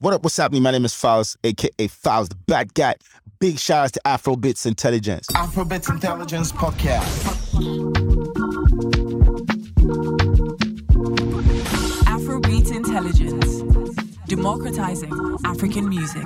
[0.00, 0.62] What up, what's happening?
[0.62, 2.94] My name is Falz, aka Falz the Bahd Guy.
[3.40, 5.26] Big shout outs to Afrobeats Intelligence.
[5.32, 7.24] Afrobeats Intelligence Podcast.
[12.06, 13.62] Afrobeat Intelligence,
[14.28, 16.22] democratizing African music.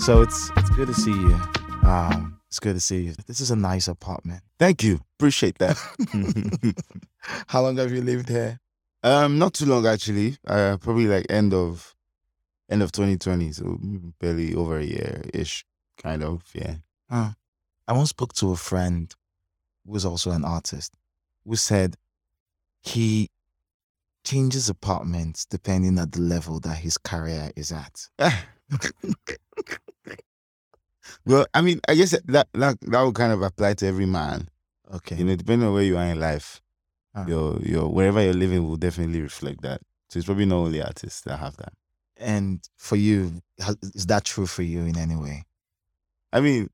[0.00, 1.40] So it's it's good to see you.
[1.84, 3.14] Um, it's good to see you.
[3.28, 4.42] This is a nice apartment.
[4.58, 4.98] Thank you.
[5.20, 5.76] Appreciate that.
[7.46, 8.58] How long have you lived here?
[9.02, 10.36] Um, not too long actually.
[10.46, 11.94] Uh, probably like end of
[12.70, 13.78] end of 2020, so
[14.20, 15.64] barely over a year ish,
[15.96, 16.42] kind of.
[16.54, 16.76] Yeah.
[17.10, 17.30] Huh.
[17.86, 19.14] I once spoke to a friend
[19.86, 20.92] who was also an artist
[21.46, 21.96] who said
[22.82, 23.30] he
[24.24, 28.08] changes apartments depending on the level that his career is at.
[31.24, 34.48] well, I mean, I guess that that that would kind of apply to every man.
[34.92, 35.16] Okay.
[35.16, 36.60] You know, depending on where you are in life,
[37.24, 37.26] Ah.
[37.26, 39.80] your your wherever you're living will definitely reflect that.
[40.08, 41.72] So it's probably not only artists that have that.
[42.16, 43.40] And for you,
[43.94, 45.44] is that true for you in any way?
[46.32, 46.68] I mean,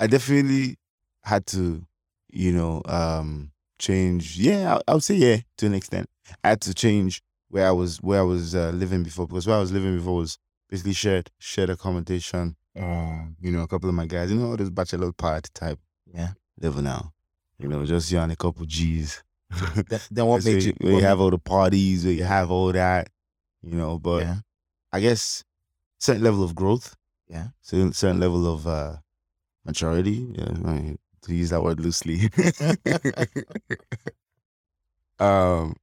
[0.00, 0.76] I definitely
[1.22, 1.84] had to,
[2.30, 4.36] you know, um, change.
[4.38, 6.08] Yeah, I, I would say yeah to an extent.
[6.42, 9.56] I had to change where I was where I was uh, living before because where
[9.56, 12.56] I was living before was basically shared shared accommodation.
[12.76, 15.78] Um, you know, a couple of my guys, you know, this bachelor party type
[16.12, 16.32] Yeah.
[16.60, 17.12] level now.
[17.58, 19.22] You know, just you and a couple G's.
[20.10, 20.74] Then, what where made you?
[20.80, 23.08] You have all the parties, where you have all that,
[23.62, 23.98] you know.
[23.98, 24.36] But yeah.
[24.92, 25.44] I guess
[25.98, 26.94] certain level of growth,
[27.28, 27.48] Yeah.
[27.62, 28.96] certain certain level of uh,
[29.64, 30.26] maturity.
[30.34, 32.30] Yeah, to use that word loosely.
[35.18, 35.76] um,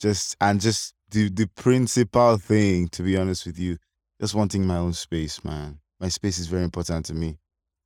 [0.00, 3.78] just and just the the principal thing, to be honest with you,
[4.20, 5.78] just wanting my own space, man.
[6.00, 7.38] My space is very important to me.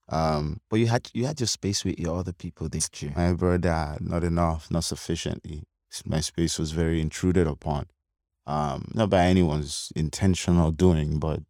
[0.09, 3.13] Um, But you had you had your space with your other people, didn't you?
[3.17, 5.65] my brother, not enough, not sufficiently.
[6.05, 7.87] My space was very intruded upon.
[8.47, 11.41] Um, not by anyone's intentional doing, but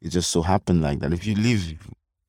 [0.00, 1.12] it just so happened like that.
[1.12, 1.74] If you live,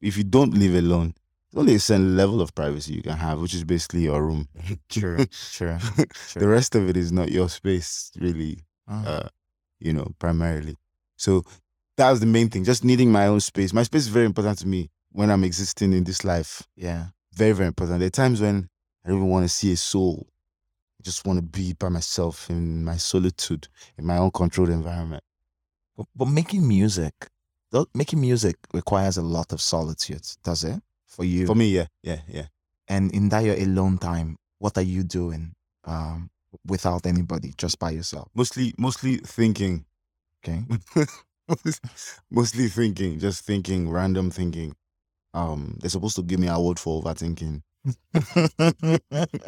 [0.01, 1.13] if you don't live alone,
[1.51, 4.47] there's only a certain level of privacy you can have, which is basically your room.
[4.89, 5.77] Sure, sure,
[6.35, 8.59] the rest of it is not your space, really.
[8.87, 9.05] Ah.
[9.05, 9.27] Uh,
[9.79, 10.77] you know, primarily.
[11.17, 11.43] So
[11.97, 12.63] that was the main thing.
[12.63, 13.73] Just needing my own space.
[13.73, 17.07] My space is very important to me when I'm existing in this life yeah.
[17.33, 17.99] very, very important.
[17.99, 18.67] There are times when
[19.05, 20.27] I don't even want to see a soul.
[20.99, 25.23] I just want to be by myself in my solitude, in my own controlled environment.
[25.95, 27.13] But, but making music,
[27.93, 30.81] making music requires a lot of solitude, does it?
[31.05, 31.45] For you.
[31.45, 32.45] For me, yeah, yeah, yeah.
[32.87, 35.53] And in that your alone time, what are you doing
[35.85, 36.29] um,
[36.65, 38.29] without anybody, just by yourself?
[38.33, 39.85] Mostly, mostly thinking.
[40.43, 40.63] Okay.
[42.31, 44.75] mostly thinking, just thinking, random thinking.
[45.33, 47.61] Um, they're supposed to give me an award for overthinking.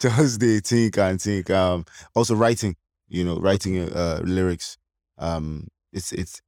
[0.00, 1.50] Just they think and think.
[1.50, 1.84] Um,
[2.14, 2.76] also writing,
[3.08, 4.78] you know, writing uh, lyrics.
[5.18, 6.42] Um, it's it's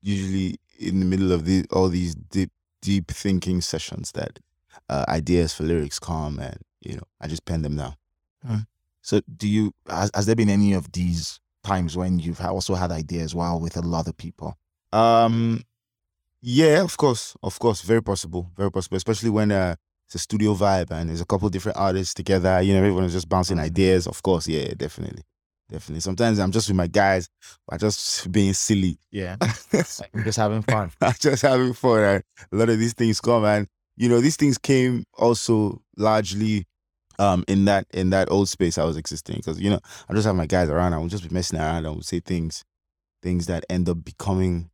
[0.00, 2.50] usually in the middle of the, all these deep
[2.80, 4.38] deep thinking sessions that
[4.88, 7.96] uh, ideas for lyrics come, and you know, I just pen them down.
[9.02, 12.92] so, do you has, has there been any of these times when you've also had
[12.92, 14.56] ideas while with a lot of people?
[14.92, 15.62] Um,
[16.46, 20.54] yeah, of course, of course, very possible, very possible, especially when uh, it's a studio
[20.54, 22.60] vibe and there's a couple different artists together.
[22.60, 24.06] You know, everyone is just bouncing ideas.
[24.06, 25.22] Of course, yeah, definitely,
[25.70, 26.00] definitely.
[26.00, 27.30] Sometimes I'm just with my guys,
[27.66, 28.98] but just being silly.
[29.10, 29.36] Yeah.
[29.72, 30.92] just having fun.
[31.00, 32.00] I'm just having fun.
[32.00, 32.22] And
[32.52, 33.66] a lot of these things come, and
[33.96, 36.66] you know, these things came also largely
[37.20, 39.78] um in that in that old space I was existing because you know
[40.08, 40.92] I just have my guys around.
[40.92, 41.86] I would just be messing around.
[41.86, 42.64] I would say things,
[43.22, 44.68] things that end up becoming,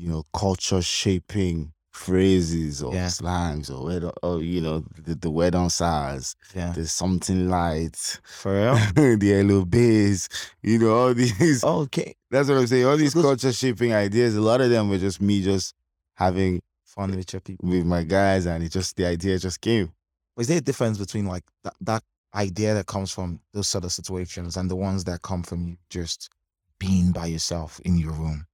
[0.00, 3.08] you know, culture shaping phrases or Yeah.
[3.08, 6.34] slangs or word or you know the, the word on SARS.
[6.54, 6.72] Yeah.
[6.72, 8.74] There's something light, For real?
[9.18, 10.28] the yellow base,
[10.62, 12.14] you know, all these oh, okay.
[12.30, 12.86] that's what I'm saying.
[12.86, 15.74] All these culture shaping ideas, a lot of them were just me just
[16.14, 17.68] having Fun with your people.
[17.68, 19.92] with my guys, and it just the idea just came.
[20.38, 22.02] Is there a difference between like that, that
[22.34, 25.76] idea that comes from those sort of situations and the ones that come from you
[25.88, 26.30] just
[26.78, 28.44] being by yourself in your room?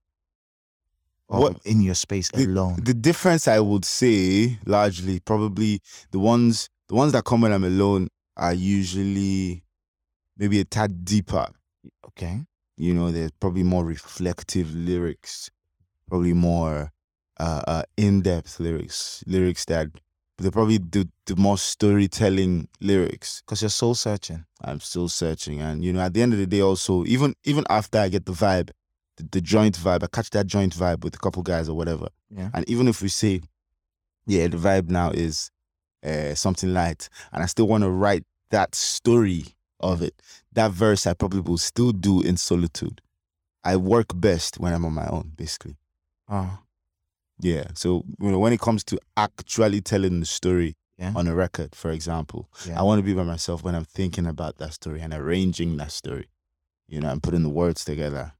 [1.29, 2.79] Or What- in your space alone?
[2.85, 5.81] The difference, I would say, largely probably
[6.13, 8.07] the ones the ones that come when I'm alone
[8.37, 9.65] are usually
[10.37, 11.49] maybe a tad deeper.
[12.07, 12.47] okay.
[12.77, 15.51] You know, there's probably more reflective lyrics,
[16.09, 16.93] probably more
[17.41, 19.89] uh, uh, in-depth lyrics, lyrics that
[20.39, 23.41] they're probably the, the more storytelling lyrics.
[23.41, 24.45] Because you're soul searching.
[24.63, 27.65] I'm still searching, and you know, at the end of the day, also even even
[27.69, 28.71] after I get the vibe,
[29.17, 32.09] the, the joint vibe, I catch that joint vibe with a couple guys or whatever,
[32.31, 32.51] Yeah.
[32.55, 33.41] and even if we say,
[34.27, 35.51] yeah, the vibe now is
[36.05, 39.45] uh, something light, and I still want to write that story
[39.81, 40.21] of it,
[40.53, 43.01] that verse I probably will still do in solitude.
[43.65, 45.77] I work best when I'm on my own, basically.
[46.29, 46.59] Oh,
[47.41, 47.65] Yeah.
[47.75, 51.13] So you know, when it comes to actually telling the story yeah.
[51.17, 52.79] on a record, for example, Yeah.
[52.79, 55.93] I want to be by myself when I'm thinking about that story and arranging that
[55.93, 56.29] story.
[56.89, 58.33] You know, and putting the words together.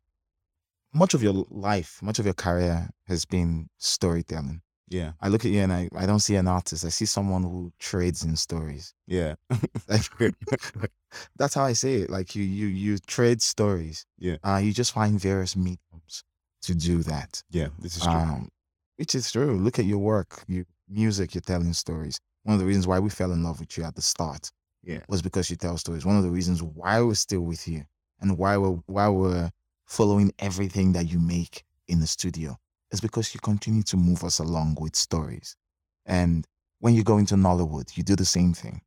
[0.97, 4.63] Much of your life, much of your career has been storytelling.
[4.89, 5.13] Yeah.
[5.21, 6.85] I look at you and I, I don't see an artist.
[6.85, 8.95] I see someone who trades in stories.
[9.07, 9.35] Yeah.
[9.89, 10.03] Like
[11.37, 12.11] that's how I say it.
[12.11, 14.07] Like you you you trade stories.
[14.19, 14.37] Yeah.
[14.43, 16.25] Uh you just find various mediums
[16.63, 17.43] to do that.
[17.51, 17.69] yeah.
[17.79, 18.13] This is true.
[18.13, 18.49] Um
[18.97, 19.57] which is true.
[19.59, 22.19] Look at your work, your music, you're telling stories.
[22.45, 24.51] One of the reasons why we fell in love with you at the start
[24.83, 25.01] yeah.
[25.09, 26.07] was because you tell stories.
[26.07, 27.85] One of the reasons why we're still with you
[28.21, 29.51] and why we're why we're
[29.87, 32.59] following everything that you make in the studio
[32.91, 35.57] is because you continue to move us along with stories.
[36.05, 36.47] And
[36.81, 38.81] when you go into Nollywood, you do the same thing.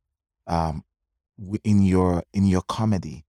[0.46, 0.84] Um,
[1.64, 3.24] in your in your comedy,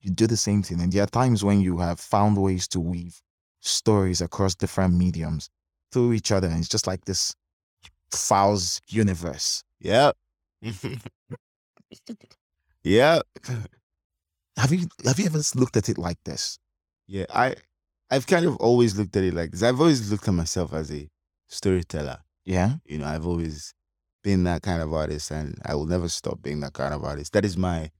[0.00, 0.80] you do the same thing.
[0.80, 3.20] And there are times when you have found ways to weave
[3.60, 5.48] stories across different mediums
[5.92, 7.34] through each other, and it's just like this
[8.10, 9.62] Falz universe.
[9.80, 10.12] Yeah.
[12.82, 13.20] yeah.
[14.58, 16.58] Have you have you ever looked at it like this?
[17.06, 17.26] Yeah.
[17.32, 17.54] I
[18.10, 19.62] I've kind of always looked at it like this.
[19.62, 21.08] I've always looked at myself as a
[21.48, 22.18] storyteller.
[22.44, 22.76] Yeah.
[22.84, 23.74] You know, I've always
[24.22, 27.32] been that kind of artist and I will never stop being that kind of artist.
[27.32, 27.90] That is my,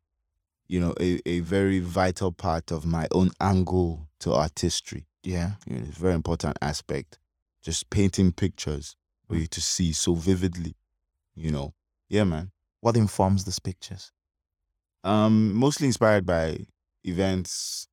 [0.68, 5.06] you know, a, a very vital part of my own angle to artistry.
[5.22, 5.52] Yeah.
[5.66, 7.18] You know, it's a very important aspect.
[7.62, 8.94] Just painting pictures
[9.26, 10.76] for you to see so vividly.
[11.34, 11.74] You know.
[12.08, 12.52] Yeah, man.
[12.80, 14.12] What informs these pictures?
[15.02, 16.66] Um, mostly inspired by
[17.04, 17.88] events,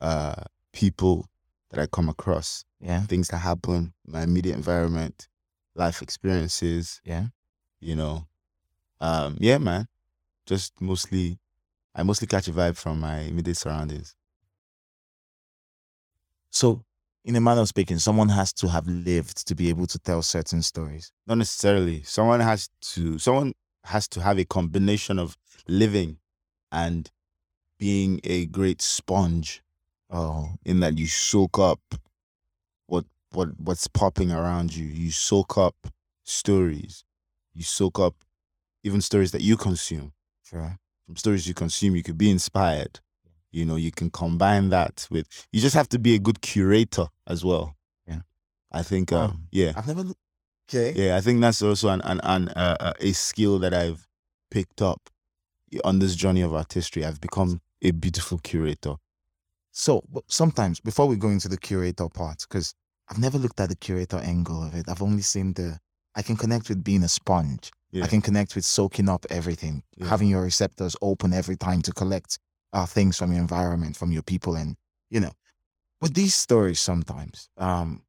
[0.00, 1.26] uh, people
[1.70, 3.02] that I come across, Yeah.
[3.02, 5.28] things that happen, my immediate environment,
[5.74, 7.28] life experiences, Yeah.
[7.80, 8.26] you know.
[9.00, 9.88] Um, yeah, man.
[10.46, 11.38] Just mostly
[11.94, 14.14] I mostly catch a vibe from my immediate surroundings.
[16.50, 16.84] So,
[17.24, 20.22] in a manner of speaking, someone has to have lived to be able to tell
[20.22, 21.10] certain stories.
[21.26, 22.02] Not necessarily.
[22.02, 23.52] Someone has to someone
[23.84, 25.36] has to have a combination of
[25.68, 26.18] living
[26.70, 27.10] and
[27.78, 29.62] being a great sponge
[30.10, 31.80] Oh, in that you soak up
[32.86, 34.86] what what what's popping around you.
[34.86, 35.74] You soak up
[36.24, 37.04] stories.
[37.54, 38.14] You soak up
[38.84, 40.12] even stories that you consume.
[40.44, 40.78] sure.
[41.06, 43.00] From stories you consume, you could be inspired.
[43.52, 47.06] You know, you can combine that with you just have to be a good curator
[47.26, 47.76] as well.
[48.06, 48.20] Yeah.
[48.72, 49.24] I think Wow.
[49.26, 49.72] um, yeah.
[49.76, 50.04] I've never.
[50.68, 50.92] Okay.
[50.96, 54.06] Yeah, I think that's also an an, an uh, uh, a skill that I've
[54.50, 55.10] picked up
[55.84, 57.04] on this journey of artistry.
[57.04, 58.96] I've become a beautiful curator.
[59.78, 62.74] So, sometimes before we go into the curator part, because
[63.10, 65.78] I've never looked at the curator angle of it, I've only seen the.
[66.14, 67.70] I can connect with being a sponge.
[67.90, 68.04] Yeah.
[68.04, 70.06] I can connect with soaking up everything, Yeah.
[70.06, 72.38] having your receptors open every time to collect
[72.72, 74.76] uh, things from your environment, from your people, and
[75.10, 75.32] you know.
[76.00, 78.02] With these stories, sometimes, um,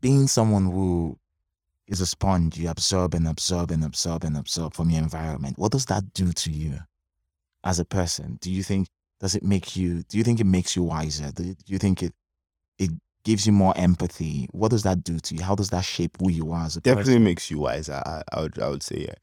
[0.00, 1.18] being someone who
[1.88, 5.58] is a sponge, you absorb and absorb and absorb and absorb from your environment.
[5.58, 6.78] What does that do to you
[7.64, 8.38] as a person?
[8.40, 8.86] Do you think
[9.20, 10.02] does it make you?
[10.04, 11.30] Do you think it makes you wiser?
[11.32, 12.12] Do you, do you think it
[12.78, 12.90] it
[13.24, 14.48] gives you more empathy?
[14.52, 15.42] What does that do to you?
[15.42, 17.24] How does that shape who you are as a Definitely person?
[17.24, 18.02] makes you wiser.
[18.04, 19.14] I, I would I would say yeah.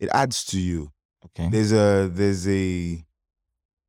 [0.00, 0.90] It adds to you.
[1.26, 1.48] Okay.
[1.50, 3.04] There's a there's a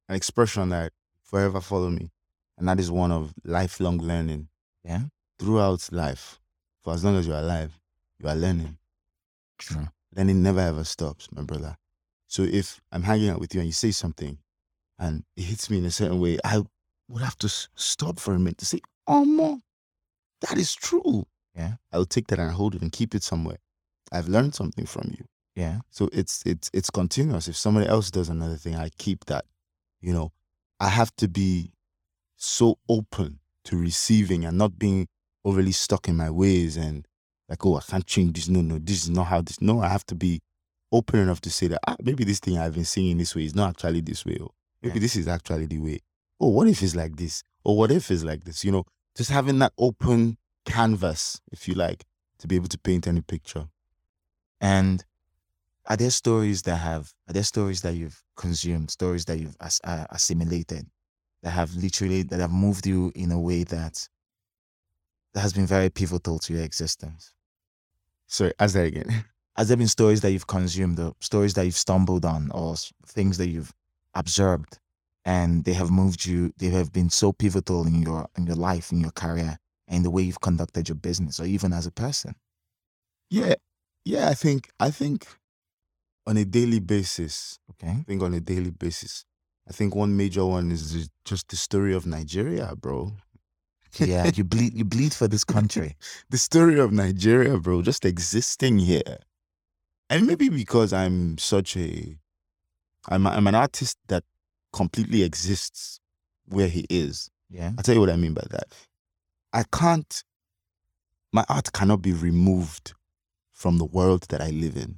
[0.09, 0.91] an expression that
[1.23, 2.11] forever follow me,
[2.57, 4.47] and that is one of lifelong learning.
[4.83, 5.01] Yeah.
[5.39, 6.39] Throughout life,
[6.81, 7.77] for as long as you're alive,
[8.19, 8.77] you are learning.
[9.57, 9.87] True.
[10.15, 11.75] Learning never ever stops, my brother.
[12.27, 14.37] So if I'm hanging out with you and you say something,
[14.99, 16.63] and it hits me in a certain way, I
[17.07, 19.63] would have to stop for a minute to say, "Oh, mom,
[20.41, 21.25] that is true."
[21.55, 21.75] Yeah.
[21.91, 23.57] I will take that and hold it and keep it somewhere.
[24.11, 25.25] I've learned something from you.
[25.55, 25.79] Yeah.
[25.89, 27.47] So it's it's it's continuous.
[27.47, 29.45] If somebody else does another thing, I keep that.
[30.01, 30.31] You know,
[30.79, 31.71] I have to be
[32.35, 35.07] so open to receiving and not being
[35.45, 37.07] overly stuck in my ways and
[37.47, 38.49] like, oh, I can't change this.
[38.49, 39.61] No, no, this is not how this.
[39.61, 40.41] No, I have to be
[40.91, 43.55] open enough to say that ah, maybe this thing I've been seeing this way is
[43.55, 44.37] not actually this way.
[44.41, 44.51] Or
[44.85, 45.01] maybe Yeah.
[45.01, 45.99] this is actually the way.
[46.39, 47.43] Oh, what if it's like this?
[47.65, 48.63] Or what if it's like this?
[48.63, 48.85] You know,
[49.17, 52.05] just having that open canvas, if you like,
[52.39, 53.67] to be able to paint any picture.
[54.61, 55.03] And
[55.87, 59.81] are there stories that have are there stories that you've consumed, stories that you've as,
[59.83, 60.87] uh, assimilated,
[61.43, 64.07] that have literally that have moved you in a way that
[65.33, 67.33] that has been very pivotal to your existence?
[68.27, 69.25] Sorry, ask that again.
[69.57, 72.75] Has there been stories that you've consumed, or stories that you've stumbled on, or
[73.07, 73.71] things that you've
[74.15, 74.79] observed,
[75.25, 76.51] and they have moved you?
[76.57, 79.57] They have been so pivotal in your in your life, in your career,
[79.87, 82.35] and the way you've conducted your business, or even as a person.
[83.29, 83.55] Yeah,
[84.05, 84.29] yeah.
[84.29, 85.27] I think I think
[86.27, 87.91] on a daily basis, Okay.
[87.91, 89.25] I think on a daily basis,
[89.69, 93.13] I think one major one is just the story of Nigeria, bro.
[93.99, 94.73] Yeah, you bleed.
[94.73, 95.95] You bleed for this country.
[96.29, 99.17] the story of Nigeria, bro, just existing here.
[100.09, 102.17] And maybe because I'm such a,
[103.09, 104.23] I'm, I'm an artist that
[104.73, 105.99] completely exists
[106.47, 107.29] where he is.
[107.49, 107.71] Yeah.
[107.77, 108.65] I'll tell you what I mean by that.
[109.53, 110.23] I can't,
[111.31, 112.93] my art cannot be removed
[113.51, 114.97] from the world that I live in.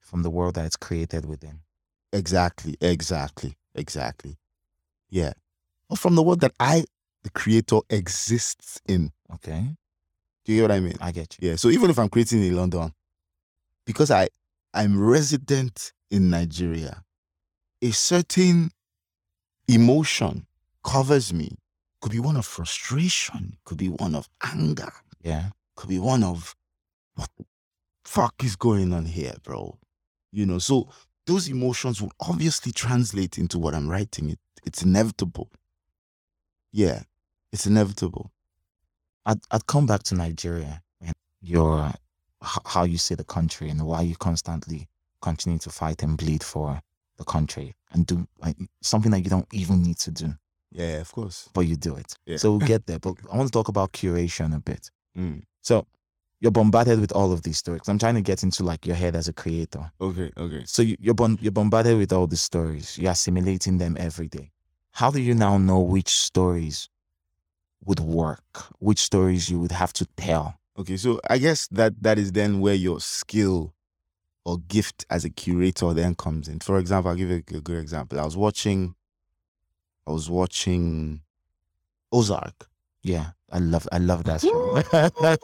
[0.00, 1.60] From the world that it's created within.
[2.12, 4.36] Exactly, exactly, exactly.
[5.10, 5.34] Yeah.
[5.90, 6.84] Or from the world that I,
[7.22, 9.12] the creator, exists in.
[9.34, 9.76] Okay.
[10.44, 10.94] Do you get what I mean?
[11.00, 11.50] I get you.
[11.50, 11.56] Yeah.
[11.56, 12.92] So even if I'm creating in London,
[13.84, 14.28] because I
[14.72, 17.02] I'm resident in Nigeria,
[17.82, 18.70] a certain
[19.68, 20.46] emotion
[20.84, 21.56] covers me.
[22.00, 24.92] Could be one of frustration, could be one of anger,
[25.22, 25.50] Yeah.
[25.74, 26.54] could be one of
[27.14, 27.44] what the
[28.04, 29.78] fuck is going on here, bro?
[30.30, 30.88] You know, so
[31.26, 34.30] those emotions will obviously translate into what I'm writing.
[34.30, 35.50] It, it's inevitable.
[36.72, 37.02] Yeah,
[37.52, 38.30] it's inevitable.
[39.26, 41.92] I'd, I'd come back to Nigeria and your
[42.40, 44.86] how you see the country and why you constantly
[45.20, 46.80] continue to fight and bleed for
[47.18, 50.34] the country and do like something that you don't even need to do,
[50.70, 51.48] Yeah, of course.
[51.52, 52.14] but you do it.
[52.26, 52.36] Yeah.
[52.38, 52.98] So we'll get there.
[52.98, 54.90] But I want to talk about curation a bit.
[55.16, 55.42] Mm.
[55.62, 55.86] So
[56.40, 57.82] you're bombarded with all of these stories.
[57.88, 59.90] I'm trying to get into like your head as a creator.
[60.00, 60.62] Okay, okay.
[60.66, 62.96] So you, you're bon- you're bombarded with all these stories.
[62.96, 64.52] You're assimilating them every day.
[64.92, 66.88] How do you now know which stories
[67.84, 68.42] would work?
[68.78, 70.54] Which stories you would have to tell?
[70.78, 73.74] Okay, so I guess that that is then where your skill
[74.48, 76.60] or gift as a curator then comes in.
[76.60, 78.18] For example, I'll give you a, a good example.
[78.18, 78.94] I was watching,
[80.06, 81.20] I was watching
[82.12, 82.68] Ozark.
[83.02, 84.82] Yeah, I love I love that show.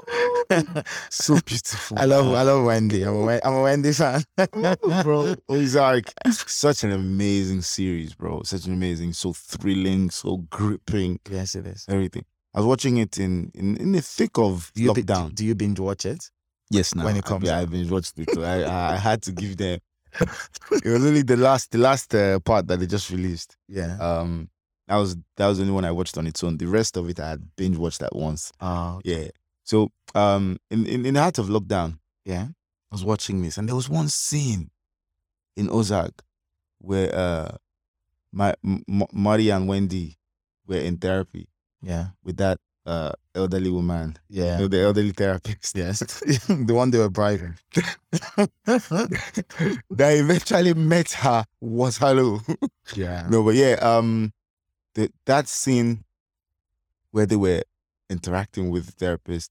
[1.10, 1.98] So beautiful.
[2.00, 3.02] I love I love Wendy.
[3.02, 4.22] I'm a I'm a Wendy fan.
[5.02, 5.34] bro.
[5.48, 8.42] Ozark, such an amazing series, bro.
[8.42, 11.86] Such an amazing, so thrilling, so gripping, yes, it is.
[11.88, 12.24] everything.
[12.54, 15.34] I was watching it in in, in the thick of Do you, bi- lockdown.
[15.34, 16.30] do you binge watch it?
[16.70, 18.36] Yes, now when it comes I, I've been watched it.
[18.38, 19.78] I, I had to give them.
[20.20, 23.56] it was only the last the last uh, part that they just released.
[23.68, 23.96] Yeah.
[23.98, 24.48] Um,
[24.88, 26.56] that was that was the only one I watched on its own.
[26.56, 28.52] The rest of it I had binge watched at once.
[28.60, 29.28] Oh, Yeah.
[29.64, 32.48] So um, in in, in the heart of lockdown, yeah.
[32.92, 34.70] I was watching this, and there was one scene
[35.56, 36.22] in Ozark
[36.78, 37.56] where uh,
[38.32, 40.18] my M- and Wendy
[40.66, 41.48] were in therapy
[41.82, 42.08] Yeah.
[42.22, 44.58] with that uh elderly woman, Yeah.
[44.66, 45.76] the elderly therapist.
[45.82, 45.98] Yes.
[46.48, 47.54] the one they were bribing.
[48.66, 52.40] that eventually met her was hello.
[52.94, 53.26] Yeah.
[53.30, 54.32] no, but yeah, um,
[54.94, 56.04] the, that scene
[57.10, 57.62] where they were
[58.10, 59.50] interacting with the therapist,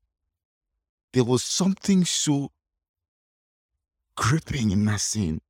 [1.13, 2.51] there was something so
[4.15, 5.41] gripping in that scene.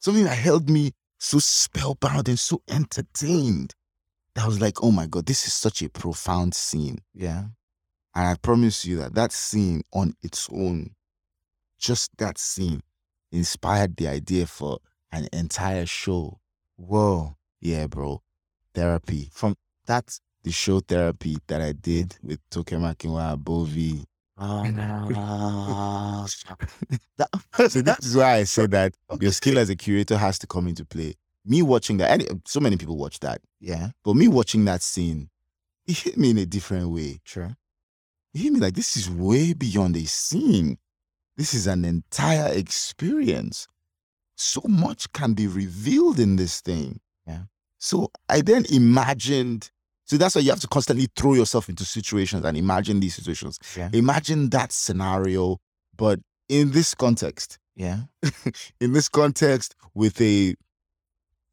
[0.00, 3.74] Something that held me so spellbound and so entertained.
[4.34, 6.98] That I was like, oh my God, this is such a profound scene.
[7.14, 7.44] Yeah.
[8.14, 10.90] And I promise you that that scene on its own,
[11.78, 12.80] just that scene,
[13.32, 14.78] inspired the idea for
[15.12, 16.38] an entire show.
[16.76, 17.36] Whoa.
[17.60, 18.22] Yeah, bro.
[18.74, 19.30] Therapy.
[19.32, 24.04] From that, the show therapy that I did with Toke Makinwa Bovi.
[24.36, 26.26] oh.
[27.68, 30.68] So that is why I said that your skill as a curator has to come
[30.68, 31.14] into play.
[31.44, 33.90] Me watching that, and so many people watch that, yeah.
[34.02, 35.28] but me watching that scene,
[35.86, 37.20] it hit me in a different way.
[37.24, 37.56] Sure.
[38.32, 40.78] It hit me like this is way beyond a scene.
[41.36, 43.66] This is an entire experience.
[44.36, 47.00] So much can be revealed in this thing.
[47.26, 47.42] Yeah.
[47.78, 49.70] So I then imagined.
[50.06, 53.58] So that's why you have to constantly throw yourself into situations and imagine these situations.
[53.76, 53.90] Yeah.
[53.92, 55.58] Imagine that scenario,
[55.96, 58.00] but in this context, Yeah.
[58.80, 60.54] in this context, with a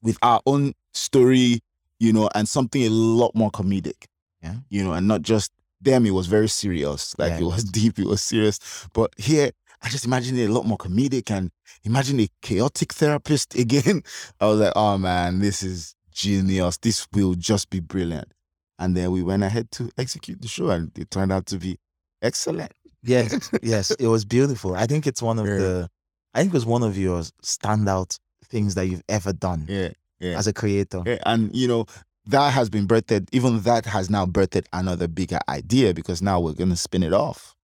[0.01, 1.61] with our own story,
[1.99, 4.05] you know, and something a lot more comedic.
[4.41, 4.55] Yeah.
[4.69, 7.15] You know, and not just them, it was very serious.
[7.17, 7.63] Like Yeah, it was.
[7.79, 8.59] deep, it was serious.
[8.93, 9.51] But here,
[9.83, 11.51] I just imagine it a lot more comedic and
[11.83, 14.03] imagine a chaotic therapist again.
[14.39, 16.77] I was like, oh man, this is genius.
[16.77, 18.31] This will just be brilliant.
[18.79, 21.77] And then we went ahead to execute the show and it turned out to be
[22.21, 22.71] excellent.
[23.03, 23.49] Yes.
[23.61, 23.91] yes.
[23.91, 24.75] It was beautiful.
[24.75, 25.57] I think it's one of Yeah.
[25.57, 25.89] the,
[26.33, 29.89] I think it was one of your standout things that you've ever done Yeah.
[30.19, 30.37] Yeah.
[30.37, 31.01] as a creator.
[31.05, 31.85] Yeah, and you know
[32.27, 33.27] that has been birthed.
[33.31, 37.55] Even that has now birthed another bigger idea because now we're gonna spin it off.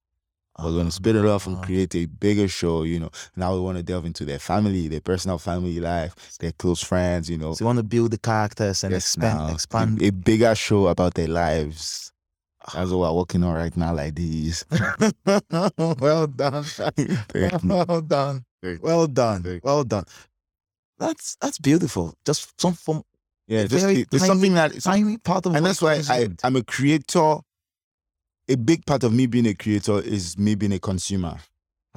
[0.60, 1.62] We're gonna spin it off and Ah.
[1.62, 2.82] create a bigger show.
[2.82, 6.52] You know, now we want to delve into their family, their personal family life, their
[6.54, 7.30] close friends.
[7.30, 10.02] You know, So you want to build the characters and Yes, expand, expand.
[10.02, 12.12] a, a bigger show about their lives.
[12.74, 14.66] That's what we're working on right now, like this.
[16.00, 16.66] well done.
[17.36, 18.44] well done.
[18.82, 19.60] Well done.
[19.64, 20.04] Well done.
[21.00, 22.16] That's that's beautiful.
[22.26, 23.04] Just some from
[23.48, 26.02] yeah, just very it- it's tiny- something that it's tiny part of and that's why
[26.10, 27.38] I, I'm a creator
[28.50, 31.38] a big part of me being a creator is me being a consumer.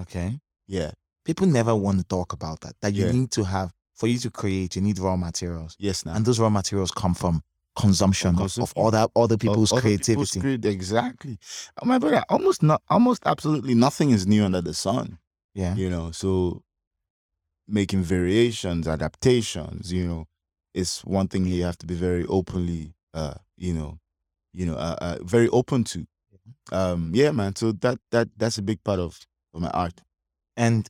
[0.00, 0.40] Okay.
[0.66, 0.90] Yeah.
[1.24, 2.74] People never want to talk about that.
[2.80, 3.12] That you Yeah.
[3.12, 5.76] need to have for you to create, you need raw materials.
[5.78, 6.14] Yes, now.
[6.14, 7.42] And those raw materials come from
[7.76, 8.82] consumption of, of consumption.
[8.84, 10.40] other other people's Other creativity.
[10.40, 11.38] creat- exactly.
[11.80, 15.18] Oh, my brother, almost not, almost absolutely nothing is new under the sun.
[15.54, 15.74] yeah.
[15.76, 16.62] You know, so
[17.70, 20.26] making variations, adaptations, you know,
[20.74, 23.98] it's one thing you have to be very openly, uh, you know,
[24.52, 26.06] you know, uh, uh, very open to.
[26.72, 27.56] Um, yeah, man.
[27.56, 29.18] So that that that's a big part of,
[29.54, 30.00] of my art.
[30.56, 30.88] And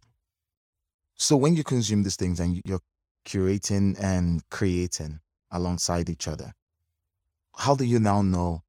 [1.17, 2.81] so when you consume these things and you're
[3.27, 5.21] curating and creating
[5.51, 6.53] alongside each other,
[7.57, 8.63] how do you now know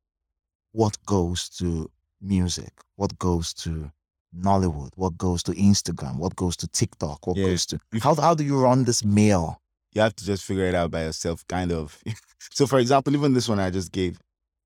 [0.72, 1.90] what goes to
[2.22, 3.92] music, what goes to
[4.38, 7.46] Nollywood, what goes to Instagram, what goes to TikTok, what Yeah.
[7.48, 9.58] goes to how how do you run this mail?
[9.94, 12.02] you have to just figure it out by yourself, kind of.
[12.54, 14.18] so, for example, even this one I just gave,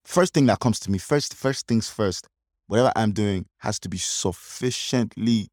[0.03, 2.27] first thing that comes to me, first, first things first,
[2.67, 5.47] whatever I'm doing has to be sufficiently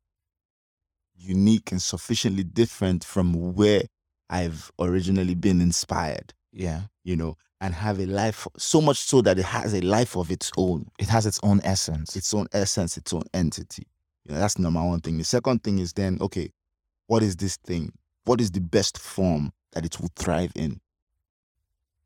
[1.17, 3.83] unique and sufficiently different from where
[4.29, 6.83] I've originally been inspired, Yeah.
[7.03, 10.31] you know, and have a life so much so that it has a life of
[10.31, 12.15] its own, It has its own essence.
[12.15, 13.87] its own essence, its own entity.
[14.25, 15.19] You know, that's number one thing.
[15.19, 16.51] The second thing is then, okay,
[17.07, 17.93] what is this thing?
[18.25, 20.81] What is the best form that it will thrive in?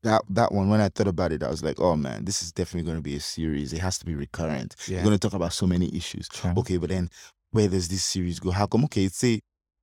[0.02, 2.52] That that one, when I thought about it, I was like, oh man, this is
[2.52, 3.72] definitely going to be a series.
[3.72, 4.76] It has to be recurrent.
[4.86, 4.98] yeah.
[4.98, 6.28] We're going to talk about so many issues.
[6.32, 6.54] Sure.
[6.58, 7.10] Okay, but then
[7.50, 8.50] where does this series go?
[8.50, 8.84] How come?
[8.84, 9.40] Okay, it's a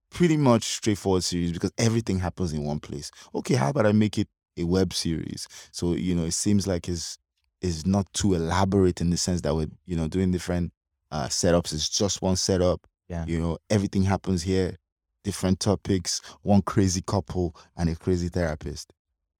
[0.10, 3.12] pretty much straightforward series because everything happens in one place.
[3.36, 5.48] Okay, how about I make it a web series?
[5.72, 7.18] So you know, it seems like it's
[7.62, 10.72] is not too elaborate in the sense that we're you know doing different
[11.13, 11.72] uh, setups.
[11.74, 12.86] It's just one setup.
[13.08, 13.25] Yeah.
[13.27, 14.75] You know, everything happens here.
[15.24, 18.91] Different topics, one crazy couple and a crazy therapist.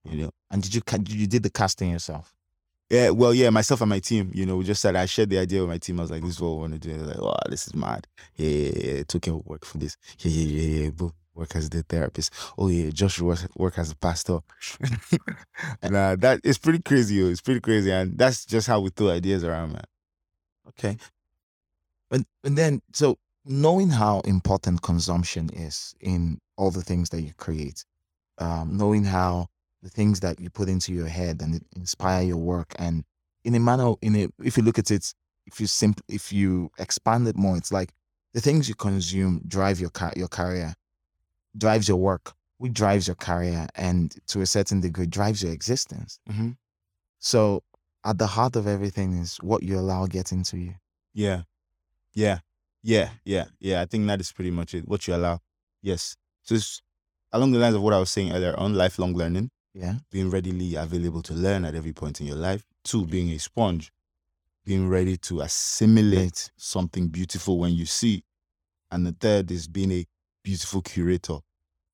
[0.06, 0.32] You know.
[0.52, 2.34] And did you you did the casting yourself?
[2.90, 5.40] Yeah, well, yeah, myself and my team, you know, we just said I shared the
[5.40, 6.00] idea with my team.
[6.00, 6.94] I was like, this is what we want to do.
[6.94, 8.06] They're like, oh, this is mad.
[8.36, 9.04] Yeah, yeah, yeah.
[9.04, 9.98] Toke Makinwa for this.
[10.20, 10.90] Yeah, yeah, yeah, yeah.
[10.92, 12.32] Both work as the therapist.
[12.58, 14.40] Oh yeah, Josh work, work as a pastor.
[15.82, 17.20] and uh, that it's pretty crazy.
[17.20, 19.86] It's pretty crazy, and that's just how we throw ideas around, man.
[20.70, 20.98] Okay.
[22.14, 27.34] And and then so knowing how important consumption is in all the things that you
[27.34, 27.84] create,
[28.38, 29.48] um, knowing how
[29.82, 33.04] the things that you put into your head and inspire your work and
[33.44, 35.14] in a manner in a if you look at it,
[35.46, 37.92] if you simp if you expand it more, it's like
[38.34, 40.76] the things you consume drive your car your career,
[41.58, 46.20] drives your work, which drives your career and to a certain degree drives your existence.
[46.30, 46.52] Mm-hmm.
[47.20, 47.64] So
[48.06, 50.76] at the heart of everything is what you allow get into you.
[51.14, 51.44] Yeah,
[52.14, 52.40] yeah,
[52.84, 53.82] yeah, yeah, yeah.
[53.82, 54.88] I think that is pretty much it.
[54.88, 55.40] What you allow,
[55.82, 56.16] yes.
[56.44, 56.82] So it's
[57.32, 59.50] along the lines of what I was saying earlier on lifelong learning.
[59.76, 59.96] Yeah.
[60.12, 62.64] being readily available to learn at every point in your life.
[62.84, 63.92] Two, being a sponge,
[64.64, 68.22] being ready to assimilate something beautiful when you see.
[68.92, 70.06] And the third is being a
[70.44, 71.40] beautiful curator.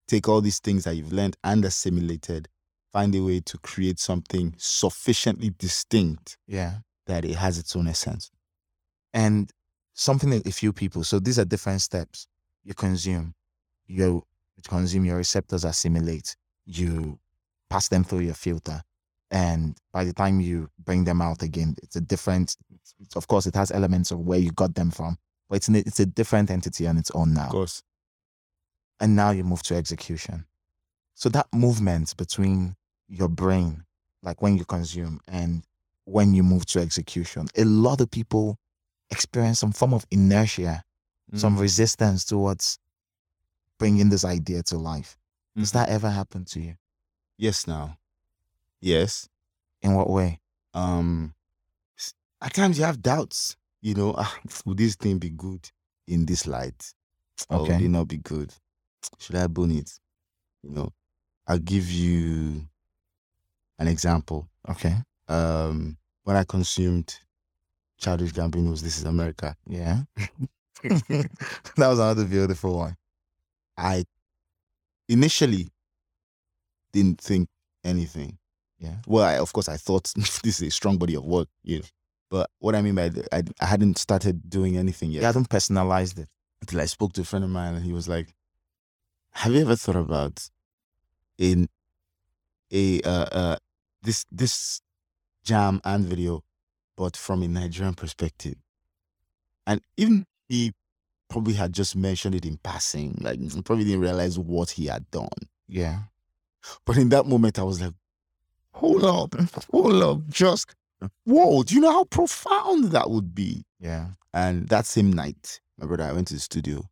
[0.09, 2.49] Take all these things that you've learned and assimilated,
[2.91, 6.79] find a way to create something sufficiently distinct Yeah.
[7.05, 8.29] that it has its own essence.
[9.13, 9.51] and
[9.99, 12.27] something that a few people so these are different steps
[12.63, 13.33] you consume
[13.87, 14.23] you
[14.67, 16.35] consume your receptors assimilate
[16.65, 17.19] you
[17.69, 18.81] pass them through your filter
[19.31, 23.45] and by the time you bring them out again it's a different it's- of course
[23.45, 25.17] it has elements of where you got them from
[25.49, 27.83] but it's, an, it's a different entity on its own now Of course.
[28.99, 30.45] and now you move to execution.
[31.15, 32.75] So that movement between
[33.07, 33.83] your brain,
[34.21, 35.63] like when you consume and
[36.05, 38.57] when you move to execution, a lot of people
[39.11, 40.83] experience some form of inertia,
[41.35, 41.61] some Mm.
[41.61, 42.79] resistance towards
[43.77, 45.17] bringing this idea to life.
[45.55, 45.73] Does Mhm.
[45.73, 46.75] that ever happen to you?
[47.37, 47.97] Yes now.
[48.81, 49.29] Yes.
[49.81, 50.39] In what way?
[50.73, 51.33] um
[52.41, 55.71] at times you have doubts you know ah, would this thing be good
[56.07, 56.93] in this light
[57.49, 57.85] or would Okay.
[57.85, 58.53] it not be good
[59.17, 59.99] should i burn it
[60.61, 60.93] you know
[61.47, 62.67] i'll give you
[63.79, 64.95] an example Okay.
[65.27, 67.19] um when i consumed
[67.99, 70.01] childish gambino's this is america Yeah.
[70.83, 71.29] that
[71.77, 72.95] was another beautiful one.
[73.77, 74.05] i
[75.07, 75.67] initially
[76.93, 77.49] didn't think
[77.83, 78.37] anything
[78.79, 78.95] Yeah.
[79.07, 81.85] well I, of course i thought this is a strong body of work you know
[82.29, 85.49] but what i mean by the, I, I hadn't started doing anything yet I hadn't
[85.49, 86.29] personalized it.
[86.61, 88.33] until I spoke to a friend of mine and he was like,
[89.31, 90.49] Have you ever thought about
[91.37, 91.67] in
[92.71, 93.55] a uh uh
[94.03, 94.81] this this
[95.43, 96.43] jam and video,
[96.99, 98.55] but from a Nigerian perspective?
[99.65, 100.73] And even he
[101.29, 105.29] probably had just mentioned it in passing, like probably didn't realize what he had done.
[105.69, 105.99] Yeah.
[106.85, 107.93] But in that moment I was like,
[108.73, 109.35] Hold up,
[109.71, 110.75] hold up, just
[111.23, 113.63] whoa, do you know how profound that would be?
[113.79, 114.07] Yeah.
[114.33, 116.83] And that same night, my brother, I went to the studio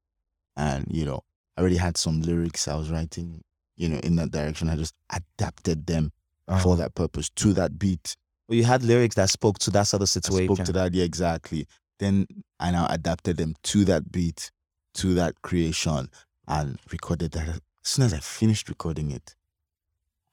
[0.56, 1.22] and, you know,
[1.56, 3.43] I already had some lyrics I was writing,
[3.76, 4.70] you know, in that direction.
[4.70, 6.12] I just adapted them
[6.48, 6.76] for uh-huh.
[6.76, 8.15] that purpose to that beat.
[8.47, 10.51] Well, you had lyrics that spoke to that sort of situation.
[10.51, 11.67] I spoke to that, yeah, exactly.
[11.99, 12.27] Then
[12.60, 14.51] I now adapted them to that beat,
[14.95, 16.10] to that creation,
[16.47, 17.47] and recorded that.
[17.49, 19.36] As soon as I finished recording it,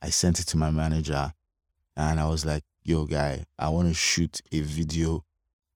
[0.01, 1.33] I sent it to my manager,
[1.97, 5.25] and I was like, "Yo, guy, I want to shoot a video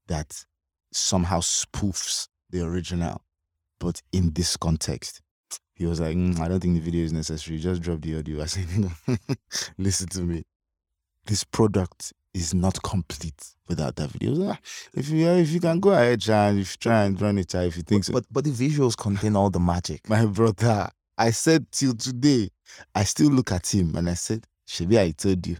[0.07, 0.45] that
[0.93, 3.23] somehow spoofs the original,
[3.79, 5.23] but in this context."
[5.75, 7.59] He was like, "Mm, "I don't think the video is necessary.
[7.59, 8.67] Just drop the audio." I said,
[9.79, 10.45] "Listen to me.
[11.25, 14.33] This product is not complete without that video.
[14.33, 14.61] He was like, "Ah,
[14.95, 17.65] if you if you can go ahead, and if you try and run it, Chan,
[17.65, 18.13] if you think so.
[18.13, 20.09] But but the visuals contain all the magic.
[20.09, 22.51] my brother, I said till today,
[22.95, 25.57] I still look at him and I said, Shebi, I told you.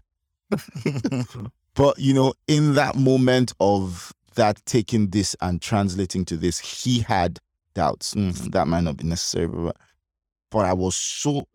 [1.75, 6.99] but you know, in that moment of that taking this and translating to this, he
[6.99, 7.39] had
[7.73, 8.13] doubts.
[8.13, 9.75] Mm, that might not be necessary, but,
[10.49, 11.47] but I was so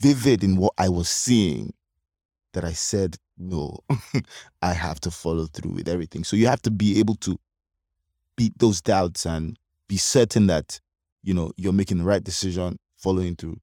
[0.00, 1.72] vivid in what I was seeing
[2.52, 3.78] that I said, no,
[4.62, 6.24] I have to follow through with everything.
[6.24, 7.38] So you have to be able to
[8.36, 10.80] beat those doubts and be certain that,
[11.22, 13.58] you know, you're making the right decision, following through.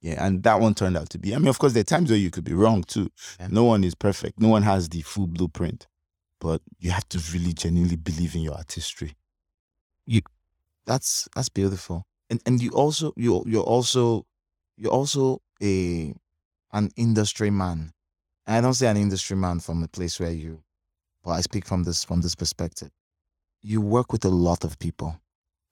[0.00, 1.34] Yeah, and that one turned out to be.
[1.34, 3.10] I mean, of course, there are times where you could be wrong too.
[3.38, 3.48] Yeah.
[3.50, 4.40] No one is perfect.
[4.40, 5.86] No one has the full blueprint.
[6.40, 9.14] But you have to really genuinely believe in your artistry.
[10.06, 10.22] You,
[10.86, 12.06] That's that's beautiful.
[12.30, 14.24] And and you also you you're also
[14.78, 16.14] you're also a
[16.72, 17.92] an industry man.
[18.46, 20.62] And I don't say an industry man from a place where you
[21.22, 22.90] but I speak from this from this perspective.
[23.62, 25.20] You work with a lot of people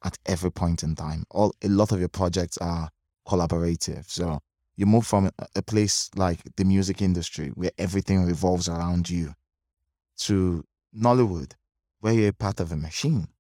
[0.05, 1.25] at every point in time.
[1.31, 2.91] All a lot of your projects are
[3.27, 4.09] collaborative.
[4.11, 4.41] So
[4.77, 9.35] you move from a, place like the music industry where everything revolves around you
[10.19, 10.65] to
[10.97, 11.53] Nollywood,
[12.01, 13.29] where you're part of a machine.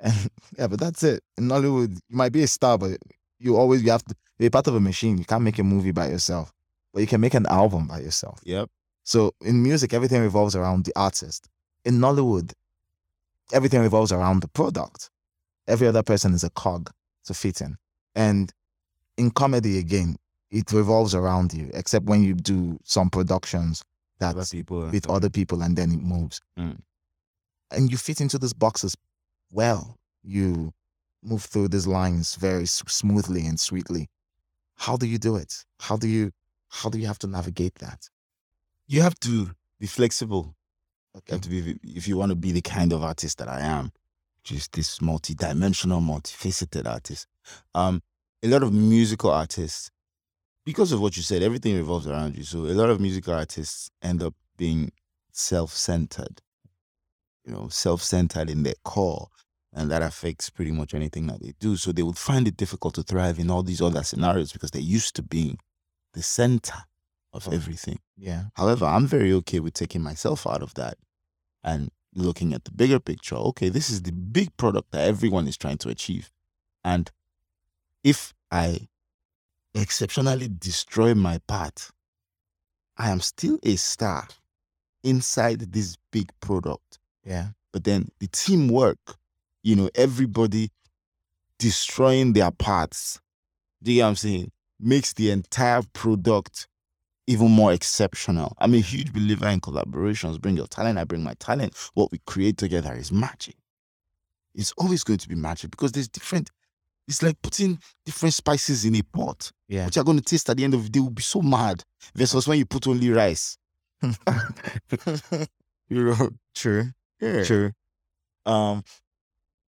[0.00, 1.22] And yeah, but that's it.
[1.38, 2.98] In Nollywood, you might be a star, but
[3.38, 5.18] you always you have to be part of a machine.
[5.18, 6.52] You can't make a movie by yourself,
[6.94, 8.40] but you can make an album by yourself.
[8.44, 8.70] Yep.
[9.02, 11.48] So in music, everything revolves around the artist.
[11.84, 12.52] In Nollywood,
[13.52, 15.10] everything revolves around the product.
[15.66, 16.90] Every other person is a cog
[17.24, 17.76] to fit in.
[18.14, 18.52] And
[19.18, 20.16] in comedy, again,
[20.50, 23.82] it revolves around you, except when you do some productions
[24.20, 24.88] that Other people.
[24.88, 26.40] with other people and then it moves.
[26.56, 26.78] Mm.
[27.72, 28.96] And you fit into these boxes
[29.50, 29.98] well.
[30.22, 30.72] You
[31.24, 34.08] move through these lines very smoothly and sweetly.
[34.76, 35.64] How do you do it?
[35.80, 36.30] How do you
[36.78, 38.08] how do you have to navigate that?
[38.86, 40.54] you have to be flexible.
[41.14, 43.60] You have to be if you want to be the kind of artist that I
[43.60, 43.92] am,
[44.42, 47.28] just this multi-dimensional, multifaceted artist.
[47.74, 48.02] Um,
[48.42, 49.90] a lot of musical artists,
[50.64, 52.42] because of what you said, everything revolves around you.
[52.42, 54.90] So a lot of musical artists end up being
[55.32, 56.42] self-centered.
[57.44, 59.28] You know, self-centered in their core.
[59.72, 61.76] And that affects pretty much anything that they do.
[61.76, 64.80] So they would find it difficult to thrive in all these other scenarios because they're
[64.80, 65.58] used to being
[66.14, 66.84] the center
[67.32, 67.98] of everything.
[68.16, 68.44] Yeah.
[68.54, 70.96] However, I'm very okay with taking myself out of that
[71.62, 73.36] and looking at the bigger picture.
[73.36, 76.30] Okay, this is the big product that everyone is trying to achieve.
[76.84, 77.10] And
[78.02, 78.88] if I
[79.74, 81.90] exceptionally destroy my part,
[82.96, 84.28] I am still a star
[85.02, 86.98] inside this big product.
[87.24, 87.48] Yeah.
[87.72, 89.16] But then the teamwork,
[89.64, 90.70] you know, everybody
[91.58, 93.20] destroying their parts,
[93.82, 94.52] do you get what I'm saying?
[94.84, 96.68] Makes the entire product
[97.26, 98.54] even more exceptional.
[98.58, 100.40] I'm a huge believer in collaborations.
[100.40, 101.74] Bring your talent, I bring my talent.
[101.94, 103.56] What we create together is magic.
[104.54, 106.50] It's always going to be magic because there's different,
[107.08, 109.50] it's like putting different spices in a pot.
[109.68, 109.84] Yeah.
[109.84, 111.82] What you're going to taste at the end of the day will be so mad
[112.14, 113.56] versus when you put only rice.
[114.02, 114.12] you
[116.04, 116.30] know?
[116.54, 116.90] True.
[117.20, 117.44] Yeah.
[117.44, 117.72] True.
[118.44, 118.84] Um,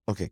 [0.09, 0.31] okay.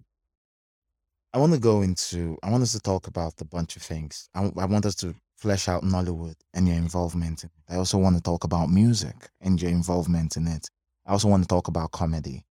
[1.35, 2.39] I want to go into.
[2.45, 4.29] I want us to talk about a bunch of things.
[4.37, 7.43] I, I want us to flesh out Nollywood and your involvement.
[7.43, 7.51] In.
[7.69, 10.69] I also want to talk about music and your involvement in it.
[11.07, 12.45] I also want to talk about comedy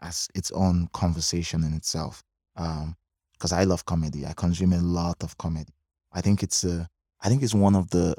[0.00, 2.22] as its own conversation in itself.
[2.56, 2.96] Um,
[3.34, 4.26] because I love comedy.
[4.26, 5.72] I consume a lot of comedy.
[6.12, 6.88] I think it's a.
[7.22, 8.14] I think it's one of the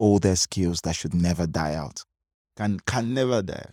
[0.00, 2.02] older skills that should never die out.
[2.56, 3.66] Can can never die.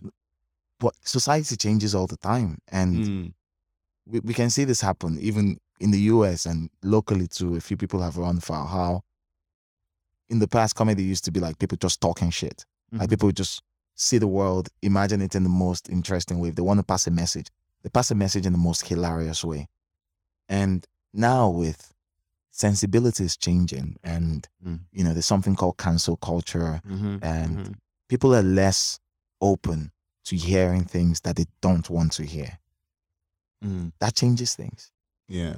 [0.80, 3.34] But society changes all the time, and Mm.
[4.06, 7.56] we, we can see this happen even in the US and locally too.
[7.56, 9.04] A few people have run for how
[10.30, 12.66] in the past comedy used to be like people just talking shit.
[12.92, 13.10] Like Mhm.
[13.12, 13.62] people just
[13.96, 16.50] see the world, imagine it in the most interesting way.
[16.50, 17.50] If they want to pass a message,
[17.82, 19.68] they pass a message in the most hilarious way.
[20.50, 21.94] And now with
[22.52, 24.80] sensibilities changing and Mm.
[24.92, 27.20] you know, there's something called cancel culture Mhm.
[27.22, 27.76] and Mhm.
[28.08, 29.00] people are less
[29.42, 29.92] open
[30.24, 32.60] to hearing things that they don't want to hear.
[33.63, 34.92] Mm, That changes things.
[35.28, 35.56] Yeah.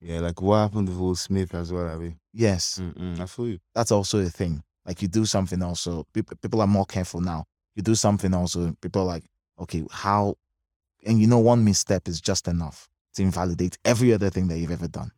[0.00, 2.18] Yeah, like what happened with Will Smith as well, I mean.
[2.32, 3.58] Yes, Mm-mm, I feel you.
[3.74, 4.62] that's also a thing.
[4.84, 7.44] Like you do something also, people, people are more careful now.
[7.74, 9.24] You do something also, people are like,
[9.58, 10.34] okay, how?
[11.06, 14.70] And you know, one misstep is just enough to invalidate every other thing that you've
[14.72, 15.10] ever done.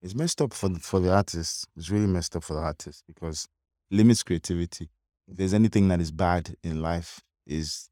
[0.00, 1.66] It's messed up for the, for the artists.
[1.76, 3.46] It's really messed up for the artist because
[3.90, 4.88] limits creativity.
[5.28, 7.90] If there's anything that is bad in life, is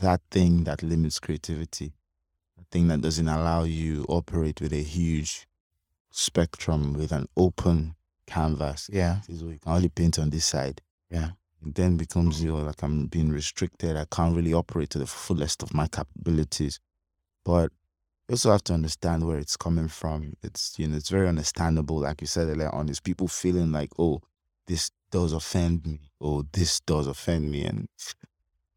[0.00, 1.92] that thing that limits creativity,
[2.72, 5.46] thing that doesn't allow you operate with a huge
[6.10, 7.94] spectrum with an open
[8.26, 8.88] canvas.
[8.92, 10.80] Yeah, you can only paint on this side.
[11.10, 11.30] Yeah.
[11.64, 13.96] It then becomes you know, like I'm being restricted.
[13.96, 16.80] I can't really operate to the fullest of my capabilities.
[17.44, 17.70] But
[18.28, 20.34] you also have to understand where it's coming from.
[20.42, 23.90] It's you know, it's very understandable, like you said earlier on, is people feeling like,
[23.98, 24.22] oh,
[24.66, 27.64] this does offend me, or this does offend me.
[27.64, 27.88] And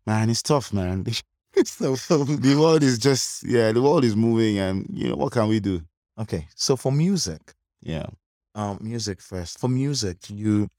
[0.06, 1.06] man, it's tough, man.
[1.66, 5.48] so, the world is just yeah, the world is moving and you know, what can
[5.48, 5.82] we do?
[6.20, 8.08] Okay, so for music, Yeah.
[8.56, 9.60] um, music first.
[9.60, 10.70] For music, you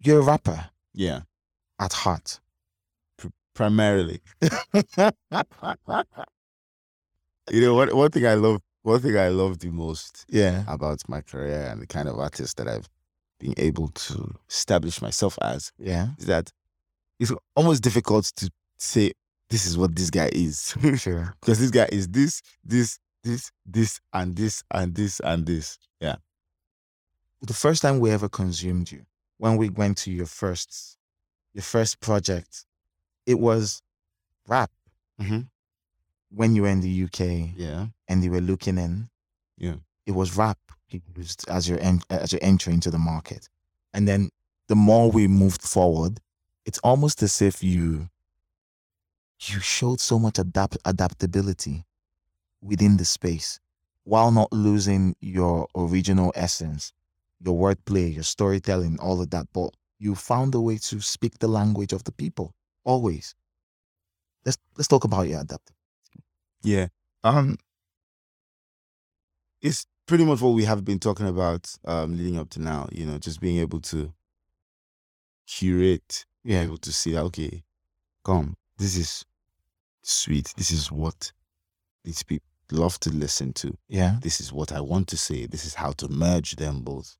[0.00, 1.20] you're a rapper Yeah.
[1.78, 2.40] at heart.
[3.54, 4.20] primarily.
[7.50, 7.94] you know what?
[7.94, 11.80] One thing I love, one thing I love the most Yeah, about my career and
[11.80, 12.88] the kind of artist that I've
[13.40, 16.52] been able to establish myself as yeah, is that
[17.18, 19.12] it's almost difficult to say
[19.50, 21.34] this is what this guy is sure.
[21.40, 25.78] because this guy is this, this, this, this, and this, and this, and this.
[26.00, 26.16] Yeah.
[27.42, 29.04] The first time we ever consumed you,
[29.38, 30.96] when we went to your first,
[31.52, 32.64] your first project,
[33.26, 33.82] it was
[34.48, 34.70] rap.
[35.20, 35.48] Mhm.
[36.30, 37.86] When you were in the UK Yeah.
[38.08, 39.08] and you were looking in,
[39.56, 39.76] Yeah.
[40.06, 40.58] it was rap
[41.16, 43.48] used as your en- as your entry into the market,
[43.92, 44.30] and then
[44.68, 46.20] the more we moved forward,
[46.64, 48.08] it's almost as if you
[49.40, 51.84] you showed so much adapt adaptability
[52.62, 53.60] within the space
[54.04, 56.92] while not losing your original essence,
[57.44, 59.46] your wordplay, your storytelling, all of that.
[59.52, 63.34] But you found a way to speak the language of the people always.
[64.44, 65.72] Let's let's talk about your adapt.
[66.62, 66.88] Yeah.
[67.24, 67.58] Um
[69.60, 73.06] it's pretty much what we have been talking about um leading up to now, you
[73.06, 74.12] know, just being able to
[75.46, 77.64] curate, being able to see that okay,
[78.24, 79.24] come, this is
[80.02, 80.52] sweet.
[80.56, 81.32] This is what
[82.04, 83.76] these people love to listen to.
[83.88, 84.16] Yeah.
[84.20, 85.46] This is what I want to say.
[85.46, 87.16] This is how to merge them both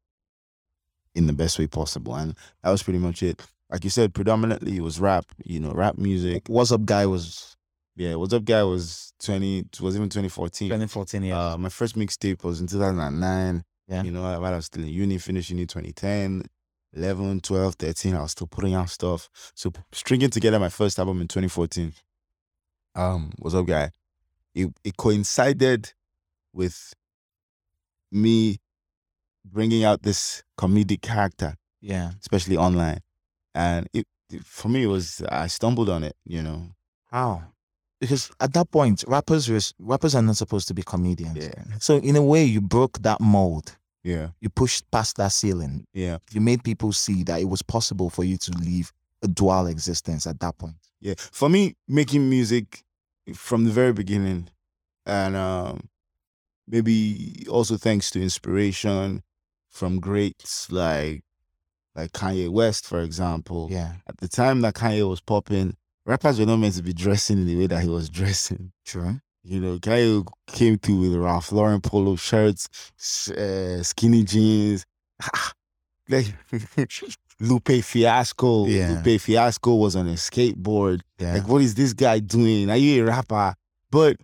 [1.14, 2.14] in the best way possible.
[2.14, 3.40] And that was pretty much it.
[3.70, 6.44] Like you said, predominantly it was rap, you know, rap music.
[6.48, 7.06] What's up, guy?
[7.06, 7.56] Was
[7.96, 10.68] Yeah, Wazup Guy was 20, was even 2014.
[10.68, 11.22] 2014.
[11.24, 11.52] Yeah.
[11.52, 13.64] Uh, my first mixtape was in 2009.
[13.88, 14.02] Yeah.
[14.02, 16.42] You know, while I was still in uni, finishing in 2010,
[16.96, 19.28] 11, 12, 13, I was still putting out stuff.
[19.54, 21.92] So stringing together my first album in 2014,
[22.94, 23.90] um, Wazup Guy,
[24.54, 25.92] it, it coincided
[26.52, 26.94] with
[28.10, 28.58] me
[29.44, 32.12] bringing out this comedic character, yeah.
[32.20, 33.00] especially online.
[33.54, 36.70] And it, it- for me, it was, I stumbled on it, you know.
[37.12, 37.42] How?
[38.00, 41.36] Because at that point, rappers were, rappers are not supposed to be comedians.
[41.36, 41.64] Yeah.
[41.78, 43.76] So in a way, you broke that mold.
[44.06, 44.28] Yeah.
[44.40, 45.84] You pushed past that ceiling.
[45.92, 46.18] Yeah.
[46.30, 48.92] You made people see that it was possible for you to live
[49.22, 50.76] a dual existence at that point.
[51.00, 52.84] Yeah, for me, making music
[53.34, 54.48] from the very beginning,
[55.04, 55.88] and um,
[56.68, 59.22] maybe also thanks to inspiration
[59.68, 61.22] from greats like
[61.94, 63.68] like Kanye West, for example.
[63.70, 63.94] Yeah.
[64.08, 67.46] At the time that Kanye was popping, rappers were not meant to be dressing in
[67.46, 68.72] the way that he was dressing.
[68.84, 69.20] True.
[69.46, 72.68] You know, Kanye came through with Ralph Lauren polo shirts,
[73.30, 74.84] uh, skinny jeans.
[76.08, 76.26] like
[77.40, 78.66] Lupe Fiasco.
[78.66, 79.00] Yeah.
[79.04, 81.02] Lupe Fiasco was on a skateboard.
[81.18, 81.34] Yeah.
[81.34, 82.70] Like, what is this guy doing?
[82.70, 83.54] Are you a rapper?
[83.90, 84.16] But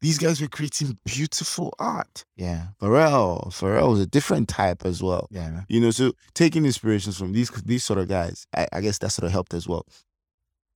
[0.00, 2.24] these guys were creating beautiful art.
[2.36, 2.68] yeah.
[2.80, 5.28] Pharrell, Pharrell was a different type as well.
[5.30, 5.62] Yeah.
[5.68, 9.10] You know, so taking inspirations from these these sort of guys, I, I guess that
[9.10, 9.86] sort of helped as well.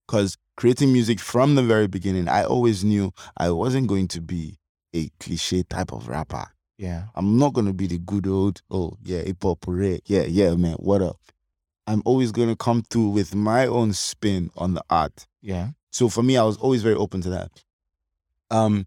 [0.07, 4.59] Because creating music from the very beginning, I always knew I wasn't going to be
[4.95, 6.47] a cliche type of rapper.
[6.79, 7.05] Yeah.
[7.15, 10.01] I'm not gonna be the good old, oh yeah, hip hop, hooray.
[10.07, 11.19] yeah, yeah, man, what up?
[11.87, 15.27] I'm always gonna come through with my own spin on the art.
[15.41, 15.69] Yeah.
[15.91, 17.51] So for me, I was always very open to that.
[18.51, 18.87] Um,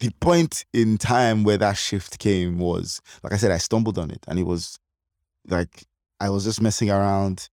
[0.00, 4.10] the point in time where that shift came was, like I said, I stumbled on
[4.10, 4.78] it, and it was
[5.48, 5.84] like
[6.20, 7.48] I was just messing around.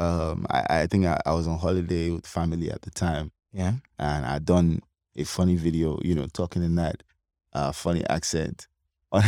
[0.00, 3.74] Um, I, I think I, I was on holiday with family at the time, Yeah.
[3.98, 4.80] and I'd done
[5.16, 7.02] a funny video, you know, talking in that
[7.52, 8.66] uh, funny accent.
[9.12, 9.22] On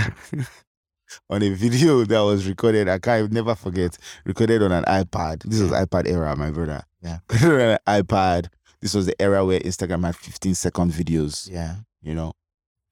[1.29, 2.89] on a video that was recorded.
[2.89, 3.99] I can't never forget.
[4.25, 5.43] Recorded on an iPad.
[5.43, 6.83] This was iPad era, my brother.
[7.03, 7.19] Yeah.
[7.45, 8.47] On an iPad.
[8.81, 11.51] This was the era where Instagram had 15 second videos.
[11.51, 11.77] Yeah.
[12.01, 12.33] You know,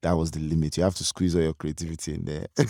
[0.03, 0.77] that was the limit.
[0.77, 2.47] You have to squeeze all your creativity in there.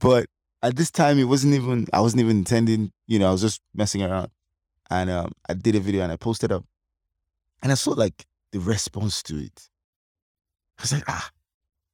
[0.00, 0.26] but
[0.62, 1.86] at this time, it wasn't even.
[1.92, 2.92] I wasn't even intending.
[3.06, 4.30] You know, I was just messing around,
[4.90, 6.64] and um, I did a video and I posted up,
[7.62, 9.68] and I saw like the response to it.
[10.78, 11.30] I was like, ah,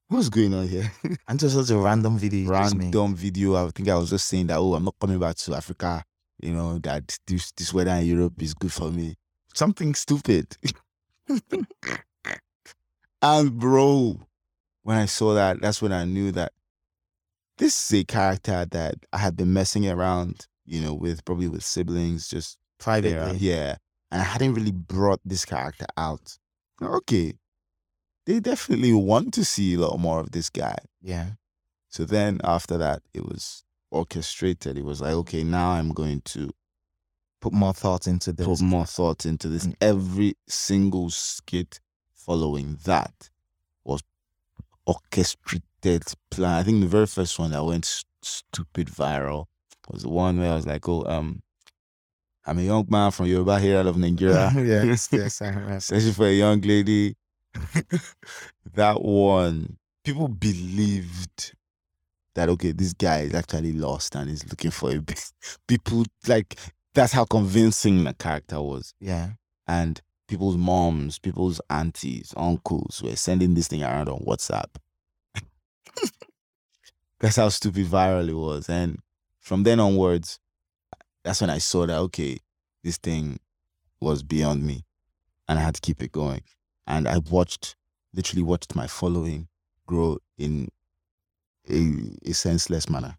[0.09, 0.93] what's going on here?
[1.29, 2.51] And just such a random video.
[2.51, 3.55] Random video.
[3.55, 6.05] I think I was just saying that, oh, I'm not coming back to Africa.
[6.41, 9.17] You know that this this weather in Europe is good for me.
[9.55, 10.57] Something stupid.
[13.23, 14.21] and bro,
[14.83, 16.53] when I saw that, that's when I knew that
[17.59, 21.65] this is a character that I had been messing around, you know, with probably with
[21.65, 23.11] siblings, just privately.
[23.13, 23.77] yeah, yeah.
[24.11, 26.39] And I hadn't really brought this character out.
[26.81, 27.35] Okay.
[28.27, 30.77] They definitely want to see a lot more of this guy.
[31.03, 31.31] Yeah.
[31.89, 34.77] So then after that, it was orchestrated.
[34.79, 36.51] It was like, okay, now I'm going to
[37.41, 38.47] Put more thought into this.
[38.47, 39.67] put more thought into this.
[39.67, 39.75] Mm.
[39.81, 41.81] Every single skit
[42.15, 43.31] following that
[43.85, 44.03] was
[44.87, 46.55] orchestrated plan.
[46.59, 49.47] I think the very first one that went s- stupid viral
[49.91, 51.43] was the one where I was like, oh, um,
[52.47, 54.51] I'm a young man from Yoruba here out of Nigeria.
[54.57, 55.75] yes, yes, I remember.
[55.75, 57.17] Especially for a young lady.
[58.75, 61.55] that one, people believed
[62.35, 65.33] that okay, this guy is actually lost and is looking for a bit.
[65.67, 66.59] People like
[66.95, 68.95] that's how convincing the character was.
[69.01, 69.31] Yeah.
[69.67, 74.77] And people's moms, people's aunties, uncles were sending this thing around on WhatsApp.
[77.21, 78.69] That's how stupid viral it was.
[78.69, 79.01] And
[79.41, 80.39] from then onwards,
[81.25, 82.39] that's when I saw that okay,
[82.85, 83.39] this thing
[84.01, 84.85] was beyond me.
[85.49, 86.43] And I had to keep it going.
[86.87, 87.77] And I watched,
[88.15, 89.49] literally watched my following
[89.87, 90.69] grow in
[91.69, 93.17] a, a senseless manner.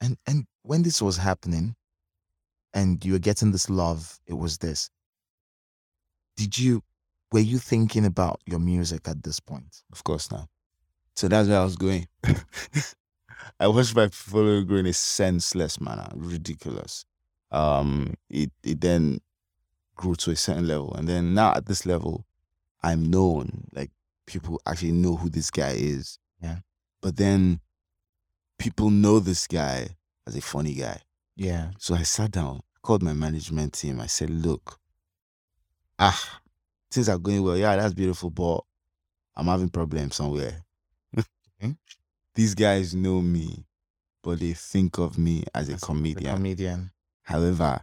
[0.00, 1.74] And and when this was happening
[2.74, 4.90] and you were getting this love, it was this.
[6.36, 6.82] Did you
[7.32, 9.82] were you thinking about your music at this point?
[9.90, 10.48] Of course not.
[11.16, 12.06] So that's where I was going.
[13.58, 17.04] I watched my following grow in a senseless manner, ridiculous.
[17.50, 19.20] Um, it it then
[19.94, 22.26] grew to a certain level, and then now at this level,
[22.82, 23.68] I'm known.
[23.72, 23.90] Like
[24.26, 26.18] people actually know who this guy is.
[26.42, 26.58] Yeah.
[27.00, 27.60] But then
[28.58, 29.88] people know this guy
[30.26, 31.00] as a funny guy.
[31.36, 31.70] Yeah.
[31.78, 34.00] So I sat down, called my management team.
[34.00, 34.78] I said, look,
[35.98, 36.40] ah,
[36.90, 37.56] things are going well.
[37.56, 38.60] Yeah, that's beautiful, but
[39.36, 40.64] I'm having problems somewhere.
[42.36, 43.64] These guys know me,
[44.22, 46.34] but they think of me as a As comedian.
[46.36, 46.90] comedian.
[47.22, 47.80] However,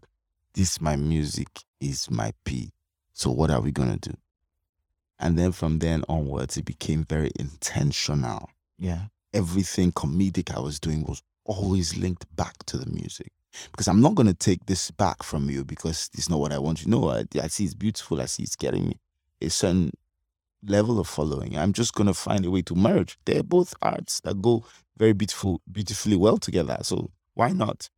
[0.53, 1.47] this my music
[1.81, 2.71] is my P.
[3.13, 4.13] So what are we gonna do?
[5.19, 9.07] And then from then onwards, it became very intentional Yeah.
[9.33, 13.31] everything comedic I was doing was always linked back to the music.
[13.71, 16.57] Because I'm not going to take this back from you because it's not what I
[16.59, 16.89] want you.
[16.89, 18.19] No, I, I see it's beautiful.
[18.21, 18.99] I see it's getting me
[19.41, 19.91] a certain
[20.65, 21.57] level of following.
[21.57, 23.17] I'm just going to find a way to merge.
[23.25, 24.65] They're both arts that go
[24.97, 26.77] very beautiful, beautifully well together.
[26.83, 27.89] So why not?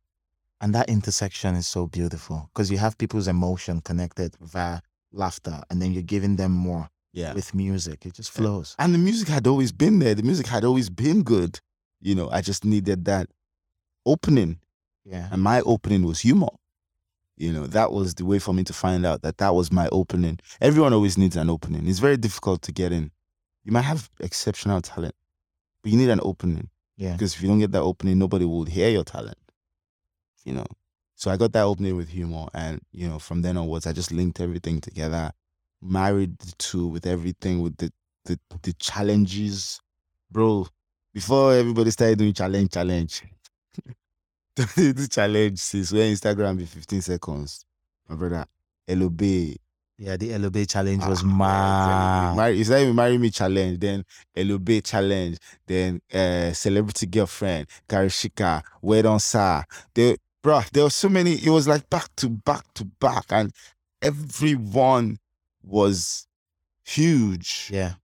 [0.60, 4.80] And that intersection is so beautiful because you have people's emotion connected via
[5.12, 7.34] laughter and then you're giving them more Yeah.
[7.34, 8.06] with music.
[8.06, 8.74] It just flows.
[8.78, 10.14] And the music had always been there.
[10.14, 11.60] The music had always been good.
[12.00, 13.28] You know, I just needed that
[14.04, 14.58] opening.
[15.08, 15.28] Yeah.
[15.30, 16.48] and my opening was humor.
[17.36, 19.88] You know, that was the way for me to find out that that was my
[19.92, 20.38] opening.
[20.60, 21.86] Everyone always needs an opening.
[21.86, 23.10] It's very difficult to get in.
[23.64, 25.14] You might have exceptional talent,
[25.82, 27.12] but you need an opening Yeah.
[27.12, 29.36] because if you don't get that opening, nobody will hear your talent.
[30.44, 30.66] You know,
[31.14, 34.12] so I got that opening with humor, and you know, from then onwards, I just
[34.12, 35.32] linked everything together,
[35.82, 37.92] married the two with everything, with the
[38.24, 39.80] the, the challenges,
[40.30, 40.66] bro.
[41.12, 43.22] Before everybody started doing challenge, challenge,
[44.74, 47.64] the challenge since when Instagram be 15 seconds.
[48.08, 48.46] My brother,
[48.88, 49.20] LOB.
[49.98, 50.16] Yeah.
[50.16, 52.36] The Elobey challenge was ah, mad.
[52.36, 54.04] Marry, it's not even marry me challenge, then
[54.36, 59.64] LOB challenge, then uh, celebrity girlfriend, Karishika, Wait on Sa.
[59.94, 61.32] There, bro, there were so many.
[61.32, 63.52] It was like back to back to back, and
[64.02, 65.18] everyone
[65.62, 66.26] was
[66.84, 67.70] huge.
[67.72, 67.94] Yeah.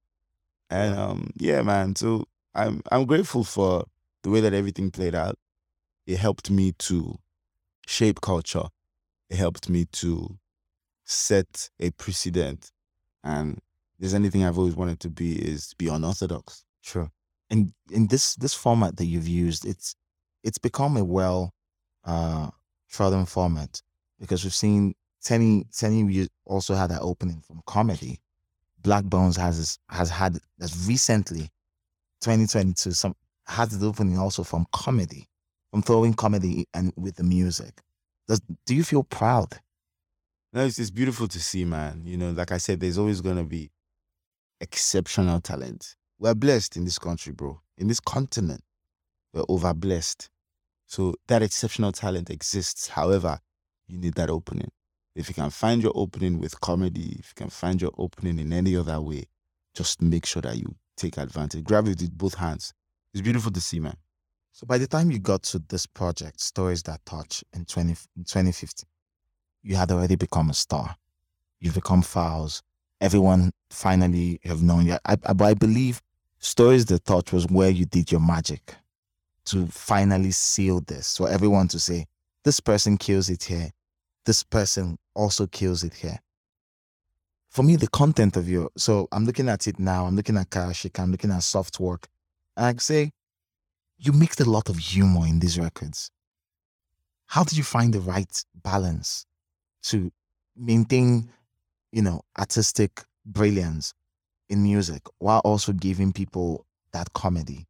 [0.70, 1.96] And um, yeah, man.
[1.96, 3.84] So I'm I'm grateful for
[4.22, 5.38] the way that everything played out.
[6.06, 7.18] It helped me to
[7.86, 8.64] shape culture.
[9.30, 10.38] It helped me to
[11.04, 12.70] set a precedent.
[13.24, 13.58] And
[13.98, 16.64] there's anything I've always wanted to be is be unorthodox.
[16.80, 17.10] Sure.
[17.50, 19.94] And in this this format that you've used, it's
[20.42, 21.52] it's become a well
[22.04, 22.50] uh
[22.90, 23.80] trodden format
[24.18, 24.94] because we've seen
[25.24, 28.18] Teni Teni also had that opening from comedy.
[28.82, 31.50] Blaqbonez has has had as recently
[32.22, 33.14] 2022 some
[33.46, 35.28] had the opening also from comedy,
[35.72, 37.80] from throwing comedy and with the music.
[38.28, 39.58] Does, do you feel proud?
[40.52, 42.02] No, it's, it's beautiful to see, man.
[42.04, 43.70] You know, like I said, there's always gonna be
[44.60, 45.96] exceptional talent.
[46.18, 47.60] We're blessed in this country, bro.
[47.78, 48.62] In this continent,
[49.32, 50.28] we're over blessed.
[50.86, 52.88] So that exceptional talent exists.
[52.88, 53.38] However,
[53.88, 54.70] you need that opening.
[55.16, 58.52] If you can find your opening with comedy, if you can find your opening in
[58.52, 59.24] any other way,
[59.74, 61.64] just make sure that you take advantage.
[61.64, 62.74] Grab it with both hands.
[63.14, 63.96] It's beautiful to see, man.
[64.52, 68.24] So by the time you got to this project, Stories That Touch in 20, in
[68.24, 68.86] 2015,
[69.62, 70.96] you had already become a star.
[71.58, 72.62] You've become Falz.
[73.00, 74.98] Everyone finally have known you.
[75.06, 76.02] I, I, I believe
[76.38, 78.74] Stories That Touch was where you did your magic
[79.46, 81.16] to finally seal this.
[81.16, 82.06] For everyone to say,
[82.44, 83.70] this person kills it here.
[84.26, 86.18] This person also kills it here.
[87.48, 90.50] For me, the content of your, so I'm looking at it now, I'm looking at
[90.50, 92.08] Karishika, I'm looking at soft work.
[92.56, 93.12] I say,
[94.04, 96.10] you mixed a lot of humor in these records.
[97.26, 99.24] How did you find the right balance
[99.84, 100.10] to
[100.56, 101.30] maintain,
[101.92, 103.94] you know, artistic brilliance
[104.48, 107.66] in music while also giving people that comedy?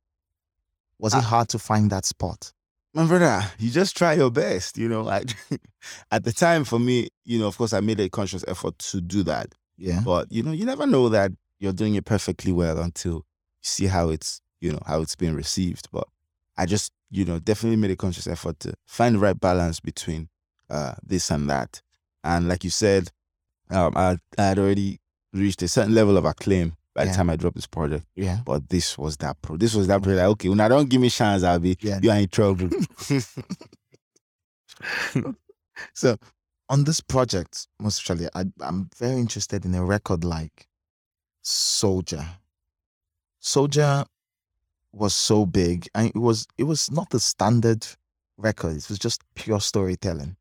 [0.98, 1.20] Was it Ah.
[1.20, 2.52] hard to find that spot?
[2.94, 5.02] My brother, you just try your best, you know.
[5.02, 5.34] Like
[6.10, 9.00] at the time for me, you know, of course I made a conscious effort to
[9.00, 9.54] do that.
[9.76, 10.00] Yeah.
[10.04, 13.22] But you know, you never know that you're doing it perfectly well until you
[13.62, 15.88] see how it's, you know, how it's being received.
[15.92, 16.06] But
[16.56, 20.28] I just, you know, definitely made a conscious effort to find the right balance between
[20.70, 21.80] uh this and that.
[22.24, 23.10] And like you said,
[23.70, 25.00] um, I, I had already
[25.32, 27.10] reached a certain level of acclaim by Yeah.
[27.10, 28.04] the time I dropped this project.
[28.14, 28.40] Yeah.
[28.44, 29.56] But this was that pro.
[29.56, 30.18] This was that project.
[30.20, 32.00] Like, okay, when I don't give me chance, I'll be Yeah.
[32.02, 32.68] you are in trouble.
[35.94, 36.16] So
[36.68, 40.68] on this project, most especially, I, I'm very interested in a record like
[41.42, 42.24] Soldier.
[43.40, 44.04] Soldier
[44.92, 47.86] was so big, and it was it was not the standard
[48.36, 48.76] record.
[48.76, 50.36] It was just pure storytelling.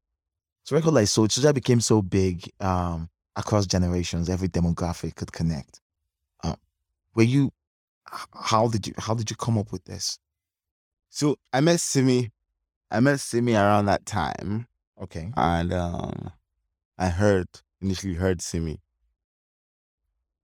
[0.64, 4.30] So record like Soldier, Soldier became so big um, across generations.
[4.30, 5.82] Every demographic could connect.
[6.44, 6.56] Uh,
[7.16, 7.52] were you?
[8.34, 8.94] How did you?
[8.98, 10.20] How did you come up with this?
[11.10, 12.32] So I met Simi.
[12.90, 14.68] I met Simi around that time,
[15.02, 15.32] Okay.
[15.38, 16.32] and um,
[16.98, 17.48] I heard
[17.82, 18.82] initially heard Simi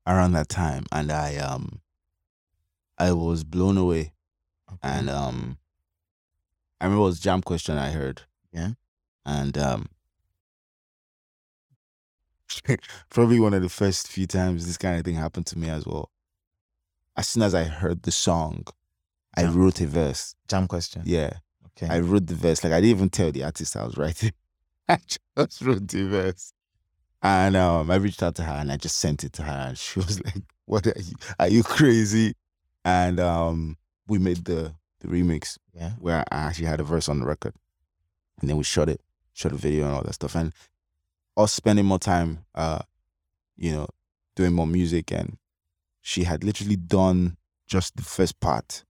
[0.05, 1.81] around that time, and I um,
[2.97, 4.13] I was blown away,
[4.69, 4.79] okay.
[4.83, 5.57] and um,
[6.81, 8.71] I remember it was Jamb Question I heard, Yeah.
[9.25, 9.87] and um,
[13.09, 15.85] probably one of the first few times this kind of thing happened to me as
[15.85, 16.11] well.
[17.15, 18.65] As soon as I heard the song,
[19.35, 20.35] I wrote a verse.
[20.47, 21.03] Jamb question.
[21.05, 21.33] Yeah.
[21.77, 21.93] Okay.
[21.93, 22.63] I wrote the verse.
[22.63, 24.31] Like I didn't even tell the artist I was writing.
[24.89, 26.53] I just wrote the verse.
[27.21, 29.51] And um, I reached out to her and I just sent it to her.
[29.69, 31.15] And she was like, What are you?
[31.39, 32.33] Are you crazy?
[32.87, 33.75] And um,
[34.07, 35.91] we made the, the remix yeah.
[35.99, 37.53] where I actually had a verse on the record.
[38.39, 39.01] And then we shot it,
[39.33, 40.35] shot a video and all that stuff.
[40.35, 40.53] And
[41.35, 42.79] us spending more time uh,
[43.57, 43.89] you know,
[44.37, 45.37] doing more music and
[46.01, 47.35] she had literally done
[47.67, 48.85] just the first part,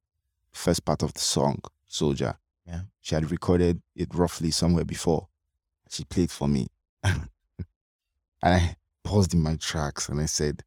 [0.52, 2.38] first part of the song, Soldier.
[2.68, 2.82] Yeah.
[3.02, 5.28] She had recorded it roughly somewhere before.
[5.90, 6.68] She played for me.
[7.04, 7.30] and
[8.44, 10.62] I paused in my tracks and I said,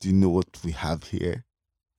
[0.00, 1.44] Do you know what we have here?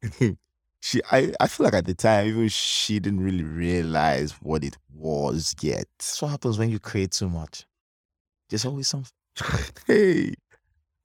[0.84, 4.76] she I, I feel like at the time, even she didn't really realize what it
[4.94, 5.86] was yet.
[5.98, 7.66] That's what happens when you create too much.
[8.50, 9.14] There's always something.
[9.88, 10.34] hey.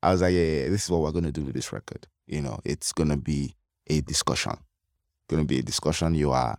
[0.03, 2.09] I was like, yeah, yeah, this is what we're gonna do with this record.
[2.27, 3.55] You know, it's gonna be
[3.87, 4.55] a discussion.
[5.29, 6.13] Gonna be a discussion.
[6.17, 6.59] You are,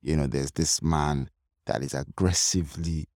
[0.00, 1.28] you know, there's this man
[1.66, 3.08] that is aggressively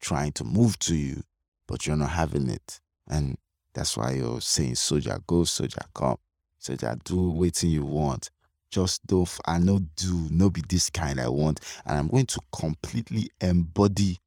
[0.00, 1.22] trying to move to you,
[1.68, 2.80] but you're not having it.
[3.06, 3.38] And
[3.72, 6.16] that's why you're saying, Soldier, go, soldier, come.
[6.58, 8.30] Soldier, do waiting you want.
[8.70, 11.60] Just do I know do, no be this kind I want.
[11.84, 14.18] And I'm going to completely embody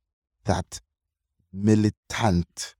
[0.45, 0.79] that
[1.51, 2.75] militant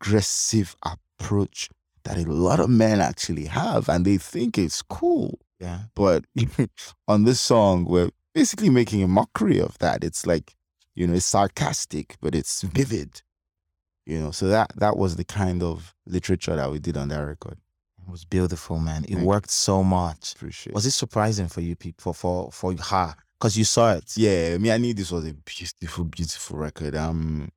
[0.00, 1.68] aggressive approach
[2.04, 5.38] that a lot of men actually have and they think it's cool.
[5.58, 5.80] Yeah.
[5.94, 6.24] But
[7.08, 10.02] on this song, we're basically making a mockery of that.
[10.02, 10.56] It's like,
[10.94, 13.22] you know, it's sarcastic, but it's vivid.
[14.06, 17.20] You know, so that that was the kind of literature that we did on that
[17.20, 17.58] record.
[18.06, 19.04] It was beautiful, man.
[19.04, 19.26] It Thank you.
[19.26, 20.34] worked so much.
[20.34, 23.14] Appreciate Was it surprising for you people for for her?
[23.38, 24.16] Because you saw it.
[24.16, 26.94] Yeah, I mean, I knew this was a beautiful, beautiful record.
[26.94, 27.50] Um,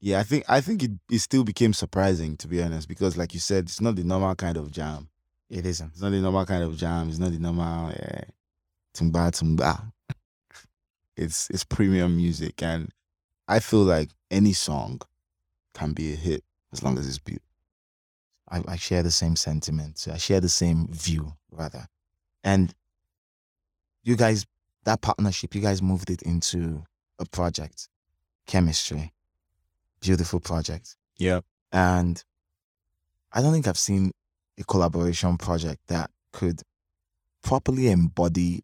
[0.00, 3.32] yeah, I think I think it, it still became surprising to be honest because, like
[3.34, 5.08] you said, it's not the normal kind of jam.
[5.48, 5.92] It isn't.
[5.92, 7.08] It's not the normal kind of jam.
[7.08, 8.22] It's not the normal uh,
[8.92, 9.92] tumba tumba.
[11.16, 12.90] It's it's premium music, and
[13.46, 15.00] I feel like any song
[15.72, 16.42] can be a hit
[16.72, 17.53] as long as it's beautiful.
[18.50, 20.06] I, I share the same sentiment.
[20.10, 21.86] I share the same view, rather.
[22.42, 22.74] And
[24.02, 24.46] you guys
[24.84, 26.84] that partnership, you guys moved it into
[27.18, 27.88] a project,
[28.46, 29.12] chemistry,
[30.00, 31.40] beautiful project, Yeah.
[31.72, 32.22] and
[33.32, 34.12] I don't think I've seen
[34.58, 36.60] a collaboration project that could
[37.42, 38.62] properly embody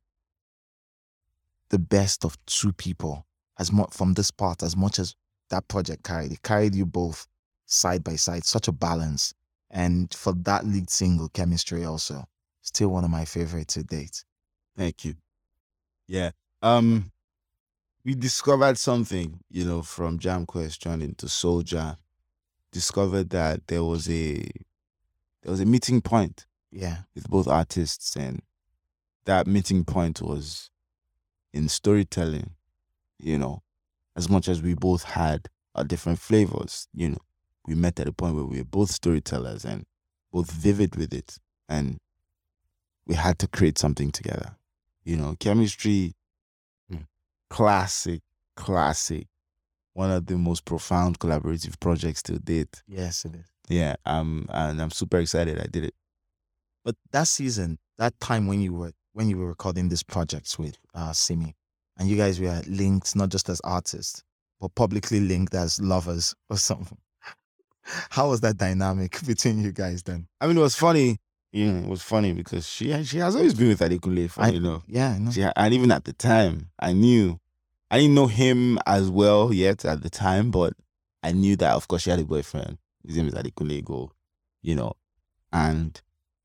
[1.70, 3.24] the best of two people
[3.58, 5.14] as much from this part as much as
[5.48, 6.32] that project carried.
[6.32, 7.26] It carried you both
[7.66, 9.32] side by side, such a balance.
[9.70, 12.24] And for that lead single, Chemistry also,
[12.60, 14.24] still one of my favorite to date.
[14.76, 15.14] Thank you.
[16.06, 16.30] Yeah.
[16.62, 17.12] Um
[18.04, 21.96] we discovered something, you know, from Jamb Question into Soldier.
[22.72, 24.36] Discovered that there was a
[25.42, 27.02] there was a meeting point Yeah.
[27.14, 28.42] with both artists and
[29.24, 30.70] that meeting point was
[31.52, 32.50] in storytelling,
[33.18, 33.62] you know.
[34.16, 37.18] As much as we both had our different flavors, you know,
[37.66, 39.84] we met at a point where we were both storytellers and
[40.32, 41.38] both vivid with it.
[41.68, 41.98] And
[43.06, 44.56] we had to create something together.
[45.04, 46.14] You know, chemistry,
[46.90, 47.06] Mm.
[47.48, 48.22] classic,
[48.56, 49.26] classic.
[49.92, 52.82] One of the most profound collaborative projects to date.
[52.86, 53.46] Yes, it is.
[53.68, 55.94] Yeah, um, and I'm super excited I did it.
[56.84, 60.78] But that season, that time when you were when you were recording these projects with
[60.94, 61.54] uh Simi,
[61.98, 64.22] and you guys were linked not just as artists,
[64.60, 66.98] but publicly linked as lovers or something.
[68.10, 70.26] How was that dynamic between you guys then?
[70.40, 71.18] I mean, it was funny.
[71.52, 74.30] Yeah, it was funny because she she has always been with Adekunle.
[74.30, 75.30] Funny I- enough, Yeah, I know.
[75.32, 77.40] she, and even at the time, I knew
[77.90, 80.74] I didn't know him as well yet at the time, but
[81.24, 82.78] I knew that of course she had a boyfriend.
[83.04, 84.12] His name is Adekunle Gold,
[84.62, 84.92] you know,
[85.52, 86.00] and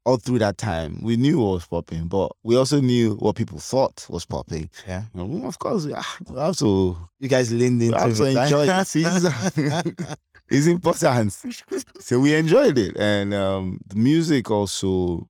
[0.05, 3.59] all through that time we knew what was popping, but we also knew what people
[3.59, 4.69] thought was popping.
[4.88, 5.03] Yeah.
[5.13, 8.65] You know, of course, we ah, have to You guys leaned into have to enjoy.
[10.50, 11.36] it's important.
[12.00, 12.96] So we enjoyed it.
[12.98, 15.28] And um, the music also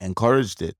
[0.00, 0.76] encouraged it,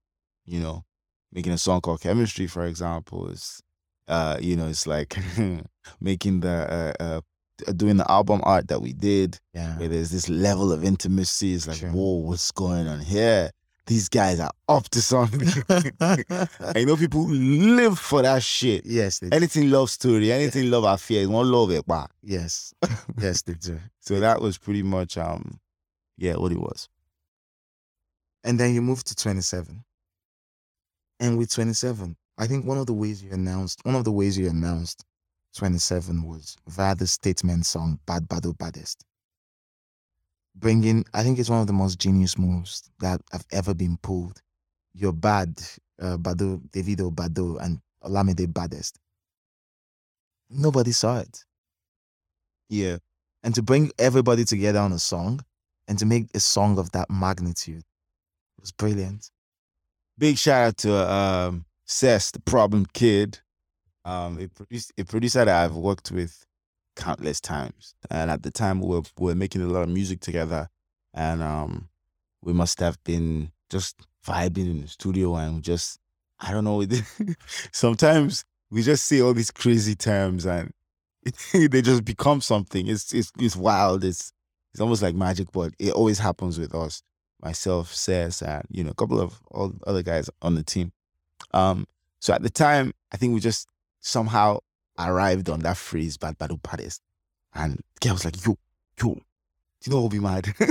[0.47, 0.85] you know,
[1.33, 3.61] making a song called Chemistry, for example, is,
[4.09, 5.17] uh, you know, it's like
[6.01, 9.77] making the, uh, uh, doing the album art that we did, yeah.
[9.79, 11.55] where there's this level of intimacy.
[11.55, 11.91] It's like, Sure.
[11.91, 13.51] whoa, what's going on here?
[13.87, 15.47] These guys are up to something.
[16.01, 18.87] I know, people live for that shit.
[18.87, 21.87] yes, they, Anything love story, anything love affair, one love it.
[21.87, 22.07] Bah.
[22.23, 22.73] yes,
[23.21, 23.79] yes, they do.
[24.01, 25.61] So that was pretty much um
[26.17, 26.89] yeah, what it was.
[28.43, 29.85] And then you moved to 27.
[31.21, 34.37] And with 27, I think one of the ways you announced, one of the ways
[34.39, 35.05] you announced
[35.57, 39.05] 27 was via the statement song Bahd Baddo Baddest.
[40.57, 44.41] Bringing, I think it's one of the most genius moves that have ever been pulled.
[44.95, 45.61] You're bad,
[46.01, 48.99] uh, Baddo, Davido Baddo, and Olamide Baddest.
[50.49, 51.45] Nobody saw it.
[52.69, 52.99] Yeah.
[53.43, 55.41] And to bring everybody together on a song
[55.89, 57.83] and to make a song of that magnitude
[58.61, 59.31] was brilliant.
[60.17, 63.41] Big shout out to um Sess, the problem kid.
[64.05, 66.47] Um a, produce, a producer that I've worked with
[66.97, 67.95] countless times.
[68.11, 70.69] And at the time we were, we were making a lot of music together.
[71.13, 71.89] And um
[72.43, 75.99] we must have been just vibing in the studio and just
[76.41, 76.85] I don't know.
[77.73, 80.73] sometimes we just say all these crazy terms and
[81.53, 82.87] they just become something.
[82.87, 84.05] It's it's it's wild.
[84.05, 84.33] It's
[84.73, 87.03] it's almost like magic, but it always happens with us.
[87.43, 90.93] Myself, Sess, and you know, a couple of all other guys on the team.
[91.53, 91.87] Um,
[92.21, 93.69] so at the time, I think we just
[94.01, 94.61] somehow
[94.99, 97.03] arrived on that phrase, bad bad baddest.
[97.55, 98.57] And the guy was like, yo,
[99.01, 99.21] yo, do
[99.85, 100.45] you know what will be mad?
[100.59, 100.65] do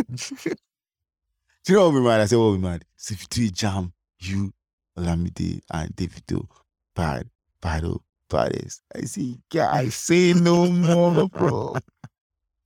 [1.68, 2.22] you know what will be mad?
[2.22, 2.86] I said, what will be mad?
[2.98, 4.54] So if you do a jam, you,
[4.98, 6.48] Olamide, and Davido,
[6.96, 7.30] bad,
[7.62, 8.82] battle, baddest.
[8.96, 11.76] I see, yeah, I say no more, bro.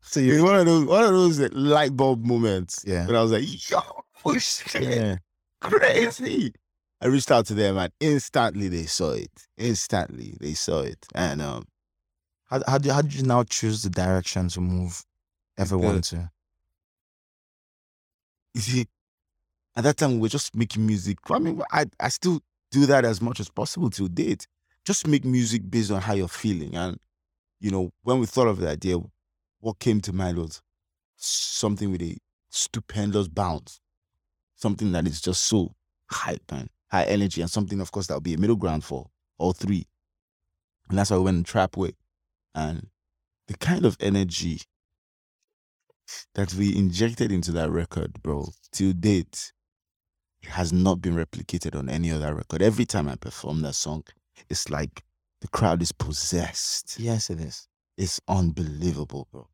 [0.01, 2.83] So It's one of those one of those light bulb moments.
[2.87, 3.05] Yeah.
[3.05, 3.79] But I was like, yo,
[4.23, 5.17] oh shit, yeah.
[5.59, 6.53] crazy.
[6.99, 9.31] I reached out to them and instantly they saw it.
[9.57, 11.05] Instantly they saw it.
[11.13, 11.67] And um
[12.45, 15.03] How, how, do, how did you now choose the direction to move
[15.57, 16.03] everyone Good.
[16.05, 16.31] to?
[18.53, 18.87] you see,
[19.75, 21.19] at that time we were just making music.
[21.29, 22.41] I mean, I I still
[22.71, 24.47] do that as much as possible till date.
[24.83, 26.75] Just make music based on how you're feeling.
[26.75, 26.97] And
[27.59, 28.97] you know, when we thought of the idea,
[29.59, 30.61] what came to mind was
[31.17, 32.17] something with a
[32.49, 33.79] stupendous bounce.
[34.55, 35.75] Something that is just so
[36.09, 39.07] hype and high energy, and something, of course, that would be a middle ground for
[39.38, 39.88] all three.
[40.89, 41.93] And that's why we went in trap way.
[42.55, 42.88] And
[43.47, 44.61] the kind of energy
[46.35, 49.51] that we injected into that record, bro, till date,
[50.43, 52.61] has not been replicated on any other record.
[52.61, 54.03] Every time I perform that song,
[54.49, 55.03] it's like
[55.41, 56.97] the crowd is possessed.
[56.99, 57.67] Yes, it is.
[57.97, 59.47] It's unbelievable, bro.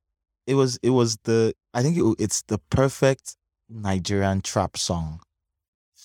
[0.45, 0.77] It was.
[0.84, 1.53] It was the.
[1.73, 3.38] I think it, it's the perfect
[3.69, 5.21] Nigerian trap song.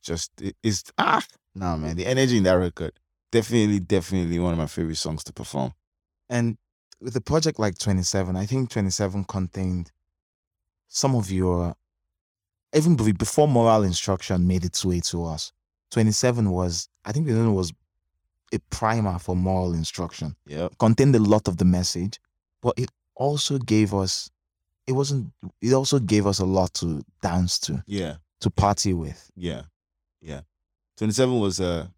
[0.08, 1.22] Just it- it's ah
[1.54, 2.92] Nah, man, the energy in that record,
[3.32, 5.72] definitely, definitely one of my favorite songs to perform.
[6.30, 6.56] And
[7.00, 9.90] with a project like 27, I think 27 contained
[10.86, 11.74] some of your,
[12.74, 15.52] even be- before moral instruction made its way to us,
[15.90, 17.72] 27 was, I think 27 was
[18.54, 20.36] a primer for moral instruction.
[20.46, 20.78] Yep.
[20.78, 22.20] contained a lot of the message,
[22.62, 24.30] but it also gave us,
[24.86, 28.16] it wasn't, it also gave us a lot to dance to, Yeah.
[28.40, 29.30] to party with.
[29.36, 29.62] Yeah,
[30.20, 30.40] yeah.
[30.96, 31.90] Twenty seven was a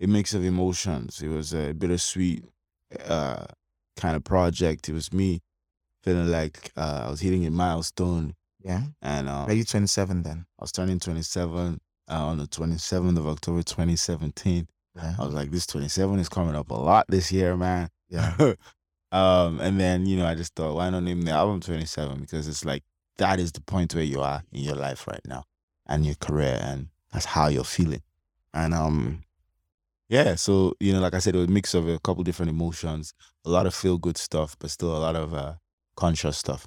[0.00, 1.22] a mix of emotions.
[1.22, 2.44] It was a bittersweet
[3.06, 3.44] uh,
[3.96, 4.88] kind of project.
[4.88, 5.40] It was me
[6.02, 8.34] feeling like uh, I was hitting a milestone,
[8.64, 8.82] Yeah.
[9.00, 10.46] and uh, Are you 27 then?
[10.58, 14.66] I was turning twenty seven uh, on the twenty seventh of October, twenty seventeen.
[14.96, 15.14] Yeah.
[15.18, 17.88] I was like, this twenty seven is coming up a lot this year, man.
[18.08, 18.34] Yeah.
[19.12, 22.20] um, and then you know, I just thought, why not name the album twenty seven?
[22.20, 22.82] Because it's like
[23.18, 25.44] that is the point where you are in your life right now
[25.86, 28.02] and your career, and that's how you're feeling.
[28.54, 29.22] And um,
[30.08, 32.50] yeah, so you know, like I said, it was a mix of a couple different
[32.50, 35.54] emotions, a lot of feel good stuff, but still a lot of uh,
[35.96, 36.66] conscious stuff.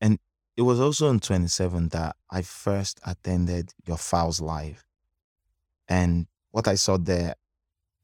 [0.00, 0.18] And
[0.56, 4.84] it was also in 27 that I first attended your Falz Live.
[5.88, 7.34] And what I saw there,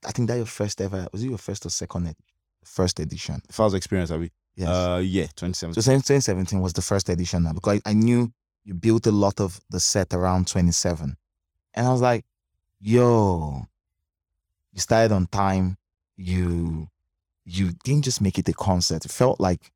[0.07, 2.17] I think that your first ever, was it your first or second ed-
[2.65, 3.43] first edition?
[3.49, 4.69] If Experience, I'd be Yes.
[4.69, 5.73] uh, yeah, twenty seven.
[5.73, 8.33] so 2017 was the first edition now because I, I knew
[8.69, 11.17] you built a lot of the set around 27.
[11.73, 12.27] And I was like,
[12.79, 13.67] yo,
[14.75, 15.79] you started on time.
[16.17, 16.89] You
[17.47, 19.07] you didn't just make it a concert.
[19.07, 19.73] It felt like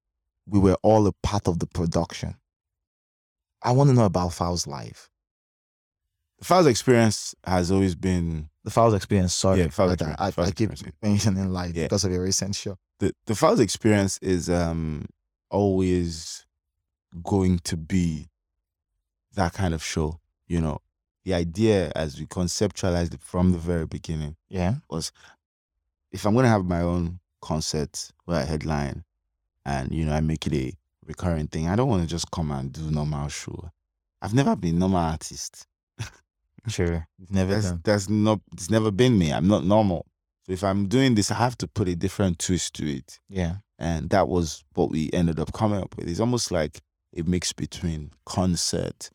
[0.47, 2.35] we were all a part of the production.
[3.63, 5.09] I want to know about Falz life.
[6.39, 9.61] the Falz experience has always been The Falz experience, sorry.
[9.61, 9.93] Yeah, that.
[9.93, 11.01] experience, I, Falz I keep experience.
[11.03, 11.85] mentioning life Yeah.
[11.85, 12.77] because of your recent show.
[12.99, 15.07] the the Falz experience is um
[15.51, 16.45] always
[17.23, 18.29] going to be
[19.35, 20.21] that kind of show.
[20.47, 20.79] You know,
[21.25, 24.77] the idea as we conceptualized it from the very beginning Yeah.
[24.91, 25.13] was
[26.11, 29.05] if I'm gonna have my own concert where I headline
[29.65, 30.73] and you know I make it a
[31.07, 33.71] recurring thing, I don't want to just come and do normal show.
[34.21, 35.67] I've never been normal artist.
[36.69, 37.09] Sure.
[37.29, 39.33] Never That's that's not it's never been me.
[39.33, 40.07] I'm not normal.
[40.47, 43.19] So if I'm doing this, I have to put a different twist to it.
[43.29, 43.57] Yeah.
[43.81, 46.09] And that was what we ended up coming up with.
[46.09, 46.81] It's almost like
[47.17, 49.11] a mix between concert,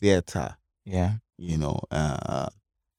[0.00, 1.14] theater, Yeah.
[1.36, 2.48] you know, uh,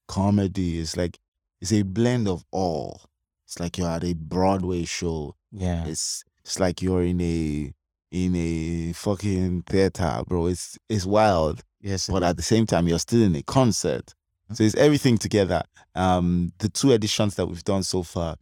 [0.07, 0.77] comedy.
[0.79, 1.17] is like
[1.61, 3.01] it's a blend of all.
[3.45, 5.35] It's like you're at a Broadway show.
[5.51, 5.85] Yeah.
[5.85, 7.73] It's it's like you're in a
[8.11, 10.47] in a fucking theater, bro.
[10.47, 12.07] It's it's wild Yes.
[12.07, 12.29] but is.
[12.29, 14.13] at the same time you're still in a concert
[14.51, 15.61] so it's everything together
[15.95, 18.35] um the two editions that we've done so far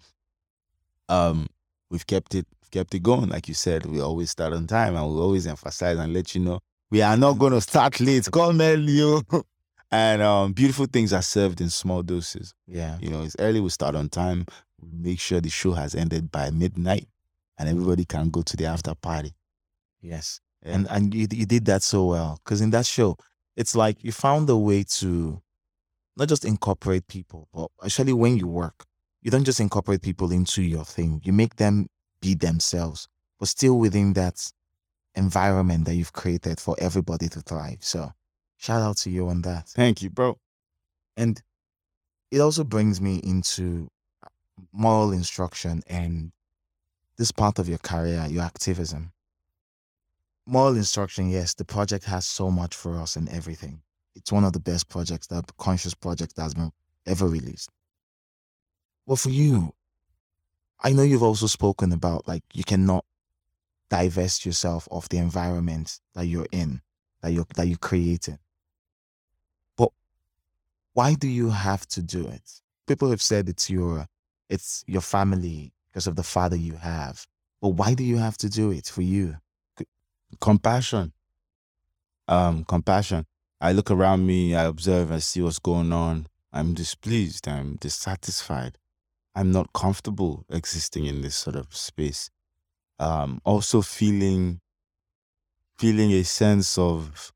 [1.10, 1.48] um
[1.92, 5.06] we've kept it kept it going like you said we always start on time and
[5.14, 6.60] we always emphasize and let you know
[6.90, 9.22] we are not going to start late come early oh.
[9.92, 12.98] and um beautiful things are served in small doses yeah.
[13.00, 14.46] you know it's early we start on time
[14.82, 17.08] we make sure the show has ended by midnight
[17.58, 19.34] and everybody can go to the after party
[20.02, 20.40] Yes.
[20.66, 20.76] Yeah.
[20.76, 23.18] And and you you did that so well because in that show,
[23.56, 25.42] it's like you found a way to
[26.16, 28.86] not just incorporate people, but actually when you work,
[29.22, 31.22] you don't just incorporate people into your thing.
[31.24, 31.88] You make them
[32.22, 33.08] be themselves,
[33.40, 34.52] but still within that
[35.18, 37.80] environment that you've created for everybody to thrive.
[37.82, 38.14] So
[38.58, 39.68] shout out to you on that.
[39.70, 40.38] thank you bro
[41.18, 41.42] And
[42.32, 43.90] it also brings me into
[44.72, 46.32] moral instruction and
[47.18, 49.12] this part of your career, your activism.
[50.46, 53.82] Moral instruction, yes, the project has so much for us and everything.
[54.16, 56.72] It's one of the best projects, that conscious project that has been
[57.06, 57.70] ever released.
[59.06, 59.74] Well, for you,
[60.82, 63.04] I know you've also spoken about like you cannot
[63.90, 66.82] divest yourself of the environment that you're in,
[67.22, 68.40] that you're that you created.
[69.78, 69.92] But
[70.94, 72.62] why do you have to do it?
[72.88, 74.08] People have said it's your
[74.50, 77.28] it's your family because of the father you have.
[77.62, 79.38] But why do you have to do it for you?
[80.42, 81.14] compassion
[82.28, 83.26] um compassion
[83.62, 88.78] i look around me i observe i see what's going on i'm displeased i'm dissatisfied
[89.36, 92.30] i'm not comfortable existing in this sort of space
[93.00, 94.60] um also feeling
[95.78, 97.32] feeling a sense of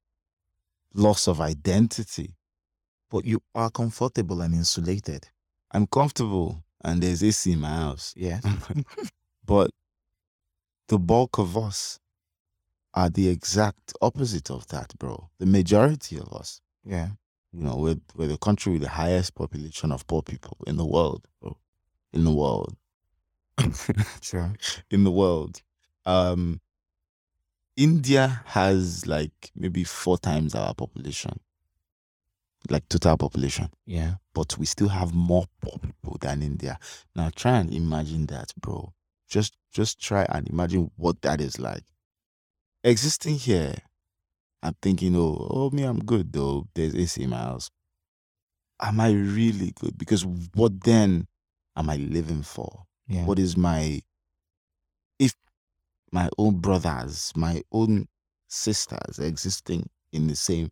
[0.94, 2.36] loss of identity
[3.10, 5.28] But you are comfortable and insulated.
[5.72, 8.42] i'm comfortable and there's ac in my house Yeah.
[9.46, 9.70] but
[10.88, 12.00] the bulk of us
[12.94, 15.30] are the exact opposite of that, bro.
[15.40, 17.12] The majority of us, Yeah.
[17.54, 20.86] you know, we're, we're the country with the highest population of poor people in the
[20.86, 21.56] world, bro.
[22.12, 22.76] In the world.
[24.22, 24.54] Sure.
[24.90, 25.62] in the world.
[26.06, 26.60] Um,
[27.78, 31.40] India has like maybe four times our population.
[32.70, 34.16] like total population, Yeah.
[34.34, 36.78] but we still have more people than India.
[37.16, 38.94] Now try and imagine that, bro.
[39.28, 41.84] Just just try and imagine what that is like.
[42.84, 43.76] Existing here,
[44.62, 46.68] I'm thinking, oh, oh me, I'm good though.
[46.76, 47.70] There's AC in my house.
[48.80, 49.98] Am I really good?
[49.98, 51.28] Because what then
[51.76, 52.86] am I living for?
[53.12, 53.26] Yeah.
[53.26, 54.02] What is my
[55.20, 55.34] if
[56.12, 58.08] my own brothers, my own
[58.48, 60.72] sisters existing in the same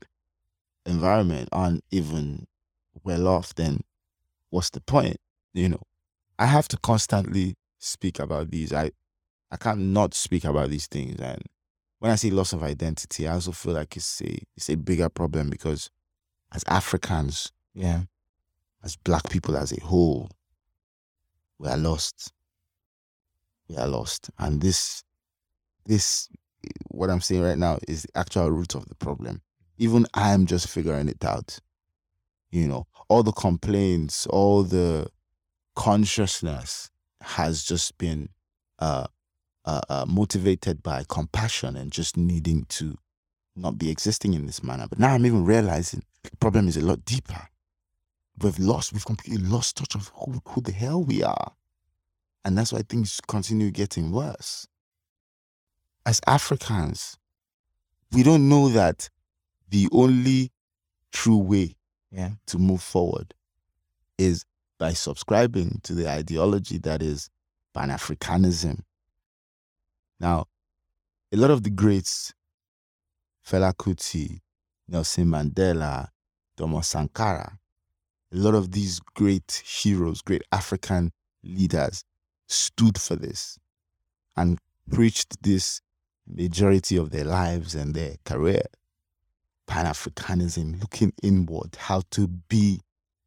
[0.85, 2.47] environment aren't even
[3.03, 3.81] well off, then
[4.49, 5.17] what's the point?
[5.53, 5.81] You know,
[6.37, 8.71] I have to constantly speak about these.
[8.71, 8.91] I
[9.51, 11.19] I can't not speak about these things.
[11.19, 11.41] And
[11.99, 15.09] when I say loss of identity, I also feel like it's a it's a bigger
[15.09, 15.89] problem because
[16.53, 18.03] as Africans, yeah.
[18.81, 20.29] as black people as a whole,
[21.59, 22.33] we are lost.
[23.67, 24.31] We are lost.
[24.39, 25.03] And this
[25.85, 26.29] this
[26.89, 29.41] what I'm saying right now is the actual root of the problem.
[29.77, 31.59] Even I'm just figuring it out.
[32.51, 35.07] You know, all the complaints, all the
[35.75, 36.89] consciousness
[37.21, 38.29] has just been
[38.79, 39.07] uh,
[39.65, 42.97] uh, uh, motivated by compassion and just needing to
[43.55, 44.87] not be existing in this manner.
[44.89, 47.49] But now I'm even realizing the problem is a lot deeper.
[48.41, 51.51] We've lost, we've completely lost touch of who, who the hell we are.
[52.45, 54.65] And that's why things continue getting worse.
[56.05, 57.17] As Africans,
[58.11, 59.09] we don't know that
[59.69, 60.51] the only
[61.11, 61.75] true way
[62.11, 62.31] Yeah.
[62.47, 63.33] to move forward
[64.17, 64.45] is
[64.79, 67.29] by subscribing to the ideology that is
[67.73, 68.83] Pan Africanism.
[70.19, 70.45] Now,
[71.31, 72.33] a lot of the greats,
[73.45, 74.39] Fela Kuti,
[74.87, 76.07] Nelson Mandela,
[76.57, 77.58] Thomas Sankara,
[78.31, 81.11] a lot of these great heroes, great African
[81.43, 82.03] leaders
[82.47, 83.57] stood for this
[84.35, 84.57] and
[84.91, 85.81] preached this
[86.27, 88.63] majority of their lives and their career.
[89.67, 92.81] Pan Africanism, looking inward, how to be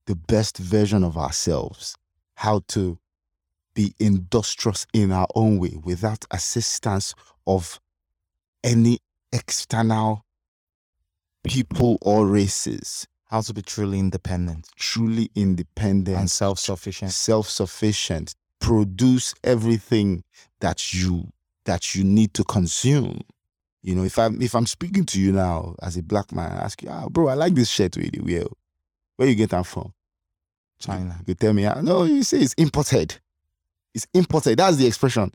[0.07, 1.97] the best version of ourselves,
[2.35, 2.99] how to
[3.75, 7.15] be industrious in our own way without assistance
[7.47, 7.81] of
[8.65, 8.99] any
[9.33, 10.25] external
[11.45, 13.07] people or races.
[13.33, 17.13] How to be truly independent Truly independent, and self sufficient.
[17.13, 20.23] self-sufficient, produce everything
[20.61, 21.29] that you
[21.65, 23.23] that you need to consume.
[23.83, 26.57] You know, if I'm if I'm speaking to you now as a black man, I
[26.65, 28.53] ask you, ah, bro, I like this shirt really well.
[29.17, 29.95] Where you get that from?
[30.79, 31.19] China.
[31.27, 33.19] You tell me, ah, no, you say it's imported.
[33.95, 34.59] It's imported.
[34.59, 35.33] That's the expression.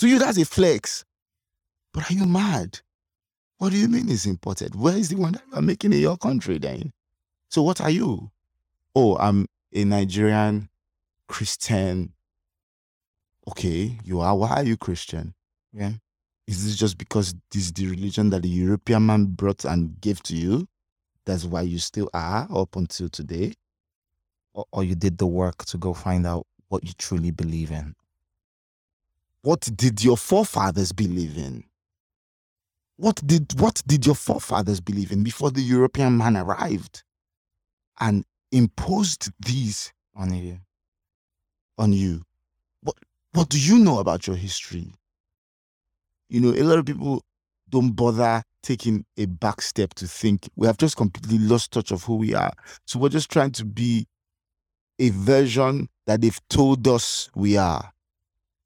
[0.00, 1.04] To you, that's a flex.
[1.94, 2.80] But are you mad?
[3.58, 4.74] What do you mean it's imported?
[4.74, 6.92] Where is the one that you are making in your country then?
[7.56, 8.30] So what are you?
[8.94, 10.68] Oh, I'm a Nigerian
[11.26, 12.12] Christian.
[13.48, 14.36] Okay, you are.
[14.36, 15.32] Why are you Christian?
[15.72, 15.92] Yeah.
[16.46, 20.22] Is this just because this is the religion that the European man brought and gave
[20.24, 20.68] to you?
[21.24, 23.54] That's why you still are up until today?
[24.52, 27.94] Or, or you did the work to go find out what you truly believe in.
[29.40, 31.64] What did your forefathers believe in?
[32.98, 37.02] What did what did your forefathers believe in before the European man arrived
[38.00, 40.58] and imposed these On you.
[41.78, 42.22] on you?
[42.82, 42.96] What
[43.32, 44.92] what do you know about your history?
[46.28, 47.22] You know, a lot of people
[47.68, 52.02] don't bother taking a back step to think we have just completely lost touch of
[52.04, 52.52] who we are.
[52.86, 54.06] So we're just trying to be
[54.98, 57.92] a version that they've told us we are.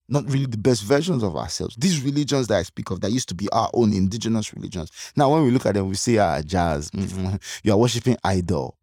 [0.09, 1.77] Not really the best versions of ourselves.
[1.77, 4.91] These religions that I speak of that used to be our own indigenous religions.
[5.17, 8.77] Now, when we look at them, we say, ah, jazz, mhm, you are worshiping idol.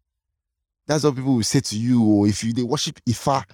[0.88, 2.02] That's what people will say to you.
[2.02, 3.44] Or if you they worship Ifa,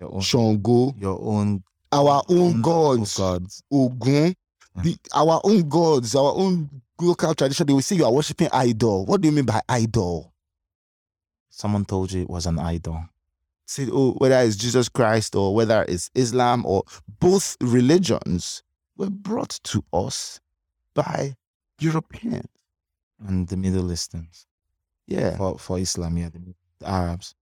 [0.00, 1.62] Your own, Shango, your own
[1.92, 3.62] our own own gods, gods.
[3.70, 4.34] Ogun,
[4.82, 6.68] the, our own gods, our own
[7.00, 9.04] local tradition, they will say you are worshiping idol.
[9.04, 10.32] What do you mean by idol?
[11.50, 13.04] Someone told you it was an idol.
[13.66, 16.82] Say, oh, whether it's Jesus Christ or whether it's Islam or
[17.20, 18.62] both religions
[18.96, 20.40] were brought to us
[20.94, 21.36] by
[21.78, 22.48] Europeans.
[23.26, 24.46] And the Middle Easterns.
[25.06, 25.36] Yeah.
[25.36, 26.30] For, for Islam, yeah.
[26.30, 26.54] The,
[26.86, 27.34] Arabs.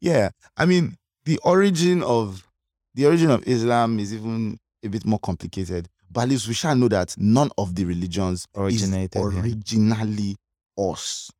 [0.00, 0.30] Yeah.
[0.56, 2.46] I mean, the origin of
[2.94, 5.88] the origin of Islam is even a bit more complicated.
[6.10, 9.40] But at least we shall know that none of the religions Originated, is yeah.
[9.40, 10.36] originally
[10.78, 11.30] us.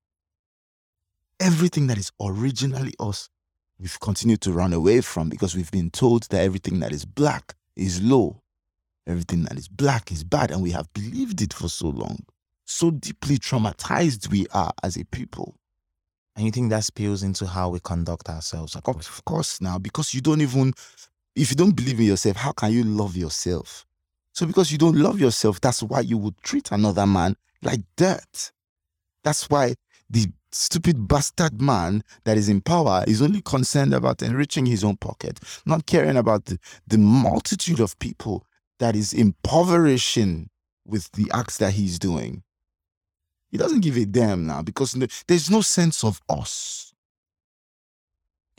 [1.40, 3.28] Everything that is originally us,
[3.78, 7.54] we've continued to run away from because we've been told that everything that is black
[7.76, 8.42] is low.
[9.06, 12.18] Everything that is black is bad, and we have believed it for so long.
[12.66, 15.57] So deeply traumatized we are as a people.
[16.38, 18.76] And you think that spills into how we conduct ourselves?
[18.76, 18.98] at work?
[18.98, 20.72] Of course, now, because you don't even,
[21.34, 23.84] if you don't believe in yourself, how can you love yourself?
[24.34, 28.52] So, because you don't love yourself, that's why you would treat another man like dirt.
[29.24, 29.74] That's why
[30.08, 34.96] the stupid bastard man that is in power is only concerned about enriching his own
[34.96, 38.46] pocket, not caring about the, the multitude of people
[38.78, 40.50] that is impoverishing
[40.86, 42.44] with the acts that he's doing.
[43.50, 46.92] He doesn't give a damn now because no- there's no sense of us.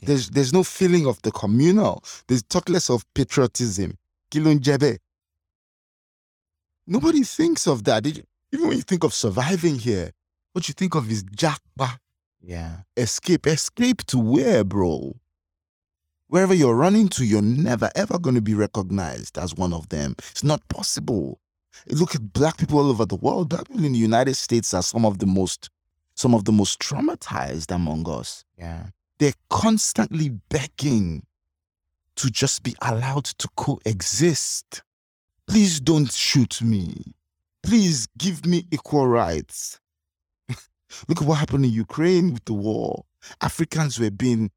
[0.02, 2.02] There's there's no feeling of the communal.
[2.26, 3.98] There's talk less of patriotism.
[4.30, 4.98] Kilunjebe.
[6.86, 8.06] Nobody thinks of that.
[8.06, 10.10] You- Even when you think of surviving here,
[10.52, 12.00] what you think of is jackpot
[12.40, 12.82] Yeah.
[12.96, 13.46] escape.
[13.46, 15.20] Escape to where, bro?
[16.26, 20.14] Wherever you're running to, you're never ever going to be recognized as one of them.
[20.30, 21.39] It's not possible.
[21.88, 23.50] Look at black people all over the world.
[23.50, 25.70] Black people in the United States are some of the most,
[26.14, 28.44] some of the most traumatized among us.
[28.58, 28.86] Yeah.
[29.18, 31.24] They're constantly begging
[32.16, 34.82] to just be allowed to coexist.
[35.46, 37.14] Please don't shoot me.
[37.62, 39.78] Please give me equal rights.
[41.08, 43.04] Look at what happened in Ukraine with the war.
[43.40, 44.50] Africans were being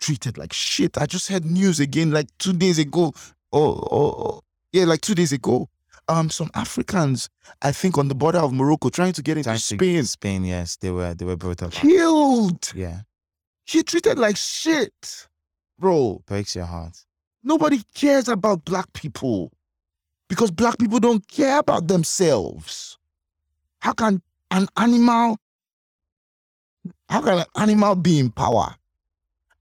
[0.00, 0.98] treated like shit.
[0.98, 3.12] I just had news again like two days ago.
[3.52, 4.40] Oh, oh, oh.
[4.72, 5.68] yeah, like two days ago.
[6.08, 7.28] Um, some Africans,
[7.62, 10.90] I think, on the border of Morocco, trying to get into Spain, Spain, yes, they
[10.90, 11.70] were they were brutal.
[11.70, 12.72] killed.
[12.74, 13.00] Yeah.
[13.64, 15.28] She treated like shit,
[15.78, 16.20] bro.
[16.26, 16.98] Breaks your heart.
[17.44, 19.52] Nobody cares about black people
[20.28, 22.98] because black people don't care about themselves.
[23.78, 25.38] How can an animal,
[27.08, 28.74] how can an animal be in power?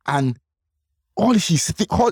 [0.07, 0.37] And
[1.15, 2.11] all he's thi- all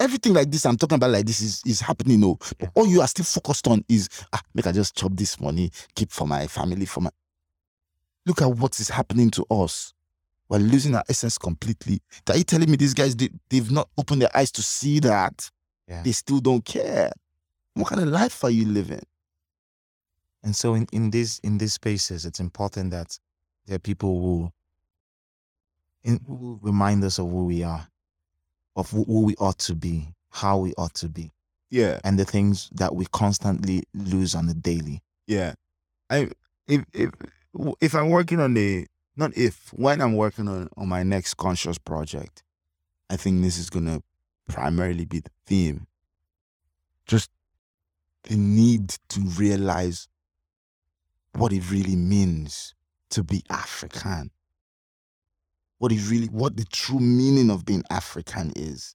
[0.00, 2.20] everything like this I'm talking about like this is is happening.
[2.20, 2.68] No, but Yeah.
[2.74, 6.10] all you are still focused on is ah, make I just chop this money, keep
[6.12, 7.10] for my family, for my.
[8.26, 9.94] Look at what is happening to us.
[10.48, 12.00] We're losing our essence completely.
[12.28, 15.50] Are you telling me these guys they, they've not opened their eyes to see that?
[15.86, 16.02] Yeah.
[16.02, 17.10] They still don't care.
[17.74, 19.02] What kind of life are you living?
[20.42, 23.18] And so in, in these in these spaces, it's important that
[23.66, 24.52] there are people who,
[26.02, 27.86] in, who remind us of who we are,
[28.78, 31.30] of who, we ought to be, how we ought to be,
[31.68, 35.02] Yeah, and the things that we constantly lose on the daily.
[35.26, 35.52] yeah.
[36.10, 36.30] I
[36.66, 37.10] if if
[37.80, 41.76] if I'm working on the not if when I'm working on on my next conscious
[41.76, 42.42] project,
[43.10, 44.00] I think this is gonna
[44.48, 45.86] primarily be the theme.
[47.06, 47.30] Just
[48.22, 50.08] the need to realize
[51.34, 52.74] what it really means
[53.10, 54.30] to be African.
[55.78, 58.94] What it really what the true meaning of being African is.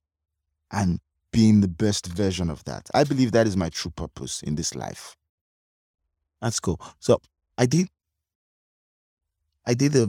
[0.72, 1.00] And
[1.34, 2.90] being the best version of that.
[2.94, 5.18] I believe that is my true purpose in this life.
[6.42, 6.80] That's cool.
[7.00, 7.20] So
[7.58, 7.90] I did.
[9.66, 10.08] I did a.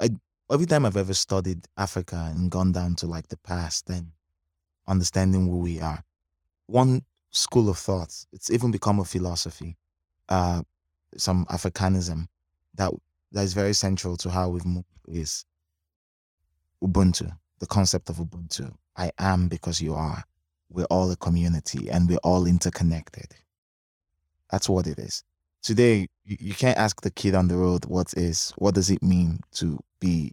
[0.00, 0.08] I
[0.50, 4.12] every time I've ever studied Africa and gone down to like the past and
[4.88, 6.02] understanding who we are,
[6.66, 8.14] one school of thought.
[8.32, 9.76] It's even become a philosophy.
[10.28, 10.62] Uh,
[11.16, 12.26] some Africanism
[12.74, 12.92] that
[13.32, 15.44] that is very central to how we've moved is
[16.84, 17.30] Ubuntu.
[17.60, 18.72] The concept of Ubuntu.
[18.96, 20.24] I am because you are.
[20.70, 23.34] We're all a community and we're all interconnected.
[24.50, 25.24] That's what it is
[25.64, 29.40] today you, can't ask the kid on the road what is what does it mean
[29.50, 30.32] to be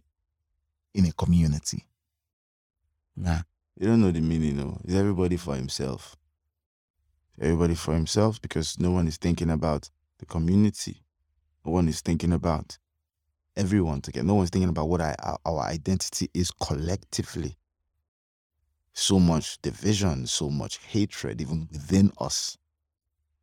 [0.94, 1.86] in a community
[3.16, 3.40] nah
[3.80, 4.78] You don't know the meaning, no.
[4.84, 6.14] It's everybody for himself.
[7.40, 11.02] Everybody for himself because no one is thinking about the community.
[11.64, 12.78] No one is thinking about
[13.56, 14.26] everyone together.
[14.26, 17.56] No one's thinking about what I, our, identity is collectively.
[18.94, 22.58] So much division, so much hatred, even within us.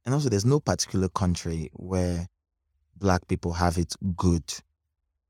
[0.06, 2.28] and also there's no particular country where
[2.98, 4.44] black people have it good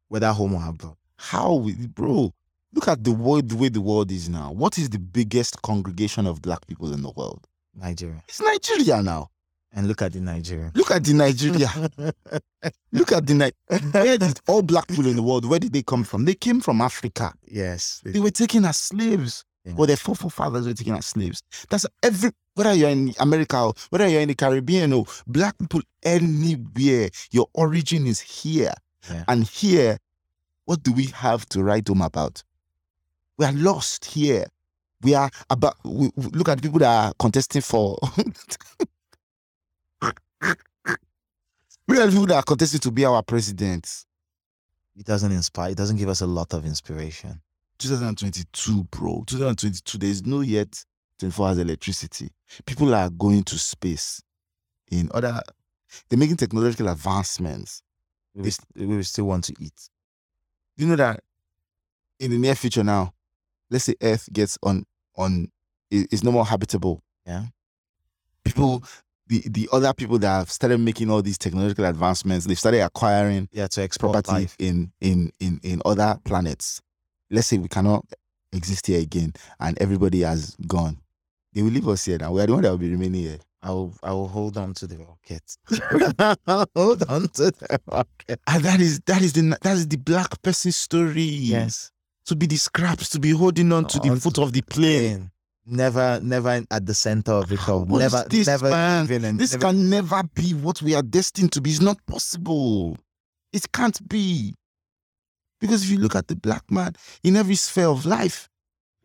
[0.10, 2.34] whether home or abroad How, we, bro?
[2.74, 4.52] Look at the world, the way the world is now.
[4.52, 7.48] What is the biggest congregation of black people in the world?
[7.76, 9.30] nigeria It's Nigeria now.
[9.74, 11.70] And look at the nigeria Look at the Nigeria.
[12.92, 15.46] Look at the Ni- where did all black people in the world?
[15.46, 16.26] Where did they come from?
[16.26, 17.34] They came from Africa.
[17.46, 19.46] yes They were taken as slaves.
[19.66, 19.74] Yeah.
[19.76, 21.44] Well, their forefathers were taken as slaves.
[21.70, 25.82] That's every whether you're in America or whether you're in the Caribbean or black people
[26.04, 27.10] anywhere.
[27.32, 28.74] Your origin is here,
[29.10, 29.24] Yeah.
[29.28, 29.98] and here,
[30.66, 32.42] what do we have to write home about?
[33.38, 34.48] We are lost here.
[35.04, 35.76] We are about.
[35.84, 37.98] We, we- look at the people that are contesting for.
[40.42, 40.58] at
[41.88, 44.06] the people that are contesting to be our president.
[44.98, 47.42] it doesn't inspire it doesn't give us a lot of inspiration
[47.80, 49.24] 2022, bro.
[49.26, 50.84] 2022, there's no yet
[51.20, 52.30] 24 hours electricity.
[52.66, 54.22] People are going to space
[54.92, 55.42] in other,
[56.10, 57.82] they're making technological advancements.
[58.36, 59.90] we st- we still want to eat
[60.78, 61.22] You know that
[62.20, 63.14] in the near future now,
[63.70, 64.86] let's say Earth gets on,
[65.16, 65.52] on,
[65.90, 67.02] is no more habitable.
[67.26, 67.46] Yeah.
[68.44, 68.84] People,
[69.30, 73.48] the the other people that have started making all these technological advancements, they've started acquiring
[73.52, 74.56] Yeah, to export property life.
[74.60, 76.82] in in in in other planets.
[77.32, 78.06] Let's say we cannot
[78.52, 80.98] exist here again, and everybody has gone.
[81.54, 82.32] They will leave us here now.
[82.34, 83.40] We are the one that will be remaining here.
[83.62, 85.44] I will I will hold on to the rocket.
[86.76, 88.40] hold on to the rocket.
[88.48, 91.22] And that is that is the that is the black person story.
[91.22, 91.92] Yes.
[92.26, 95.18] To be the scraps, to be holding on to the foot to of the plane.
[95.18, 95.32] Pain.
[95.70, 97.86] Never, never at the center of it all.
[97.86, 99.06] What never, this, never, man?
[99.08, 101.70] villain, This never- can never be what we are destined to be.
[101.72, 102.98] It's not possible.
[103.54, 104.56] It can't be.
[105.62, 108.50] Because if you look at the black man in every sphere of life,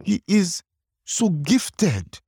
[0.04, 0.62] he is
[1.04, 2.20] so gifted.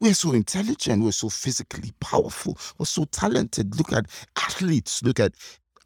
[0.00, 1.02] We're so intelligent.
[1.02, 2.58] We're so physically powerful.
[2.78, 3.76] We're so talented.
[3.76, 5.02] Look at athletes.
[5.02, 5.34] Look at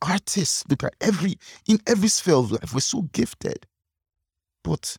[0.02, 0.64] artists.
[0.68, 1.36] Look at every,
[1.68, 3.66] in every sphere of life, we're so gifted.
[4.64, 4.96] But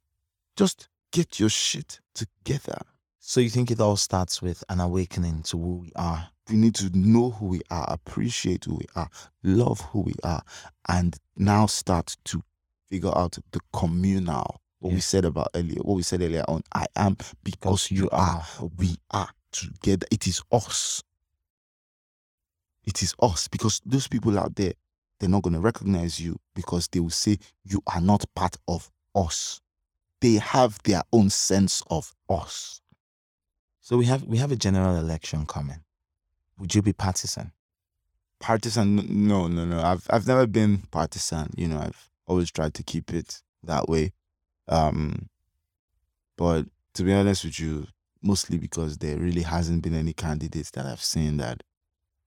[0.55, 2.79] just get your shit together.
[3.25, 6.27] So you think it all starts with an awakening to who we are?
[6.49, 9.09] we need to know who we are, appreciate who we are,
[9.43, 10.43] love who we are,
[10.89, 12.43] and now start to
[12.89, 14.59] figure out the communal.
[14.79, 17.15] What we said about earlier, what we said earlier on, I am
[17.45, 18.45] because you are.
[18.77, 20.05] We are together.
[20.11, 21.01] It is us.
[22.83, 24.73] It is us because those people out there,
[25.19, 28.91] they're not going to recognize you because they will say you are not part of
[29.15, 29.61] us.
[30.19, 32.81] They have their own sense of us.
[33.83, 35.81] So we have we have a general election coming.
[36.57, 37.51] Would you be partisan?
[38.43, 38.97] partisan
[39.29, 43.13] no no no i've i've never been partisan you know i've always tried to keep
[43.13, 44.11] it that way
[44.67, 45.29] um
[46.37, 47.87] but to be honest with you
[48.21, 51.63] mostly because there really hasn't been any candidates that i've seen that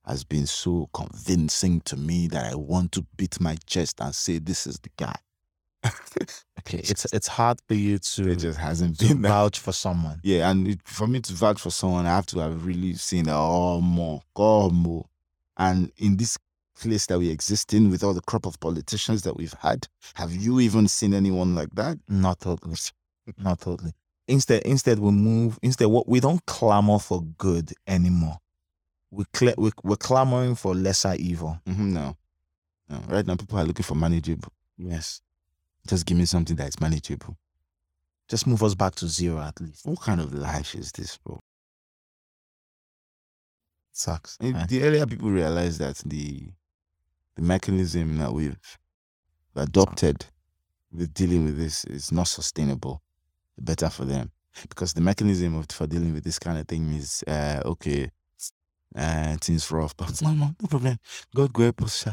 [0.06, 4.38] has been so convincing to me that i want to beat my chest and say
[4.38, 5.16] this is the guy
[6.60, 10.18] Okay, it's it's hard for you to, it just hasn't been that vouch for someone.
[10.24, 13.24] yeah and it, for me to vouch for someone i have to have really seen
[13.26, 15.06] that oh more god more
[15.58, 16.36] and in this
[16.80, 20.32] place that we exist in with all the crop of politicians that we've had have
[20.32, 22.76] you even seen anyone like that Not totally.
[23.38, 23.92] Not totally.
[24.28, 25.58] Instead, instead we move.
[25.62, 28.38] Instead, what we don't clamor for good anymore.
[29.12, 31.60] We cl- we we're clamoring for lesser evil.
[31.66, 32.16] hmm no
[32.88, 35.22] no right now people are looking for manageable Yes.
[35.86, 37.36] Just give me something that's manageable
[38.28, 39.86] Just move us back to zero at least.
[39.86, 41.40] what kind of life is this bro
[43.92, 44.36] Sucks.
[44.40, 44.66] And eh?
[44.68, 46.50] the earlier people realize that the
[47.36, 48.58] the mechanism that we've
[49.54, 50.26] adopted
[50.92, 53.02] with dealing with this is not sustainable,
[53.56, 54.32] the better for them.
[54.68, 58.10] Because the mechanism of for dealing with this kind of thing is uh okay,
[58.94, 60.98] uh things rough, but no, no, no problem.
[61.34, 62.02] God go help us.
[62.02, 62.12] sha.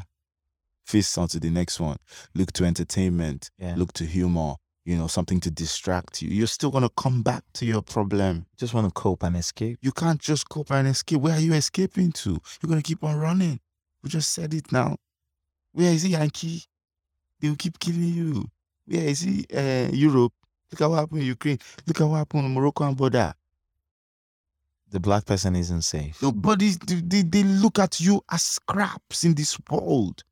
[0.86, 1.98] Face on to the next one.
[2.36, 3.52] Look to entertainment.
[3.58, 3.76] Yeah.
[3.78, 4.56] Look to humor.
[4.86, 6.30] You know, something to distract you.
[6.30, 8.46] You're still gonna come back to your problem.
[8.58, 9.80] Just want to cope and escape.
[9.82, 11.22] You can't just cope and escape.
[11.22, 12.32] Where are you escaping to?
[12.32, 13.62] You're gonna keep on running.
[14.04, 14.98] We just said it now.
[15.72, 16.66] Where is he, Yankee?
[17.40, 18.46] They will keep killing you.
[18.86, 19.46] Where is he?
[19.54, 20.34] Uh, Europe.
[20.70, 21.60] Look at what happened in Ukraine.
[21.88, 23.34] Look at what happened on Moroccan border.
[24.90, 26.22] The black person isn't safe.
[26.22, 30.24] Nobody, they, they, they look at you as scraps in this world.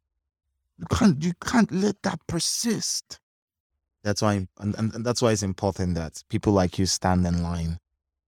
[0.82, 3.19] You can't, you can't let that persist.
[4.03, 7.43] That's why, and, and and that's why it's important that people like you stand in
[7.43, 7.77] line.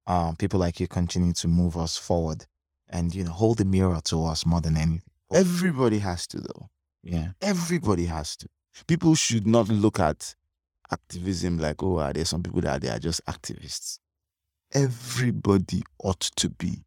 [0.05, 2.45] Um, people like you continue to move us forward,
[2.89, 5.01] and you know, hold the mirror to us more than anything.
[5.31, 6.69] Everybody has to, though.
[7.01, 8.47] Yeah, Everybody has to.
[8.87, 10.35] People should not look at
[10.91, 13.97] activism like, oh, are there some people that they are just activists?
[14.73, 16.83] Everybody ought to be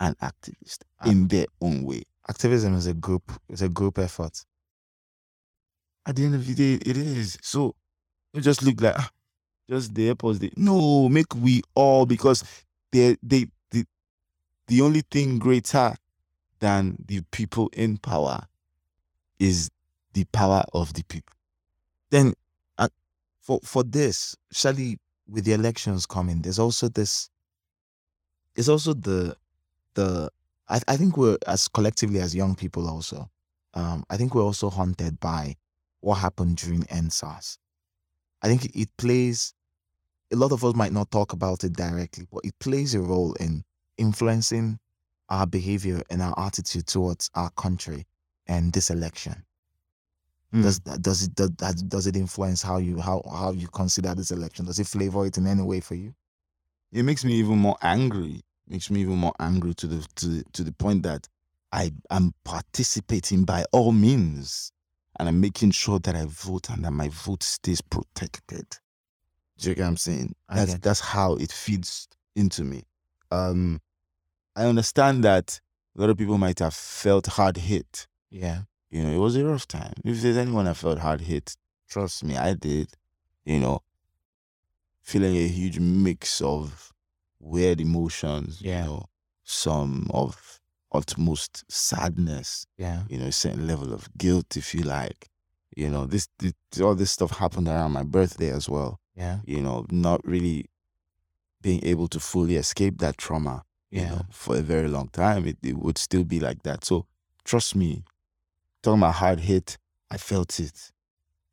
[0.00, 2.02] an activist in their own way.
[2.28, 3.32] activism is a group.
[3.48, 4.44] It's a group effort.
[6.08, 7.36] At the end of the day, it is.
[7.42, 7.74] So
[8.34, 9.10] just look like ah,
[9.68, 10.40] just the airports.
[10.56, 12.42] No, make we all because
[12.92, 13.84] they they the
[14.68, 15.94] the only thing greater
[16.60, 18.40] than the people in power
[19.38, 19.70] is
[20.14, 21.36] the power of the people.
[22.08, 22.32] Then,
[22.78, 22.88] uh,
[23.42, 24.98] for for this, Shally,
[25.28, 27.28] with the elections coming, there's also this.
[28.54, 29.36] There's also the,
[29.92, 30.30] the.
[30.70, 33.28] I I think we're as collectively as young people also.
[33.74, 35.54] Um, I think we're also haunted by
[36.00, 37.58] what happened during EndSARS.
[38.42, 39.54] I think it plays.
[40.32, 43.32] A lot of us might not talk about it directly, but it plays a role
[43.34, 43.64] in
[43.96, 44.78] influencing
[45.28, 48.06] our behavior and our attitude towards our country
[48.46, 49.44] and this election
[50.50, 50.62] Hmm.
[50.62, 54.30] does does it does, that, does it influence how you how how you consider this
[54.30, 56.14] election does it flavor it in any way for you
[56.92, 58.40] it makes me even more angry.
[58.66, 61.28] Makes me even more angry to the to to the point that
[61.72, 64.72] I am participating by all means,
[65.18, 68.66] and I'm making sure that I vote and that my vote stays protected.
[69.58, 70.34] Do you get what I'm saying?
[70.54, 72.84] That's that's how it feeds into me.
[73.30, 73.80] Um,
[74.54, 75.60] I understand that
[75.98, 78.06] A lot of people might have felt hard hit.
[78.30, 78.60] Yeah.
[78.88, 79.94] You know, it was a rough time.
[80.04, 81.56] If there's anyone that felt hard hit,
[81.88, 82.92] trust me, I did.
[83.44, 83.80] You know,
[85.02, 86.92] feeling a huge mix of
[87.40, 88.62] weird emotions.
[88.62, 88.84] Yeah.
[88.84, 89.06] You know,
[89.42, 90.60] some of
[90.92, 92.66] utmost sadness.
[92.76, 93.02] Yeah.
[93.08, 95.28] You know, a certain level of guilt, if you like.
[95.76, 98.98] You know, this, this all this stuff happened around my birthday as well.
[99.14, 99.38] Yeah.
[99.44, 100.66] You know, not really
[101.60, 104.10] being able to fully escape that trauma you Yeah.
[104.10, 105.46] know, for a very long time.
[105.46, 106.84] It, it would still be like that.
[106.84, 107.06] So
[107.44, 108.04] trust me,
[108.82, 109.78] talking about hard hit,
[110.10, 110.92] I felt it.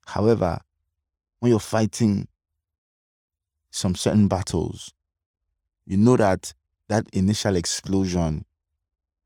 [0.08, 0.60] However,
[1.40, 2.28] when you're fighting
[3.72, 4.94] some certain battles,
[5.86, 6.54] you know that
[6.88, 8.46] that initial explosion,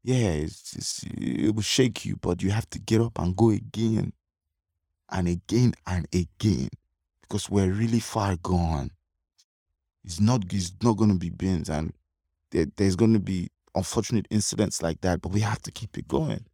[0.04, 3.50] yeah, it's, it's, it will shake you, but you have to get up and go
[3.50, 4.14] again
[5.10, 6.70] and again and again
[7.22, 8.91] because we're really far gone.
[10.04, 11.93] It's not, it's not going to be bins and
[12.52, 16.08] there, there's going to be unfortunate incidents like that, but we have to keep it
[16.08, 16.45] going.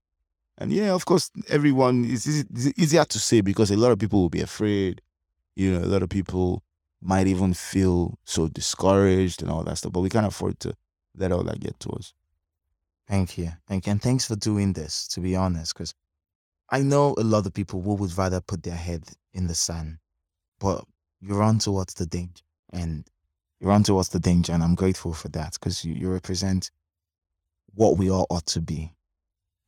[0.57, 2.45] And yeah, of course, everyone is
[2.77, 5.01] easier to say because a lot of people will be afraid.
[5.55, 6.63] You know, a lot of people
[7.01, 10.73] might even feel so discouraged and all that stuff, but we can't afford to
[11.15, 12.13] let all that get to us.
[13.07, 13.51] Thank you.
[13.67, 13.91] Thank you.
[13.91, 15.93] And thanks for doing this, to be honest, because
[16.69, 19.03] I know a lot of people who would rather put their head
[19.33, 19.99] in the sand,
[20.59, 20.83] but
[21.21, 23.07] you run towards the danger and
[23.59, 24.53] you run towards the danger.
[24.53, 26.71] And I'm grateful for that because you, you represent
[27.75, 28.93] what we all ought to be.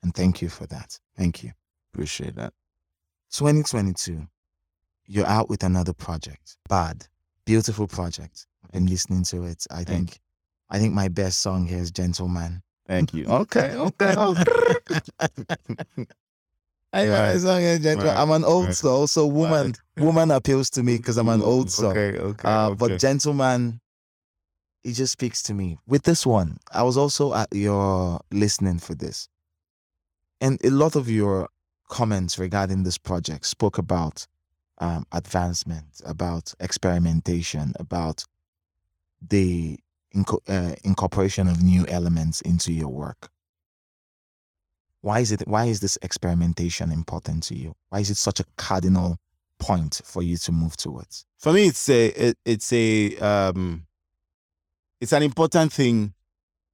[0.01, 0.99] And thank you for that.
[1.15, 1.51] Thank you.
[1.93, 2.53] Appreciate that.
[3.31, 4.27] 2022,
[5.05, 6.57] you're out with another project.
[6.69, 7.07] BAHD,
[7.45, 8.47] beautiful project.
[8.63, 9.65] I've been listening to it.
[9.69, 10.19] I Thank think,
[10.69, 12.63] I think my best song here is Gentleman.
[12.87, 13.25] Thank you.
[13.25, 14.13] Okay, okay.
[16.93, 17.33] Know Right.
[17.35, 18.13] my song is Gentleman.
[18.15, 18.21] Right.
[18.21, 18.75] I'm an old Right.
[18.75, 21.91] soul, so woman, woman appeals to me because I'm an old soul.
[21.91, 22.47] Okay, okay.
[22.47, 22.75] Uh, okay.
[22.75, 23.81] But Gentleman,
[24.83, 25.77] it just speaks to me.
[25.85, 29.27] With this one, I was also at your listening for this.
[30.39, 31.49] And a lot of your
[31.89, 34.25] comments regarding this project spoke about
[34.79, 38.23] um, advancement, about experimentation, about
[39.21, 39.77] the
[40.17, 43.29] inco- uh, incorporation of new elements into your work.
[45.01, 45.47] Why is it?
[45.47, 47.75] Why is this experimentation important to you?
[47.89, 49.17] Why is it such a cardinal
[49.59, 51.25] point for you to move towards?
[51.39, 53.85] for me it's a it, it's a um
[55.01, 56.13] it's an important thing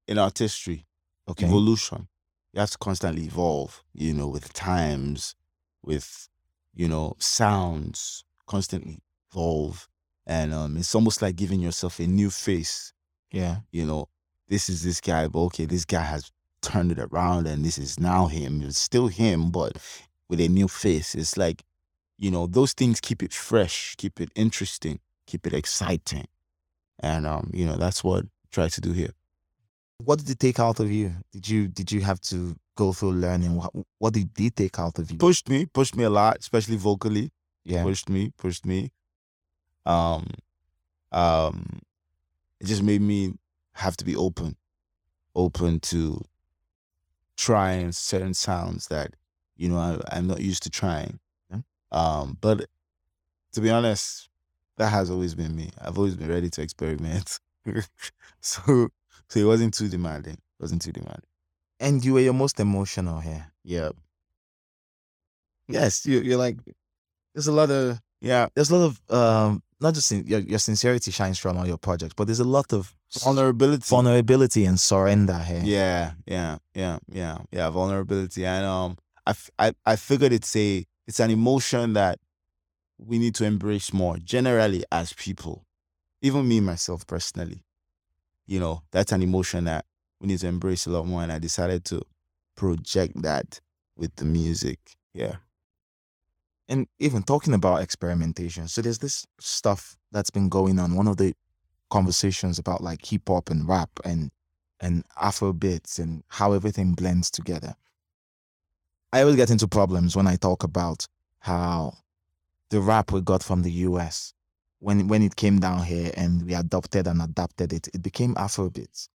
[0.08, 0.86] in artistry
[1.30, 1.46] Okay.
[1.46, 2.08] evolution
[2.54, 5.36] you have to constantly evolve you know with times
[5.82, 6.28] with
[6.74, 9.00] you know sounds constantly
[9.32, 9.88] evolve
[10.26, 12.94] and um it's almost like giving yourself a new face
[13.34, 13.58] Yeah.
[13.72, 14.08] you know
[14.48, 16.32] this is this guy but okay this guy has
[16.62, 19.78] turned it around and this is now him it's still him but
[20.30, 21.64] with a new face it's like
[22.18, 26.28] you know those things keep it fresh keep it interesting keep it exciting
[27.00, 29.14] and um you know that's what I try to do here
[29.98, 31.12] What did it take out of you?
[31.32, 33.56] Did you did you have to go through learning?
[33.60, 33.72] What
[34.02, 35.18] what did it take out of you?
[35.18, 37.32] pushed me pushed me a lot especially vocally
[37.64, 37.84] yeah.
[37.84, 38.92] pushed me pushed me
[39.86, 40.24] um
[41.12, 41.58] um
[42.64, 43.34] it just made me
[43.74, 44.56] have to be open
[45.36, 46.24] open to
[47.36, 49.16] trying certain sounds that
[49.58, 51.20] you know I, i'm not used to trying.
[51.52, 51.60] Yeah.
[51.92, 52.66] um but
[53.54, 54.30] to be honest
[54.78, 55.70] that has always been me.
[55.80, 57.40] I've always been ready to experiment.
[58.42, 58.90] So
[59.30, 61.24] so it wasn't too demanding it wasn't too demanding.
[61.80, 63.52] And you were your most emotional here.
[63.64, 63.92] yeah.
[65.68, 66.58] Yes, you you're like
[67.34, 68.48] there's a lot of yeah.
[68.54, 71.78] there's a lot of um not just in, your your sincerity shines from all your
[71.78, 75.62] projects, but there's a lot of vulnerability vulnerability and surrender here.
[75.64, 77.70] Yeah, yeah, yeah, yeah, yeah.
[77.70, 78.98] Vulnerability, and um,
[79.28, 82.20] I, f- I, I figured it's a, it's an emotion that
[82.98, 85.66] we need to embrace more generally as people.
[86.22, 87.64] Even me myself personally,
[88.48, 89.86] you know, that's an emotion that
[90.22, 91.22] we need to embrace a lot more.
[91.22, 92.02] And I decided to
[92.56, 93.60] project that
[93.98, 94.80] with the music.
[95.14, 95.36] Yeah.
[96.70, 100.96] And even talking about experimentation, so there's this stuff that's been going on.
[100.96, 101.34] One of the
[101.90, 104.32] conversations about like hip hop and rap and
[104.80, 107.76] and Afro beats and how everything blends together.
[109.14, 111.08] I always get into problems when I talk about
[111.40, 111.98] how
[112.70, 114.34] the rap we got from the US,
[114.80, 118.70] when when it came down here and we adopted and adapted it, it became Afro
[118.70, 119.10] beats.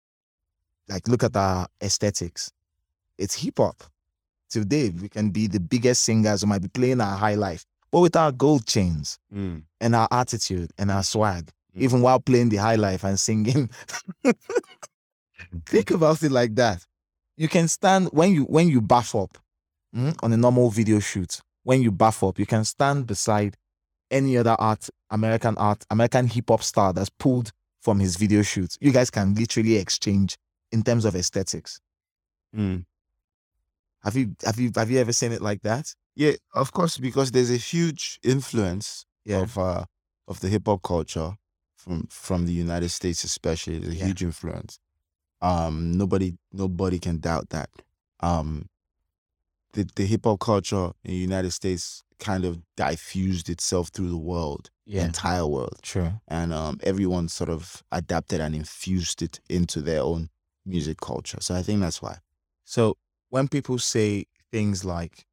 [0.88, 2.52] Like look at our aesthetics.
[3.18, 3.82] It's hip hop.
[4.48, 8.00] Today we can be the biggest singers, we might be playing our high life, but
[8.00, 9.62] with our gold chains Mm.
[9.80, 11.80] and our attitude and our swag, Mm.
[11.82, 13.70] even while playing the high life and singing.
[15.66, 16.84] Think about it like that.
[17.36, 19.38] You can stand when you when you buff up
[19.94, 21.40] mm, on a normal video shoot.
[21.62, 23.56] When you buff up, you can stand beside
[24.10, 27.52] any other art, American art, American hip hop star that's pulled
[27.82, 28.76] from his video shoots.
[28.80, 30.36] You guys can literally exchange
[30.72, 31.80] in terms of aesthetics.
[34.02, 35.92] Have you have you have you ever seen it like that?
[36.14, 39.42] Yeah, of course, because there's a huge influence Yeah.
[39.42, 39.84] of uh
[40.26, 41.36] of the hip hop culture
[41.76, 43.78] from from the United States, especially.
[43.78, 44.06] There's a Yeah.
[44.06, 44.78] huge influence.
[45.40, 47.70] Um, nobody nobody can doubt that.
[48.20, 48.68] Um,
[49.72, 54.16] the the hip hop culture in the United States kind of diffused itself through the
[54.18, 56.20] world, the entire world, True.
[56.26, 60.30] and um, everyone sort of adapted and infused it into their own
[60.66, 61.38] music culture.
[61.40, 62.18] So I think that's why.
[62.64, 62.96] So
[63.30, 65.26] when people say things like,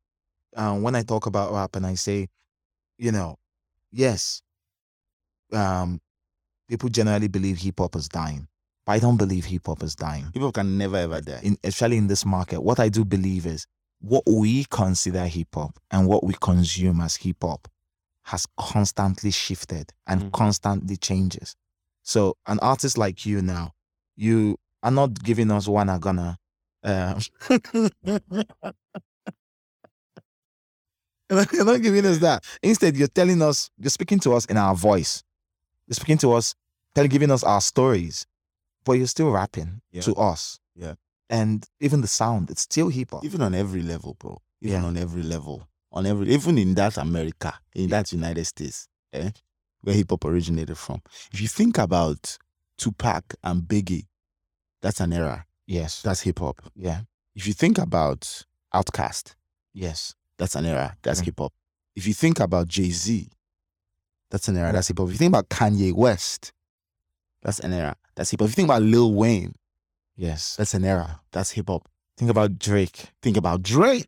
[0.55, 2.27] uh, when I talk about rap and I say,
[2.97, 3.38] you know,
[3.91, 4.41] yes,
[5.53, 5.99] um,
[6.67, 8.47] people generally believe hip hop is dying,
[8.85, 10.27] but I don't believe hip hop is dying.
[10.34, 11.39] Hip hop can never ever die.
[11.43, 13.67] In, especially in this market, what I do believe is
[13.99, 17.67] what we consider hip hop and what we consume as hip hop
[18.23, 20.31] has constantly shifted and Mhm.
[20.31, 21.55] constantly changes.
[22.01, 23.73] So an artist like you now,
[24.15, 25.99] you are not giving us one are
[26.86, 27.20] uh,
[31.52, 32.44] you're not giving us that.
[32.62, 35.24] Instead, you're telling us, you're speaking to us in our voice.
[35.88, 36.53] You're speaking to us,
[36.94, 38.26] telling, giving us our stories,
[38.84, 40.02] but you're still rapping Yeah.
[40.02, 40.60] to us.
[40.76, 40.95] Yeah.
[41.30, 43.26] And even the sound, it's still hip hop.
[43.26, 44.41] even on every level, bro.
[44.62, 44.88] Even Yeah.
[44.88, 49.32] on every level, on every, even in that America, in that United States, eh,
[49.82, 51.02] where hip hop originated from.
[51.34, 52.38] If you think about
[52.78, 54.06] Tupac and Biggie,
[54.82, 55.45] that's an era.
[55.67, 56.01] Yes.
[56.01, 56.61] That's hip hop.
[56.75, 57.01] Yeah.
[57.35, 58.43] If you think about
[58.73, 59.35] Outkast,
[59.73, 60.13] Yes.
[60.37, 60.95] that's an era.
[61.01, 61.25] That's Mm.
[61.25, 61.53] hip hop.
[61.95, 63.29] If you think about Jay Z,
[64.29, 64.71] that's an era.
[64.73, 65.07] That's hip hop.
[65.07, 66.51] If you think about Kanye West,
[67.41, 67.95] that's an era.
[68.15, 68.45] That's hip hop.
[68.47, 69.55] If you think about Lil Wayne,
[70.15, 70.55] Yes.
[70.55, 71.21] that's an era.
[71.31, 71.87] That's hip hop.
[72.17, 73.11] Think about Drake.
[73.21, 74.07] think about Drake,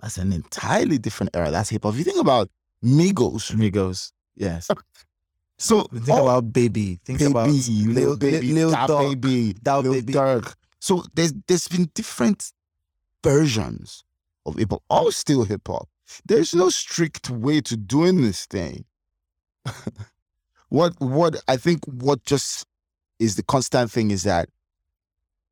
[0.00, 1.50] that's an entirely different era.
[1.50, 1.92] That's hip hop.
[1.94, 2.50] If you think about
[2.82, 4.12] Migos, Migos.
[4.34, 4.68] Yes.
[5.62, 6.98] so Think all- about Baby.
[7.04, 9.20] Think Baby, about Lil Baby, Lil Da Durk.
[9.20, 10.12] Baby, Lil Baby.
[10.12, 10.54] Durk.
[10.80, 12.52] So there's there's been different
[13.22, 14.04] versions
[14.46, 15.88] of hip hop, all still hip hop.
[16.26, 18.84] There's no strict way to doing this thing.
[20.68, 22.66] what what I think what just
[23.18, 24.48] is the constant thing is that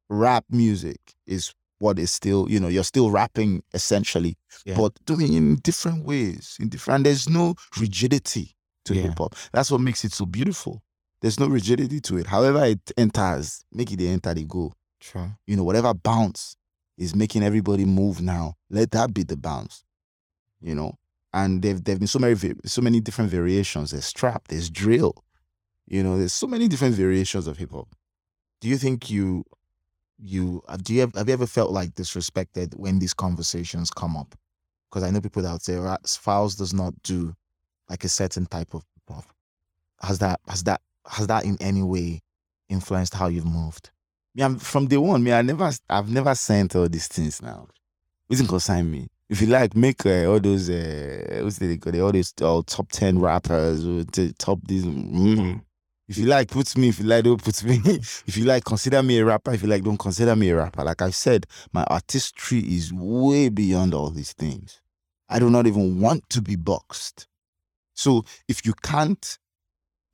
[0.09, 4.77] rap music is what is still, you know, you're still rapping essentially, Yeah.
[4.77, 8.55] but doing it in different ways, in different and there's no rigidity
[8.91, 9.09] to Yeah.
[9.09, 9.35] hip hop.
[9.53, 10.83] That's what makes it so beautiful.
[11.23, 12.27] There's no rigidity to it.
[12.27, 14.73] However it enters, make it the enter they go.
[15.01, 15.31] True.
[15.47, 16.57] You know, whatever bounce
[16.97, 18.55] is making everybody move now.
[18.69, 19.85] Let that be the bounce.
[20.61, 20.99] You know,
[21.33, 22.37] and there've there've been so many
[22.67, 23.91] so many different variations.
[23.93, 25.15] There's trap, there's drill.
[25.87, 27.89] You know, there's so many different variations of hip hop.
[28.61, 29.45] Do you think you
[30.19, 34.17] you uh, do you have, have you ever felt like disrespected when these conversations come
[34.17, 34.35] up?
[34.91, 37.35] Because I know people that would say "Right, Falz does not do
[37.91, 39.25] like a certain type of hop.
[40.01, 42.23] Has that has that has that in any way
[42.71, 43.91] influenced how you've moved?
[44.35, 45.23] Me, I'm from day one.
[45.23, 47.67] Me, I never, I've never sent all these things now.
[48.29, 49.09] Reason consign me.
[49.29, 52.01] If you like, make uh, all those, uh, what's they call?
[52.01, 54.85] All these uh, top ten rappers, the top these.
[54.85, 55.63] Mm.
[56.09, 56.89] If you like, put me.
[56.89, 57.81] If you like, don't put me.
[58.27, 59.53] if you like, consider me a rapper.
[59.53, 60.83] If you like, don't consider me a rapper.
[60.83, 64.81] Like I said, my artistry is way beyond all these things.
[65.29, 67.29] I do not even want to be boxed.
[68.01, 69.39] So if you can't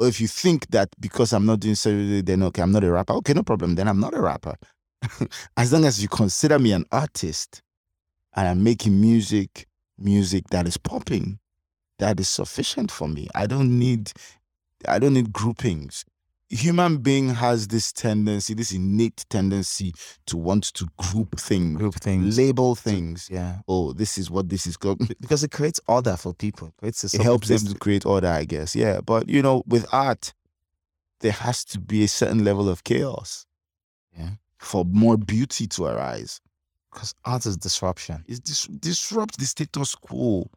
[0.00, 2.90] or if you think that because I'm not doing serious, then okay, I'm not a
[2.90, 3.12] rapper.
[3.14, 3.76] Okay, no problem.
[3.76, 4.56] Then I'm not a rapper.
[5.56, 7.62] as long as you consider me an artist
[8.34, 9.68] and I'm making music,
[9.98, 11.38] music that is popping,
[12.00, 13.28] that is sufficient for me.
[13.36, 14.12] I don't need
[14.88, 16.04] I don't need groupings.
[16.48, 19.92] Human being has this tendency, this innate tendency
[20.26, 22.38] to want to group things, Group things.
[22.38, 23.28] label things.
[23.30, 23.58] Yeah.
[23.66, 24.98] Oh, this is what this is called.
[25.20, 26.72] Because it creates order for people.
[26.82, 28.76] It a it helps them to create order, I guess.
[28.76, 29.00] Yeah.
[29.00, 30.34] But you know, with art,
[31.20, 33.44] there has to be a certain level of chaos.
[34.16, 34.30] Yeah.
[34.58, 36.40] For more beauty to arise.
[36.92, 38.24] because art is disruption.
[38.28, 40.48] It dis- disrupt the status quo.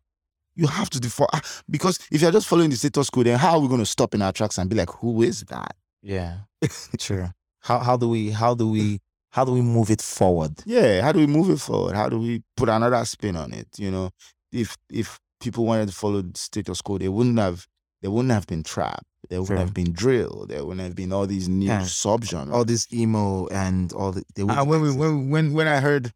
[0.59, 3.53] You have to default ah, because if you're just following the status quo, then how
[3.53, 5.75] are we going to stop in our tracks and be like, who is that?
[6.01, 6.39] Yeah.
[6.99, 7.29] True.
[7.61, 8.99] How how do we how do we
[9.31, 10.53] how do we move it forward?
[10.65, 11.95] Yeah, how do we move it forward?
[11.95, 13.67] How do we put another spin on it?
[13.77, 14.09] You know,
[14.51, 17.67] if if people wanted to follow the status quo, they wouldn't have
[18.01, 19.03] they wouldn't have been trapped.
[19.29, 19.65] there wouldn't True.
[19.65, 21.81] have been drill, there wouldn't have been all these new Yeah.
[21.81, 22.51] subgenres.
[22.53, 26.11] All this emo and all the they And when, we, when when when I heard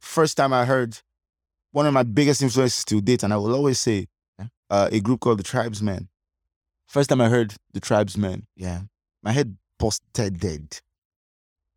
[0.00, 0.98] first time I heard
[1.72, 4.06] one of my biggest influences to date, and I will always say
[4.70, 6.08] uh, a group called the Trybesmen.
[6.86, 8.80] First time I heard the Trybesmen, yeah.
[9.22, 10.80] my head busted dead.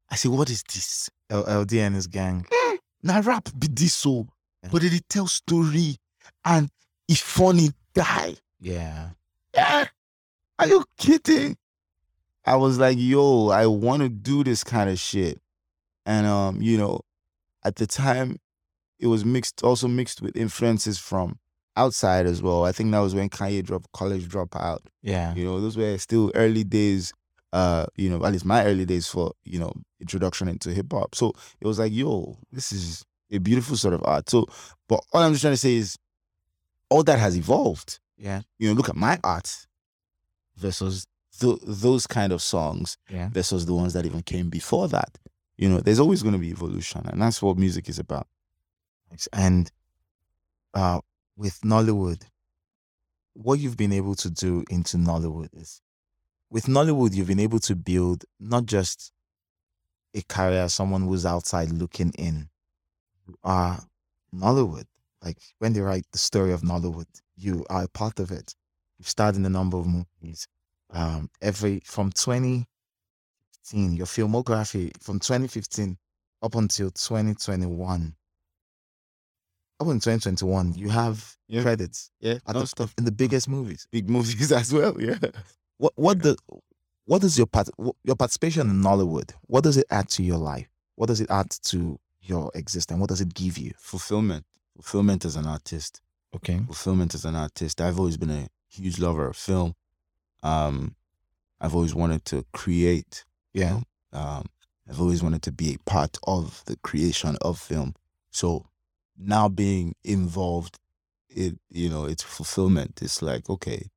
[0.09, 1.09] I said, "What is this?
[1.29, 2.45] L- eLDee and his gang.
[3.03, 4.27] Now rap be this so,
[4.61, 4.69] Yeah.
[4.71, 5.95] but they tell story
[6.45, 6.69] and
[7.07, 8.35] it's funny die.
[8.59, 9.09] Yeah.
[9.55, 9.85] Yeah.
[10.59, 11.57] Are you kidding?
[12.45, 15.41] I was like, yo, I want to do this kind of shit.
[16.05, 17.01] And um, you know,
[17.63, 18.37] at the time,
[19.01, 21.37] it was mixed, also mixed with influences from
[21.75, 22.63] outside as well.
[22.65, 24.79] I think that was when Kanye dropped College Dropout.
[25.01, 25.33] Yeah.
[25.35, 27.11] You know, those were still early days.
[27.53, 31.15] Uh, you know, at least my early days for you know introduction into hip hop.
[31.15, 34.29] So it was like, yo, this is a beautiful sort of art.
[34.29, 34.45] So,
[34.87, 35.97] but all I'm just trying to say is,
[36.89, 37.99] all that has evolved.
[38.17, 38.41] Yeah.
[38.59, 39.67] You know, look at my art
[40.57, 41.07] versus
[41.39, 43.29] th- those kind of songs Yeah.
[43.29, 45.17] versus the ones that even came before that.
[45.57, 48.27] You know, there's always going to be evolution, and that's what music is about.
[49.33, 49.71] And
[50.73, 51.01] uh,
[51.35, 52.21] with Nollywood,
[53.33, 55.81] what you've been able to do into Nollywood is
[56.49, 59.11] with Nollywood, you've been able to build not just
[60.13, 62.49] a career, someone who's outside looking in.
[63.25, 63.79] You are
[64.35, 64.85] Nollywood.
[65.23, 67.05] Like when they write the story of Nollywood,
[67.37, 68.53] you are a part of it.
[68.97, 70.47] You've starred in a number of movies.
[70.89, 75.97] Um, every from 2015, your filmography from 2015
[76.41, 78.13] up until 2021
[79.81, 81.61] up in 2021, you have Yeah.
[81.63, 83.87] credits Yeah, at the, stuff, in the biggest movies.
[83.91, 84.99] big movies as well.
[85.01, 85.17] Yeah,
[85.77, 86.35] What what the
[87.05, 87.69] what does your part
[88.03, 89.31] your participation in Nollywood?
[89.47, 90.67] What does it add to your life?
[90.95, 92.99] What does it add to your existence?
[92.99, 93.71] What does it give you?
[93.77, 94.45] fulfillment,
[94.75, 96.01] fulfillment as an artist.
[96.35, 96.59] Okay.
[96.65, 97.81] fulfillment as an artist.
[97.81, 99.73] I've always been a huge lover of film.
[100.43, 100.95] Um,
[101.59, 103.25] I've always wanted to create.
[103.53, 103.81] Yeah.
[104.13, 104.45] Um,
[104.89, 107.95] I've always wanted to be a part of the creation of film.
[108.31, 108.65] So
[109.23, 110.79] now being involved,
[111.29, 112.99] it you know, it's fulfillment.
[113.01, 113.89] It's like okay.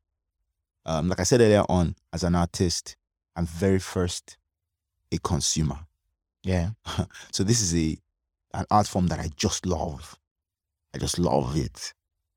[0.87, 2.97] Um, like I said earlier on, as an artist,
[3.37, 4.37] I'm very first
[5.13, 5.79] a consumer.
[6.43, 6.71] Yeah.
[7.33, 7.99] So this is a
[8.53, 10.17] an art form that I just love.
[10.95, 11.93] I just love it.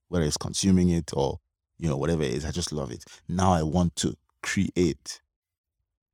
[0.08, 1.40] Whether it's consuming it or,
[1.78, 3.04] you know, whatever it is, I just love it.
[3.28, 5.22] Now I want to create.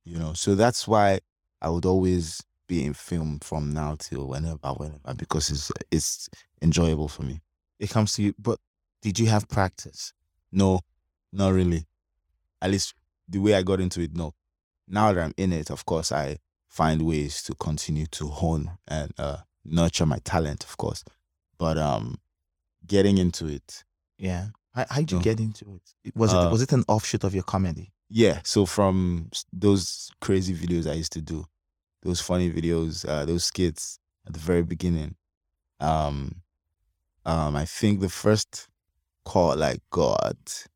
[0.04, 1.20] You know, so that's why
[1.62, 6.28] I would always be in film from now till whenever, whenever, because it's it's
[6.62, 7.40] enjoyable for me.
[7.78, 8.58] It comes to you, but
[9.02, 10.12] did you have practice?
[10.52, 10.80] No,
[11.32, 11.86] not really.
[12.62, 12.94] At least
[13.28, 14.32] the way I got into it, no.
[14.88, 16.38] Now that I'm in it, of course, I
[16.68, 21.04] find ways to continue to hone and uh, nurture my talent, of course.
[21.58, 22.18] But um,
[22.86, 23.84] getting into it,
[24.18, 24.48] Yeah.
[24.74, 25.22] How how'd you No.
[25.22, 25.64] get into
[26.04, 26.14] it?
[26.16, 27.92] Was it Uh, was it an offshoot of your comedy?
[28.08, 28.40] yeah.
[28.44, 31.46] So from those crazy videos I used to do,
[32.04, 35.16] those funny videos, uh, those skits at the very beginning,
[35.80, 36.42] um,
[37.26, 38.68] um, I think the first
[39.24, 40.66] call I got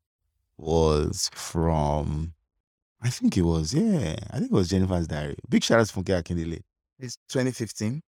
[0.57, 2.33] was from,
[3.01, 5.37] I think it was, yeah, I think it was Jennifer's Diary.
[5.47, 6.61] Big shout out to Funke Akindele.
[6.99, 8.01] It's 2015.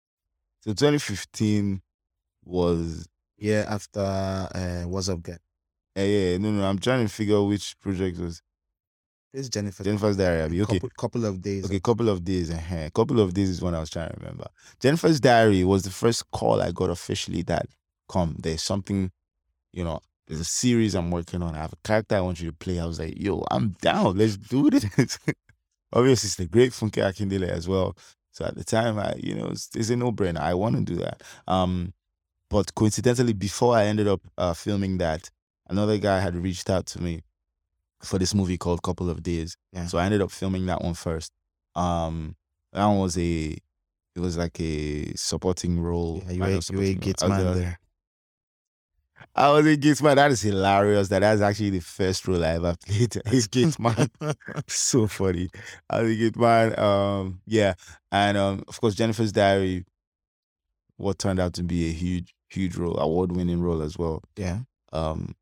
[0.61, 1.81] So 2015
[2.43, 5.37] was, Yeah, after uh, Wazup Guy?
[5.95, 8.41] eh, yeah, no, no, I'm trying to figure out which project was
[9.34, 9.84] This is Jennifer.
[9.84, 10.61] Jennifer's Diary.
[10.61, 11.65] Okay, Couple, couple of days.
[11.65, 12.49] Okay, a couple of days.
[12.49, 14.47] A couple of days is when I was trying to remember.
[14.80, 17.68] Jennifer's Diary was the first call I got officially that
[18.07, 18.35] come.
[18.39, 19.11] There's something,
[19.72, 19.99] you know.
[20.27, 21.56] There's a series I'm working on.
[21.56, 22.80] I have a character I want you to play.
[22.80, 24.18] I was like, yo, I'm down.
[24.18, 25.18] Let's do this.
[25.91, 27.97] Obviously, it's the great Funke Akindele as well.
[28.31, 30.39] So at the time, I, you know, it's, it's a no-brainer.
[30.39, 31.23] I want to do that.
[31.47, 31.93] Um,
[32.49, 35.31] but coincidentally, before I ended up uh, filming that,
[35.68, 37.22] another guy had reached out to me
[38.01, 39.57] for this movie called Couple of Days.
[39.73, 39.88] Yeah.
[39.88, 41.31] So I ended up filming that one first.
[41.76, 42.35] Um,
[42.73, 43.57] that one was a,
[44.15, 46.21] it was like a supporting role.
[46.27, 46.93] Yeah, you were, of you were a.
[46.93, 47.80] Gates man a- there.
[49.35, 50.15] I was a Gates man.
[50.15, 51.09] That is hilarious.
[51.09, 53.21] That that's actually the first role I ever played.
[53.30, 54.09] He's Gates man.
[54.67, 55.49] so funny.
[55.89, 56.80] I was a Gates man.
[56.80, 57.73] Um, yeah,
[58.11, 59.85] and um, of course Jennifer's Diary.
[60.97, 64.21] What turned out to be a huge, huge role, award-winning role as well.
[64.35, 64.59] yeah.
[64.91, 65.34] Um,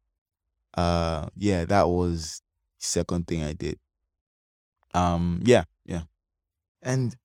[0.75, 2.41] uh, yeah, that was
[2.87, 3.77] second thing I did.
[4.93, 6.03] Um, yeah, yeah.
[6.81, 7.15] And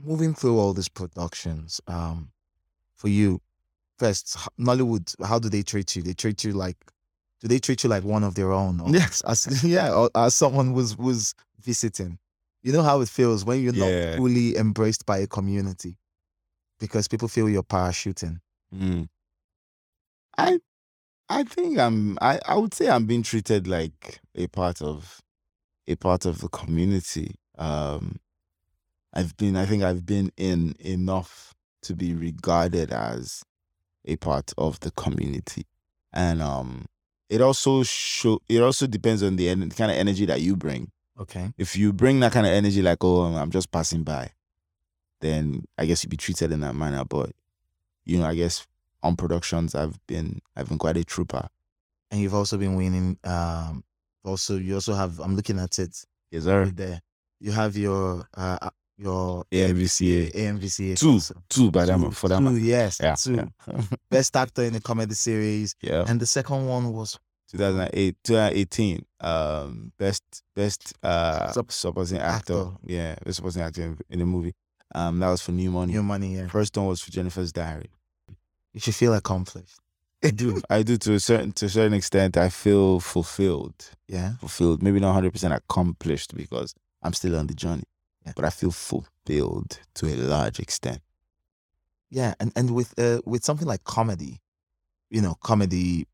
[0.00, 2.30] moving through all these productions, um,
[2.94, 3.40] for you,
[3.98, 6.02] first, Nollywood, how do they treat you?
[6.02, 6.76] They treat you like,
[7.40, 8.80] do they treat you like one of their own?
[8.80, 9.22] Or Yes.
[9.26, 12.18] as, yeah, or as someone was was visiting.
[12.62, 14.10] You know how it feels when you're Yeah.
[14.10, 15.96] not fully embraced by a community
[16.80, 18.40] because people feel you're parachuting.
[18.74, 19.08] Mm.
[20.36, 20.58] I
[21.28, 25.20] I think I'm I, I would say I'm being treated like a part of
[25.86, 27.34] a part of the community.
[27.56, 28.16] Um
[29.12, 33.42] I've been I think I've been in enough to be regarded as
[34.04, 35.66] a part of the community.
[36.12, 36.86] And um
[37.28, 40.90] it also show it also depends on the en- kind of energy that you bring.
[41.20, 41.52] Okay.
[41.58, 44.30] If you bring that kind of energy like oh I'm just passing by,
[45.20, 47.04] then I guess you'd be treated in that manner.
[47.04, 47.32] But
[48.04, 48.66] you know, I guess
[49.02, 51.48] on productions I've been I've been quite a trooper.
[52.10, 53.18] And you've also been winning.
[53.24, 53.84] Um,
[54.24, 55.20] also, you also have.
[55.20, 56.64] I'm looking at it Yes, sir.
[56.64, 57.00] right there.
[57.40, 60.32] You have your uh, uh, your AMVCA.
[60.34, 60.98] AMVCA.
[60.98, 61.34] Two, also.
[61.48, 62.38] two by them for that.
[62.40, 63.34] two, yes, Yeah, two.
[63.68, 63.82] yeah.
[64.10, 66.04] Best actor in a comedy series, yeah.
[66.08, 67.18] and the second one was
[67.52, 69.04] 2008, 2018.
[69.20, 70.22] Um, best
[70.56, 72.58] best uh Sup- supporting actor.
[72.60, 72.70] actor.
[72.84, 74.54] Yeah, best supporting actor in, in the movie.
[74.94, 75.92] Um, that was for New Money.
[75.92, 76.36] Your Money.
[76.36, 77.90] Yeah, First one was for Jennifer's Diary.
[78.78, 79.80] You should feel accomplished.
[80.22, 80.60] I do.
[80.70, 82.36] I do to a certain to a certain extent.
[82.36, 83.90] I feel fulfilled.
[84.06, 84.82] Yeah, Fulfilled.
[84.84, 87.82] Maybe not hundred percent accomplished because I'm still on the journey.
[88.24, 88.32] Yeah.
[88.36, 91.00] But I feel fulfilled to a large extent.
[92.10, 94.38] yeah, and and with uh with something like comedy,
[95.10, 96.06] you know, comedy.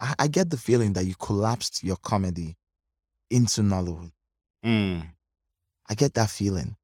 [0.00, 2.56] I, I get the feeling that you collapsed your comedy
[3.30, 4.10] into Nollywood.
[4.64, 5.06] Mm.
[5.88, 6.76] I get that feeling.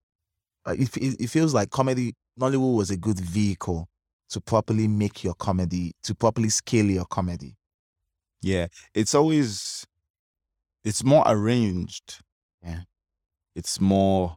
[0.67, 3.89] Uh, it, it, it feels like comedy, Nollywood was a good vehicle
[4.31, 7.57] to properly make your comedy, to properly scale your comedy.
[8.43, 8.67] Yeah.
[8.95, 9.87] It's always
[10.85, 12.21] it's more arranged.
[12.65, 12.81] Yeah.
[13.55, 14.37] It's more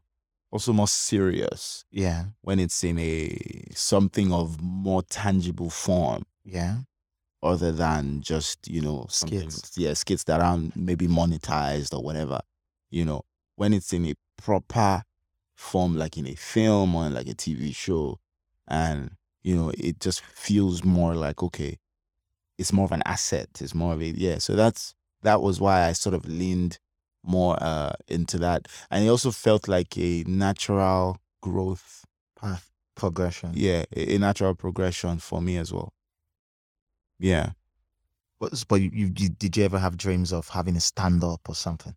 [0.51, 3.37] also more serious Yeah, when it's in a
[3.75, 6.77] something of more tangible form yeah,
[7.43, 9.77] other than just, you know, Skits.
[9.77, 12.41] Yeah, skits that aren't maybe monetized or whatever.
[12.89, 13.21] You know,
[13.55, 15.03] when it's in a proper
[15.55, 18.19] form, like in a film or like a TV show,
[18.67, 19.11] and
[19.43, 21.77] you know, it just feels more like okay,
[22.57, 23.49] it's more of an asset.
[23.61, 24.37] It's more of a yeah.
[24.39, 24.93] So that's
[25.23, 26.79] that was why I sort of leaned
[27.23, 32.05] more uh into that, and it also felt like a natural growth.
[32.39, 33.51] path progression.
[33.55, 35.93] Yeah, a, a natural progression for me as well.
[37.19, 37.51] Yeah.
[38.39, 41.49] But, but you, you, you- did you ever have dreams of having a stand up
[41.49, 41.95] or something?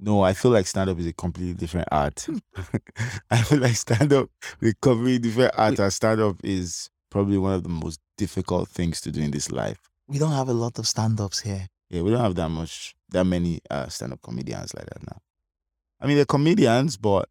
[0.00, 2.26] No, I feel like stand up is a completely different art.
[3.30, 4.28] I feel like stand up
[4.60, 9.00] is completely different art, and stand up is probably one of the most difficult things
[9.02, 9.78] to do in this life.
[10.08, 11.68] We don't have a lot of stand ups here.
[11.90, 15.18] Yeah, we don't have that much, that many uh, stand up comedians like that now.
[16.00, 17.28] I mean, they're comedians, but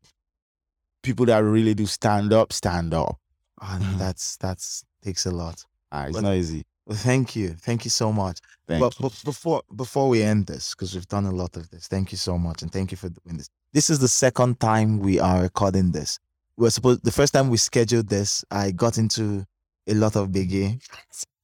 [1.04, 3.18] people that really do stand up, stand up.
[3.62, 5.64] And that's that's takes a lot.
[5.92, 6.64] Ah, it's But- not easy.
[6.86, 8.40] Well, thank you, thank you so much.
[8.68, 12.12] Thank but, before before we end this, because we've done a lot of this, thank
[12.12, 13.50] you so much, and thank you for doing this.
[13.72, 16.20] This is the second time we are recording this.
[16.58, 19.46] We're supposed the first time we scheduled this, I got into
[19.88, 20.82] a lot of biggie.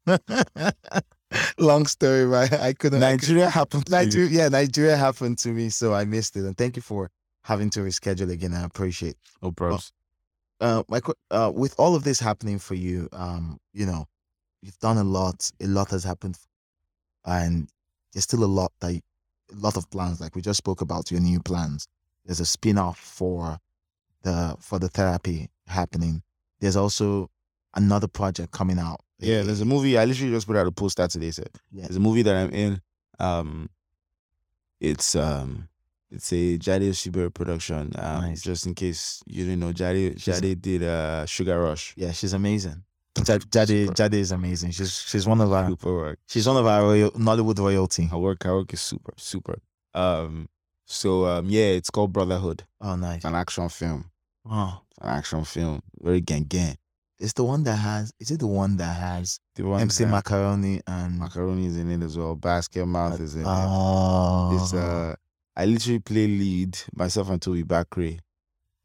[1.59, 2.51] Long story, right?
[2.51, 3.03] I couldn't.
[3.03, 3.97] I Nigeria happened to you.
[3.97, 6.43] Nigeria, yeah, Nigeria happened to me, so I missed it.
[6.43, 7.11] And thank you for
[7.43, 8.53] having to reschedule again.
[8.53, 9.15] I appreciate.
[9.41, 9.91] No props.
[10.59, 10.99] Uh, my
[11.31, 14.05] uh, with all of this happening for you, um, you know,
[14.61, 15.49] you've done a lot.
[15.61, 16.37] A lot has happened,
[17.25, 17.69] and
[18.13, 20.19] there's still a lot that, a lot of plans.
[20.21, 21.87] Like we just spoke about your new plans.
[22.25, 23.57] There's a spin-off for
[24.23, 26.21] the for the therapy happening.
[26.59, 27.29] There's also
[27.75, 28.99] another project coming out.
[29.19, 29.97] Yeah, there's a movie.
[29.97, 31.31] I literally just put out a post out today.
[31.31, 31.83] So Yeah.
[31.83, 32.81] there's a movie that I'm in.
[33.19, 33.69] Um,
[34.79, 35.67] it's um,
[36.11, 37.91] it's a Jade Osiberu production.
[37.97, 38.41] Um, Nice.
[38.41, 41.93] just in case you didn't know, Jade Jade did uh Sugar Rush.
[41.97, 42.83] yeah, she's amazing.
[43.23, 43.93] Jade, Jade, Super.
[43.93, 44.71] Jade is amazing.
[44.71, 46.19] She's she's one of our Super work.
[46.27, 48.05] she's one of our royal, Nollywood royalty.
[48.05, 49.59] Her work, her work is super, super.
[49.93, 50.47] Um,
[50.85, 52.63] so um, yeah, it's called Brotherhood.
[52.81, 53.17] Oh, nice.
[53.17, 54.09] It's an action film.
[54.49, 55.81] Oh, It's an action film.
[56.01, 56.77] Very gang gang.
[57.19, 58.11] it's the one that has.
[58.19, 61.91] Is it the one that has The one MC that- Macaroni and Macaroni is in
[61.91, 62.35] it as well.
[62.35, 63.47] Basketmouth is in it.
[63.47, 65.15] Oh, It's uh,
[65.55, 68.19] I literally play lead myself and Tobi Bakre.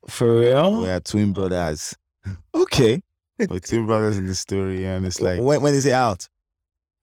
[0.08, 0.82] for real?
[0.82, 1.94] We are twin brothers.
[2.54, 3.00] Okay.
[3.38, 6.28] We're twin brothers in the story, and it's like when when is it out?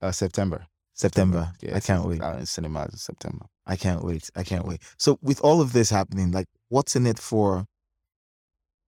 [0.02, 0.66] uh, September.
[0.94, 1.52] September.
[1.62, 2.22] Yeah, I can't wait.
[2.22, 3.46] Out in cinemas in September.
[3.66, 4.30] I can't wait.
[4.36, 4.82] I can't wait.
[4.98, 7.66] So with all of this happening, like what's in it for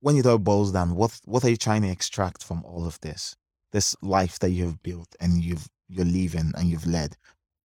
[0.01, 2.99] when it all boils down, what what are you trying to extract from all of
[3.01, 3.35] this?
[3.71, 7.15] This life that you've built and you've you're living and you've led.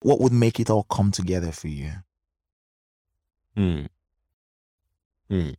[0.01, 1.93] What would make it all come together for you?
[3.57, 3.87] Hmm.
[5.29, 5.51] Hmm.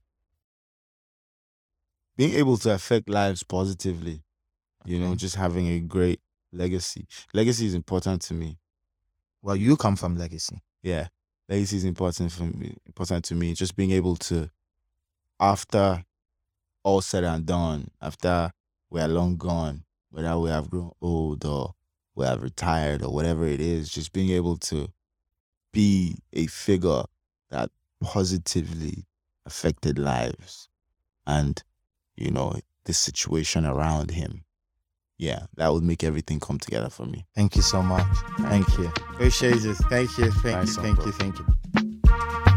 [2.17, 4.23] Being able to affect lives positively,
[4.85, 5.15] you know, mm-hmm.
[5.15, 6.19] just having a great
[6.51, 7.07] legacy.
[7.33, 8.57] Legacy is important to me.
[9.41, 10.61] Well, you come from legacy.
[10.83, 11.07] Yeah,
[11.49, 12.75] legacy is important for me.
[12.85, 13.53] Important to me.
[13.53, 14.49] Just being able to,
[15.39, 16.03] after
[16.83, 18.51] all said and done, after
[18.89, 21.73] we are long gone, whether we have grown old or
[22.15, 24.89] we have retired or whatever it is, just being able to
[25.71, 27.03] be a figure
[27.49, 27.71] that
[28.01, 29.05] positively
[29.45, 30.67] affected lives
[31.25, 31.63] and,
[32.21, 32.53] you know,
[32.85, 34.43] the situation around him.
[35.17, 37.27] Yeah, that would make everything come together for me.
[37.35, 38.07] Thank you so much.
[38.39, 38.87] Thank you.
[39.13, 39.75] Appreciate it.
[39.89, 40.31] Thank you.
[40.31, 40.83] Thank Nice you.
[40.83, 41.05] one, Thank bro.
[41.05, 41.11] you.
[41.11, 42.50] Thank you.